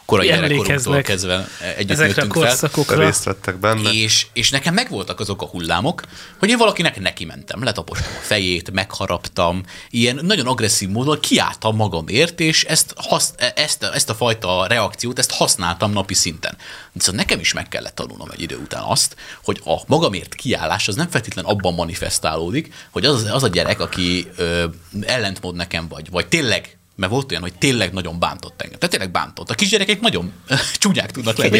[0.04, 2.42] korai gyerekkorunktól kezdve együtt ezekre a nőttünk fel.
[2.42, 3.04] korszakokra.
[3.04, 3.90] Részt vettek benne.
[3.90, 6.02] És, és nekem megvoltak azok a hullámok,
[6.38, 12.40] hogy én valakinek neki mentem, letapostam a fejét, megharaptam, ilyen nagyon agresszív módon kiálltam magamért,
[12.40, 16.56] és ezt, hasz, ezt, ezt a fajta reakciót, ezt használtam napi szinten.
[16.92, 20.94] Viszont nekem is meg kellett tanulnom egy idő után azt, hogy a magamért kiállás az
[20.94, 24.64] nem feltétlenül abban manifestálódik, hogy az, az a gyerek, aki ö,
[25.00, 28.78] ellentmond nekem, vagy, vagy tényleg mert volt olyan, hogy tényleg nagyon bántott engem.
[28.78, 29.50] Tehát tényleg bántott.
[29.50, 30.32] A kisgyerekek nagyon
[30.78, 31.50] csúnyák tudnak lenni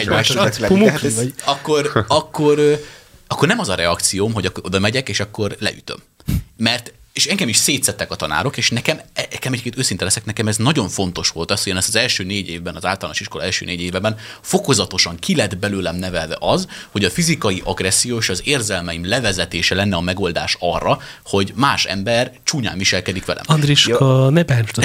[1.15, 1.35] vagy.
[1.45, 2.81] Akkor, akkor,
[3.27, 5.99] akkor nem az a reakcióm, hogy akkor oda megyek, és akkor leütöm.
[6.57, 10.49] Mert és engem is szétszettek a tanárok, és nekem, e- nekem egyébként őszinte leszek, nekem
[10.49, 13.45] ez nagyon fontos volt az, hogy én ezt az első négy évben, az általános iskola
[13.45, 18.41] első négy évben fokozatosan ki lett belőlem nevelve az, hogy a fizikai agresszió és az
[18.45, 23.45] érzelmeim levezetése lenne a megoldás arra, hogy más ember csúnyán viselkedik velem.
[23.47, 24.83] Andriska, ne bántsd a.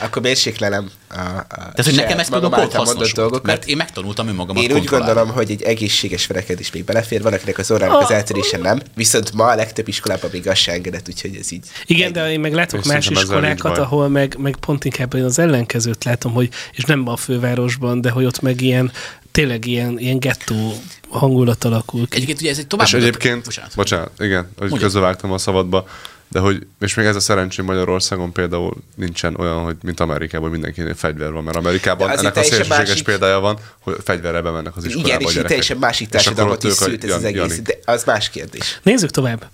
[0.04, 4.28] Akkor mérséklelem a, a Tehát, hogy nekem ez például pont hasznos volt, mert én megtanultam
[4.28, 8.58] önmagamat Én úgy gondolom, hogy egy egészséges verekedés még belefér, valakinek az orrának az eltörése
[8.58, 11.66] nem, viszont ma a legtöbb iskolában még az se engedett, úgyhogy ez így.
[11.86, 15.38] Igen, de én meg látok És más iskolákat, ahol meg, meg pont inkább én az
[15.38, 18.92] ellenkezőt látom, hogy, és nem a fővárosban, de hogy ott meg ilyen,
[19.32, 20.72] tényleg ilyen, ilyen gettó
[21.08, 22.16] hangulat alakul ki.
[22.16, 25.86] Egyébként ugye ez egy tovább És egyébként, bocsánat, bocsánat igen, hogy közbevágtam a szabadba,
[26.30, 30.94] de hogy, és még ez a szerencsém Magyarországon például nincsen olyan, hogy mint Amerikában mindenkinél
[30.94, 34.84] fegyver van, mert Amerikában ennek a teljesen szélsőséges másik- példája van, hogy fegyverre bemennek az
[34.84, 37.62] iskolába Igen, és teljesen másik társadalmat is szült ez az egész, Janik.
[37.62, 38.80] de az más kérdés.
[38.82, 39.46] Nézzük tovább.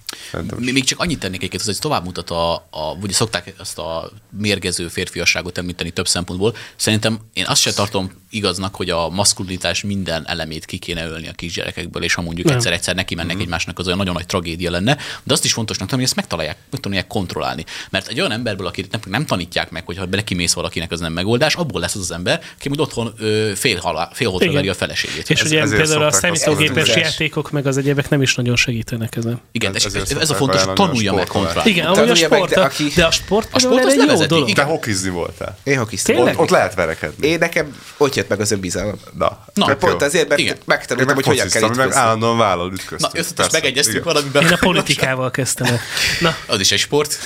[0.58, 3.78] Mi- Még csak annyit tennék egyébként, hogy ez tovább mutat a, a, ugye szokták ezt
[3.78, 6.56] a mérgező férfiasságot említeni több szempontból.
[6.76, 11.32] Szerintem én azt se tartom igaznak, hogy a maszkulinitás minden elemét ki kéne ölni a
[11.32, 12.56] kisgyerekekből, és ha mondjuk Nem.
[12.56, 15.98] egyszer-egyszer neki mennek egymásnak, az olyan nagyon nagy tragédia lenne, de azt is fontosnak tartom,
[15.98, 17.64] hogy ezt megtalálják, meg tudják kontrollálni.
[17.90, 21.12] Mert egy olyan emberből, akit nem, nem tanítják meg, hogy ha belekimész valakinek, az nem
[21.12, 24.74] megoldás, abból lesz az az ember, aki majd otthon ö, fél, halál, fél veri a
[24.74, 25.30] feleségét.
[25.30, 29.40] És ugye például a számítógépes játékok meg az egyebek nem is nagyon segítenek ezen.
[29.52, 31.70] Igen, ez, ez, ez a fontos, hogy tanulja meg kontrollálni.
[31.70, 34.48] Igen, amúgy a sport, de, de a sport, A sport az egy jó dolog.
[34.48, 34.64] igen.
[34.66, 35.58] Te hokizni voltál.
[35.62, 35.82] Én.
[36.04, 36.34] Tényleg?
[36.34, 37.26] Ott, ott lehet verekedni.
[37.26, 38.94] Én nekem ott jött meg az önbizalom.
[39.18, 40.06] Na, Na pont jó.
[40.06, 40.56] azért, mert Igen.
[40.64, 43.12] megtanultam, hogy hogyan kell fociztam, meg állandóan vállal ütköztünk.
[43.12, 44.42] Na, összes megegyeztünk valamiben.
[44.42, 45.80] Én a politikával kezdtem el.
[46.20, 47.18] Na, Az is egy sport.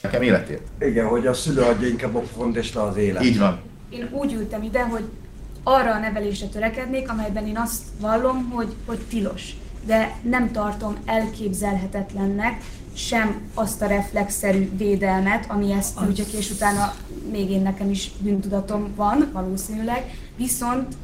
[0.00, 0.62] Nekem életért.
[0.80, 2.22] Igen, hogy a szülő adja inkább a
[2.54, 3.24] és le az élet.
[3.24, 3.60] Így van.
[3.90, 5.04] Én úgy ültem ide, hogy
[5.62, 9.42] arra a nevelésre törekednék, amelyben én azt vallom, hogy, hogy tilos.
[9.86, 12.62] De nem tartom elképzelhetetlennek
[12.94, 16.94] sem azt a reflexzerű védelmet, ami ezt nyújtja ki, és utána
[17.30, 20.18] még én nekem is bűntudatom van, valószínűleg.
[20.36, 20.94] Viszont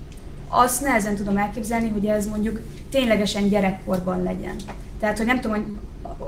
[0.49, 2.61] azt nehezen tudom elképzelni, hogy ez mondjuk
[2.91, 4.57] ténylegesen gyerekkorban legyen.
[5.01, 5.77] Tehát, hogy nem tudom, hogy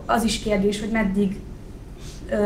[0.07, 1.37] az is kérdés, hogy meddig
[2.31, 2.37] ö,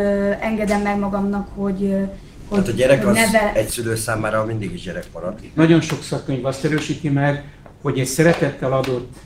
[0.41, 2.03] engedem meg magamnak, hogy, ö,
[2.49, 5.41] hogy, Tehát a gyerek hogy az neve, egy szülő számára mindig is gyerek marad.
[5.55, 7.45] Nagyon sok szakkönyv azt erősíti meg,
[7.83, 9.17] hogy egy szeretettel adott,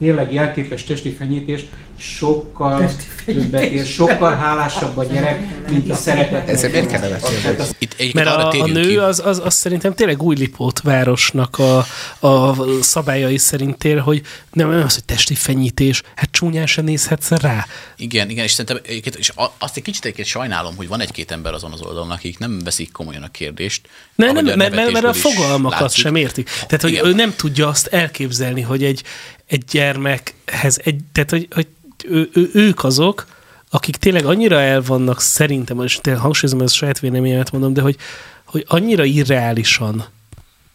[0.00, 1.60] tényleg jelképes testi fenyítés
[1.98, 2.90] sokkal
[3.24, 6.48] többet ér, sokkal hálásabb a gyerek, mint a szeretet.
[6.48, 7.34] Ezzel miért kell nevetni?
[7.42, 8.96] Tehát az- Itt Mert arra a, a nő ki.
[8.96, 11.86] az, az, az szerintem tényleg Újlipót városnak a,
[12.26, 14.22] a szabályai szerint él, hogy
[14.52, 17.66] nem nem az, hogy testi fenyítés, hát csúnyán sem nézhetsz rá.
[17.96, 21.72] Igen, igen, és szerintem és azt egy kicsit egyébként sajnálom, hogy van egy-két ember azon
[21.72, 23.88] az oldalon, akik nem veszik komolyan a kérdést.
[24.14, 26.02] Ne, nem, mert, mert, mert a fogalmakat látszik.
[26.02, 26.48] sem értik.
[26.50, 27.06] Tehát, hogy Igen.
[27.06, 29.02] ő nem tudja azt elképzelni, hogy egy,
[29.50, 31.66] egy gyermekhez, egy, tehát, hogy, hogy
[32.04, 33.26] ő, ő, ők azok,
[33.70, 37.80] akik tényleg annyira el vannak szerintem, és tényleg hangsúlyozom, ez a saját véleményemet mondom, de
[37.80, 37.96] hogy,
[38.44, 40.04] hogy annyira irreálisan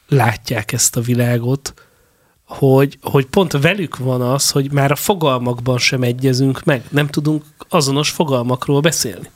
[0.07, 1.73] látják ezt a világot,
[2.43, 6.83] hogy, hogy pont velük van az, hogy már a fogalmakban sem egyezünk meg.
[6.89, 9.29] Nem tudunk azonos fogalmakról beszélni.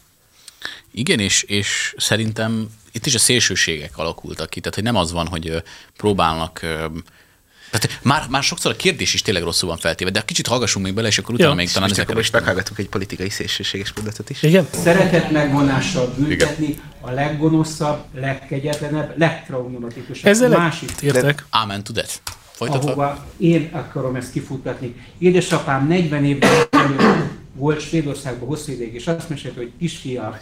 [0.91, 5.27] Igen, és, és szerintem itt is a szélsőségek alakultak ki, tehát hogy nem az van,
[5.27, 5.63] hogy
[5.97, 6.65] próbálnak
[7.71, 10.93] tehát már, már sokszor a kérdés is tényleg rosszul van feltéve, de kicsit hallgassunk még
[10.93, 11.55] bele, és akkor utána Jó.
[11.55, 14.43] még talán ezekre most meghallgatunk egy politikai szélsőséges mondatot is.
[14.43, 14.67] Igen?
[14.71, 20.25] Szeretet megvonással büntetni a leggonoszabb, legkegyetlenebb, legtraumatikusabb.
[20.31, 20.91] Ezzel másik.
[21.01, 21.45] értek.
[21.49, 22.21] Amen to that.
[22.51, 22.89] Folytatva.
[22.89, 24.95] ahova én akarom ezt kifuttatni.
[25.17, 30.37] Édesapám 40 évvel ezelőtt volt Svédországban hosszú ideig, és azt mesélte, hogy kisfia,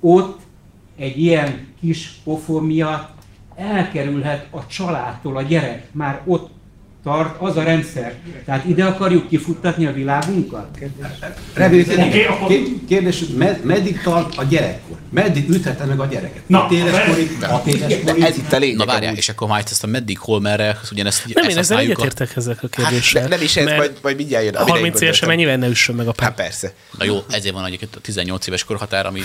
[0.00, 0.40] ott
[0.96, 3.10] egy ilyen kis pofon miatt
[3.56, 5.86] elkerülhet a családtól a gyerek.
[5.92, 6.50] Már ott
[7.04, 8.14] tart az a rendszer.
[8.44, 10.78] Tehát ide akarjuk kifuttatni a világunkat?
[12.88, 14.96] Kérdés, med, meddig tart a gyerekkor?
[15.10, 16.48] Meddig üthette meg a gyereket?
[16.48, 18.22] Na, 6 éves korig, 6 éves korig.
[18.22, 18.76] Ez itt a lényeg.
[18.76, 22.36] Na várjál, és akkor majd ezt a meddig, hol, merre, ugyanezt Nem, én ezzel egyetértek
[22.36, 23.20] ezek a kérdéssel.
[23.20, 24.54] Hát, de nem is ez, mert majd, majd mindjárt jön.
[24.54, 26.28] amire én 30 évesen mennyivel ne üssön meg a pár.
[26.28, 26.72] Hát persze.
[26.98, 29.20] Na jó, ezért van egyébként a 18 éves korhatár, ami...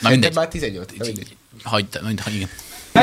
[0.00, 0.34] Na mindegy.
[0.34, 0.92] már 18.
[0.98, 1.36] Na mindegy.
[1.62, 2.48] Hagy, mind, ha igen.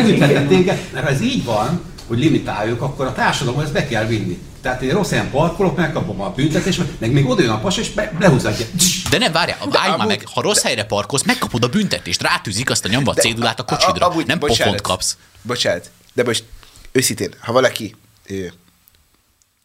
[0.01, 4.05] Megüthetett téged, mert ha ez így van, hogy limitáljuk, akkor a társadalom ezt be kell
[4.05, 4.39] vinni.
[4.61, 7.89] Tehát én rossz helyen parkolok, megkapom a büntetést, meg még oda jön a pas, és
[7.89, 8.65] be, lehúzatja.
[9.09, 12.85] De nem, várjál, állj már meg, ha rossz helyre parkolsz, megkapod a büntetést, rátűzik azt
[12.85, 15.17] a nyomva a cédulát a kocsidra, amúgy, nem bocsánat, pofont kapsz.
[15.41, 16.43] Bocsánat, de most
[16.91, 17.95] őszintén, ha valaki
[18.27, 18.45] ö,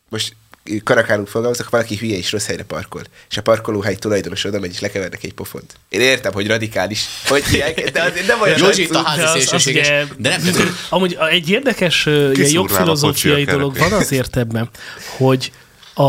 [0.09, 0.37] most
[0.71, 4.61] ö, karakánul fogalmazok, ha valaki hülye és rossz helyre parkol, és a parkolóhely tulajdonos oda
[4.61, 5.75] megy és lekevernek egy pofont.
[5.89, 9.29] Én értem, hogy radikális, hogy hívják, de azért nem olyan Józsi, itt a házi De
[9.29, 9.89] szélsőséges.
[10.17, 14.69] De nem, Amúgy egy érdekes ilyen jogfilozófiai dolog van azért ebben,
[15.17, 15.53] hogy
[15.95, 16.03] a,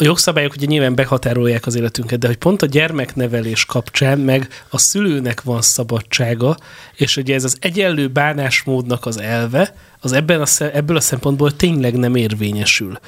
[0.00, 4.78] a jogszabályok ugye nyilván behatárolják az életünket, de hogy pont a gyermeknevelés kapcsán meg a
[4.78, 6.56] szülőnek van szabadsága,
[6.94, 11.94] és ugye ez az egyenlő bánásmódnak az elve, az ebben a, ebből a szempontból tényleg
[11.96, 12.98] nem érvényesül.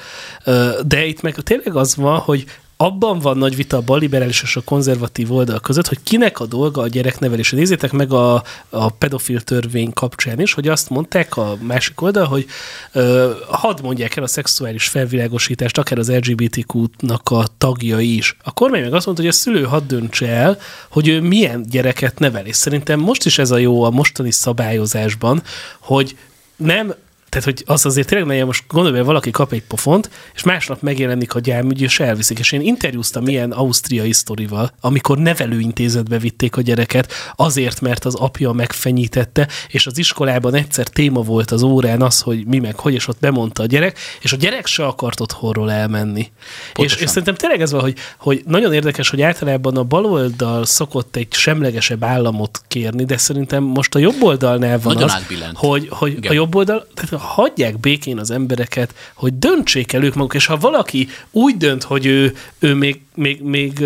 [0.85, 2.45] De itt meg tényleg az van, hogy
[2.77, 6.81] abban van nagy vita a balliberális és a konzervatív oldal között, hogy kinek a dolga
[6.81, 7.51] a gyereknevelés.
[7.51, 12.45] Nézzétek meg a, a pedofil törvény kapcsán is, hogy azt mondták a másik oldal, hogy
[12.91, 18.37] ö, hadd mondják el a szexuális felvilágosítást, akár az LGBTQ-nak a tagjai is.
[18.43, 20.57] A kormány meg azt mondta, hogy a szülő hadd döntse el,
[20.89, 22.45] hogy ő milyen gyereket nevel.
[22.45, 25.43] És szerintem most is ez a jó a mostani szabályozásban,
[25.79, 26.15] hogy
[26.63, 26.93] nem
[27.33, 30.81] tehát, hogy az azért tényleg nagyon most gondolj, hogy valaki kap egy pofont, és másnap
[30.81, 32.39] megjelenik a gyámügy, és elviszik.
[32.39, 38.51] És én interjúztam ilyen ausztriai sztorival, amikor nevelőintézetbe vitték a gyereket, azért, mert az apja
[38.51, 43.07] megfenyítette, és az iskolában egyszer téma volt az órán az, hogy mi meg hogy, és
[43.07, 46.31] ott bemondta a gyerek, és a gyerek se akart otthonról elmenni.
[46.75, 51.15] És, és szerintem tényleg ez van, hogy, hogy nagyon érdekes, hogy általában a baloldal szokott
[51.15, 55.57] egy semlegesebb államot kérni, de szerintem most a jobb oldalnál van Nagyon az, átbillent.
[55.57, 56.31] hogy, hogy Igen.
[56.31, 60.57] a jobb oldal, tehát hagyják békén az embereket, hogy döntsék el ők maguk, és ha
[60.57, 63.85] valaki úgy dönt, hogy ő, ő még, még, még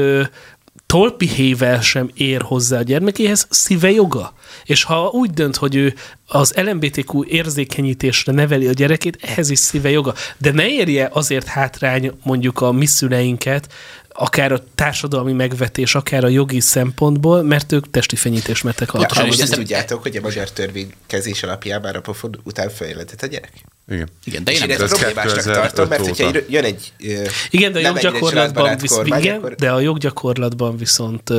[0.88, 4.34] tolpihével sem ér hozzá a gyermekéhez, szíve joga.
[4.64, 5.94] És ha úgy dönt, hogy ő
[6.28, 10.14] az LMBTQ érzékenyítésre neveli a gyerekét, ehhez is szíve joga.
[10.38, 13.74] De ne érje azért hátrány mondjuk a mi szüleinket,
[14.20, 19.30] akár a társadalmi megvetés, akár a jogi szempontból, mert ők testi fenyítést mertek Ja, alkalmazni.
[19.30, 23.52] amúgy ezt tudjátok, hogy a magyar törvénykezés alapján már a pofon után feljelentett a gyerek?
[23.90, 24.08] Igen.
[24.24, 26.94] Igen, de én, én ezt problémásnak tartom, mert hogyha jön egy
[27.50, 31.34] Igen, de a nem joggyakorlatban, visz, kormány, igen, akkor de a joggyakorlatban viszont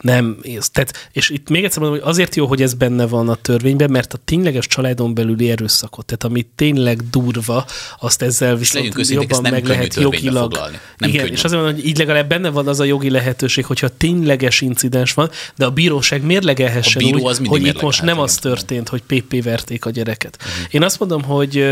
[0.00, 0.38] nem.
[0.56, 3.34] Ez, tehát, és itt még egyszer mondom, hogy azért jó, hogy ez benne van a
[3.34, 7.66] törvényben, mert a tényleges családon belüli erőszakot, tehát ami tényleg durva,
[8.00, 10.42] azt ezzel viszont őszinték, jobban nem meg lehet jogilag.
[10.42, 10.78] foglalni.
[10.96, 11.34] Nem igen, könnyű.
[11.34, 15.14] és azért mondom, hogy így legalább benne van az a jogi lehetőség, hogyha tényleges incidens
[15.14, 19.02] van, de a bíróság mérlegelhessen A bíró úgy, hogy itt most nem az történt, hogy
[19.02, 20.38] PP verték a gyereket.
[20.70, 21.64] Én azt mondom, hogy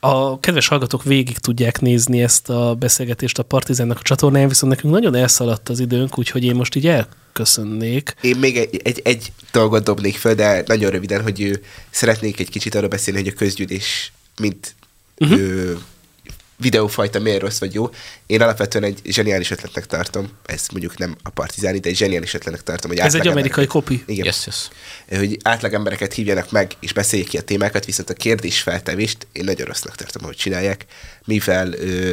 [0.00, 4.92] a kedves hallgatók végig tudják nézni ezt a beszélgetést a Partizánnak a csatornáján, viszont nekünk
[4.92, 8.14] nagyon elszaladt az időnk, úgyhogy én most így elköszönnék.
[8.20, 12.50] Én még egy, egy, egy dolgot dobnék föl, de nagyon röviden, hogy ő, szeretnék egy
[12.50, 14.74] kicsit arról beszélni, hogy a közgyűlés mint
[15.18, 15.38] uh-huh.
[15.38, 15.78] ő,
[16.60, 17.90] videófajta miért rossz vagy jó.
[18.26, 22.62] Én alapvetően egy zseniális ötletnek tartom, ez mondjuk nem a partizáni, de egy zseniális ötletnek
[22.62, 24.02] tartom, hogy Ez egy amerikai kopi.
[24.06, 24.24] Igen.
[24.24, 24.68] Yes, yes.
[25.18, 29.66] Hogy átlag embereket hívjanak meg, és beszéljék ki a témákat, viszont a kérdésfeltevést én nagyon
[29.66, 30.84] rossznak tartom, hogy csinálják,
[31.24, 32.10] mivel ö,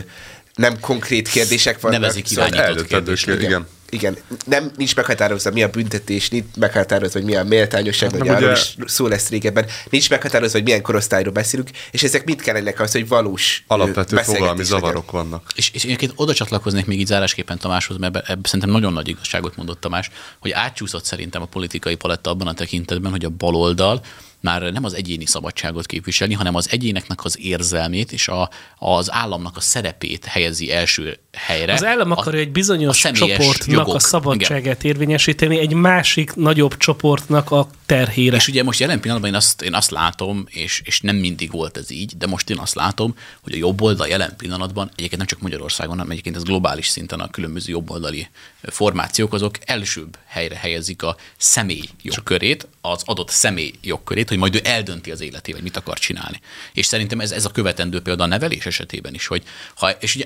[0.56, 2.00] nem konkrét kérdések vannak.
[2.00, 3.36] Nevezik szóval- irányított Előtted kérdésnek.
[3.36, 3.68] ők, igen.
[3.90, 8.28] Igen, nem, nincs meghatározva, mi a büntetés, nincs meghatározva, hogy mi a méltányosság, Hát vagy
[8.30, 12.42] arról ugye- is szó lesz régebben, nincs meghatározva, hogy milyen korosztályról beszélünk, és ezek mind
[12.42, 14.66] kellenek az, hogy valós Alapvető fogalmi legyen.
[14.66, 15.52] zavarok vannak.
[15.56, 18.94] És, és én egyébként oda csatlakoznék még így zárásképpen Tamáshoz, mert ebbe, ebbe szerintem nagyon
[18.94, 20.10] nagy igazságot mondott Tamás,
[20.40, 24.02] hogy átcsúszott szerintem a politikai paletta abban a tekintetben, hogy a baloldal
[24.42, 29.58] már nem az egyéni szabadságot képviselni, hanem az egyéneknek az érzelmét és a, az államnak
[29.58, 31.74] a szerepét helyezi első helyre.
[31.74, 33.96] Az állam akarja egy bizonyos a csoportnak jogok.
[33.96, 38.36] a szabadságát érvényesíteni, egy másik nagyobb csoportnak a terhére.
[38.36, 41.78] És ugye most jelen pillanatban én azt, én azt látom, és, és nem mindig volt
[41.78, 45.28] ez így, de most én azt látom, hogy a jobb oldal jelen pillanatban, egyébként nem
[45.28, 48.28] csak Magyarországon, hanem egyébként ez globális szinten a különböző jobboldali
[48.62, 54.60] formációk, azok elsőbb helyre helyezik a személy jogkörét, az adott személy jogkörét, hogy majd ő
[54.64, 56.42] eldönti az életével, mit akar csinálni.
[56.74, 59.44] És szerintem ez, ez a követendő példa a nevelés esetében is, hogy
[59.76, 60.26] ha, és ugye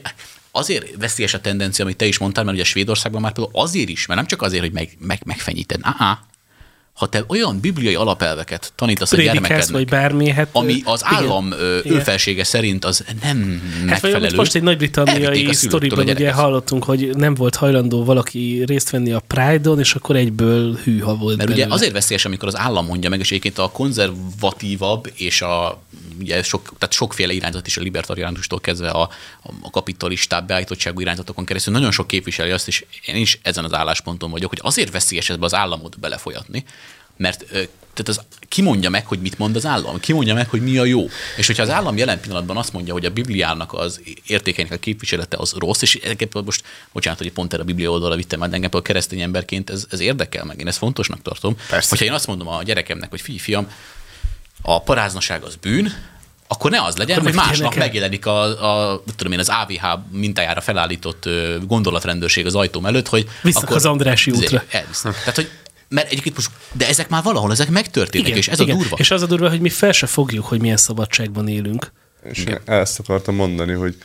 [0.52, 4.06] azért veszélyes a tendencia, amit te is mondtál, mert ugye Svédországban már például azért is,
[4.06, 6.18] mert nem csak azért, hogy meg, meg, megfenyíted, ah,
[6.93, 10.49] ha te olyan bibliai alapelveket tanítasz a Prédikálsz, gyermekednek, vagy bármi, hát...
[10.51, 11.81] ami az állam igen.
[11.84, 14.26] őfelsége szerint az nem Hát vagy megfelelő.
[14.26, 18.89] amit most egy nagy-britanniai a a sztoriban ugye hallottunk, hogy nem volt hajlandó valaki részt
[18.89, 21.65] venni a Pride-on, és akkor egyből hűha volt Mert belőle.
[21.65, 25.81] ugye azért veszélyes, amikor az állam mondja meg, és egyébként a konzervatívabb és a
[26.19, 29.09] ugye sok, tehát sokféle irányzat is a libertariánustól kezdve a,
[29.61, 34.31] a kapitalistább beállítottságú irányzatokon keresztül nagyon sok képviseli azt, és én is ezen az állásponton
[34.31, 36.63] vagyok, hogy azért veszélyes ebbe az államot belefolyatni,
[37.17, 37.45] mert
[37.93, 39.99] tehát az, ki mondja meg, hogy mit mond az állam?
[39.99, 41.07] Ki mondja meg, hogy mi a jó?
[41.38, 45.38] És hogyha az állam jelen pillanatban azt mondja, hogy a Bibliának az értékeinek a képviselete
[45.38, 48.69] az rossz, és egyébként most, bocsánat, hogy pont erre a Biblia oldalra vittem, mert engem
[48.69, 51.55] például keresztény emberként ez, ez érdekel meg, én ezt fontosnak tartom.
[51.69, 51.89] Persze.
[51.89, 53.67] Hogyha én azt mondom a gyerekemnek, hogy figyelj, fiam,
[54.61, 55.93] a paráznaság az bűn,
[56.47, 58.41] akkor ne az legyen, Akkor hogy másnap megjelenik a,
[58.91, 61.29] a, tudom én, az AVH mintájára felállított
[61.67, 64.63] gondolatrendőrség az ajtóm előtt, hogy Visznek az Andrássy Izé, útra.
[64.69, 65.13] Elvisznek.
[65.19, 65.49] Tehát, hogy
[65.91, 68.95] mert egyébként most, de ezek már valahol, ezek megtörténnek, és ez a durva.
[68.99, 71.91] És az a durva, hogy mi fel se fogjuk, hogy milyen szabadságban élünk.
[72.23, 73.95] És én ezt akartam mondani, hogy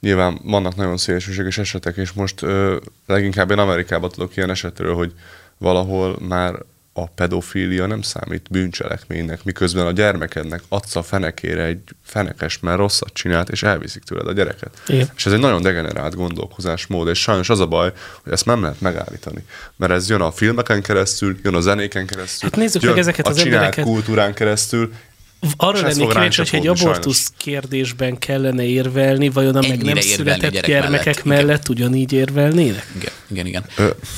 [0.00, 5.12] nyilván vannak nagyon szélsőséges esetek, és most ö, leginkább én Amerikában tudok ilyen esetről, hogy
[5.58, 6.54] valahol már
[6.96, 13.12] a pedofília nem számít bűncselekménynek, miközben a gyermekednek adsz a fenekére egy fenekes, mert rosszat
[13.12, 14.80] csinált, és elviszik tőled a gyereket.
[14.86, 15.08] Igen.
[15.16, 17.92] És ez egy nagyon degenerált gondolkozásmód, és sajnos az a baj,
[18.22, 19.44] hogy ezt nem lehet megállítani.
[19.76, 23.26] Mert ez jön a filmeken keresztül, jön a zenéken keresztül, Hát nézzük jön meg ezeket
[23.26, 23.84] a az csinált embereket.
[23.84, 24.92] kultúrán keresztül,
[25.56, 30.70] Arra lennék kíváncsi, hogyha egy abortusz kérdésben kellene érvelni, vajon a meg nem született gyerek
[30.70, 32.86] gyermekek mellett, mellett, ugyanígy érvelnének?
[32.96, 33.64] Igen, igen, igen.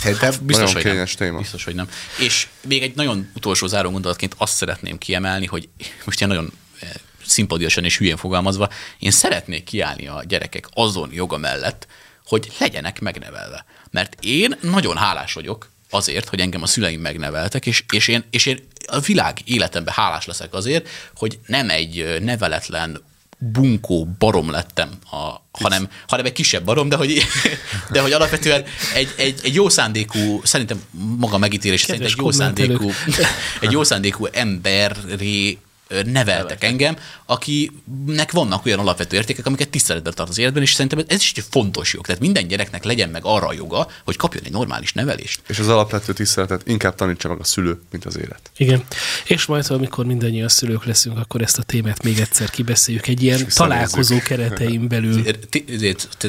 [0.00, 1.06] Szerintem biztos, nagyon hogy nem.
[1.16, 1.38] téma.
[1.38, 1.88] Biztos, hogy nem.
[2.18, 5.68] És még egy nagyon utolsó záró gondolatként azt szeretném kiemelni, hogy
[6.04, 6.88] most ilyen nagyon eh,
[7.26, 11.86] szimpadiasan és hülyén fogalmazva, én szeretnék kiállni a gyerekek azon joga mellett,
[12.26, 13.64] hogy legyenek megnevelve.
[13.90, 18.46] Mert én nagyon hálás vagyok azért, hogy engem a szüleim megneveltek, és, és, én, és
[18.46, 23.02] én a világ életemben hálás leszek azért, hogy nem egy neveletlen
[23.38, 27.22] bunkó barom lettem, a, hanem, hanem egy kisebb barom, de hogy,
[27.92, 28.64] de hogy alapvetően
[28.94, 30.82] egy, egy, egy jó szándékú, szerintem
[31.18, 32.90] maga megítélés szerint egy jó szándékú,
[33.60, 35.58] egy jó szándékú emberré
[36.04, 36.96] neveltek engem,
[37.26, 41.44] akinek vannak olyan alapvető értékek, amiket tiszteletben tart az életben, és szerintem ez is egy
[41.50, 42.06] fontos jog.
[42.06, 45.40] Tehát minden gyereknek legyen meg arra a joga, hogy kapjon egy normális nevelést.
[45.48, 48.50] és az alapvető tiszteletet inkább tanítsa meg a szülő, mint az élet.
[48.56, 48.84] Igen.
[49.24, 53.46] És majd, amikor mindannyian szülők leszünk, akkor ezt a témát még egyszer kibeszéljük egy ilyen
[53.54, 55.24] találkozó keretein belül.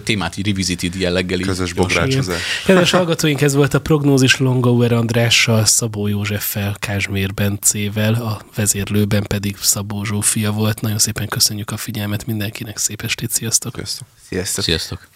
[0.03, 1.39] Témát revisited jelleggel.
[1.39, 2.23] Közös Igen.
[2.65, 9.46] Kedves hallgatóink, ez volt a prognózis Longauer Andrással, Szabó Józseffel, Kázsmér Bencével, a vezérlőben pedig
[9.55, 10.81] Szabó Zsófia volt.
[10.81, 13.73] Nagyon szépen köszönjük a figyelmet mindenkinek, szép estét, sziasztok!
[13.73, 14.07] Sziasztok!
[14.27, 14.63] Sziasztok!
[14.63, 15.07] Sziasztok!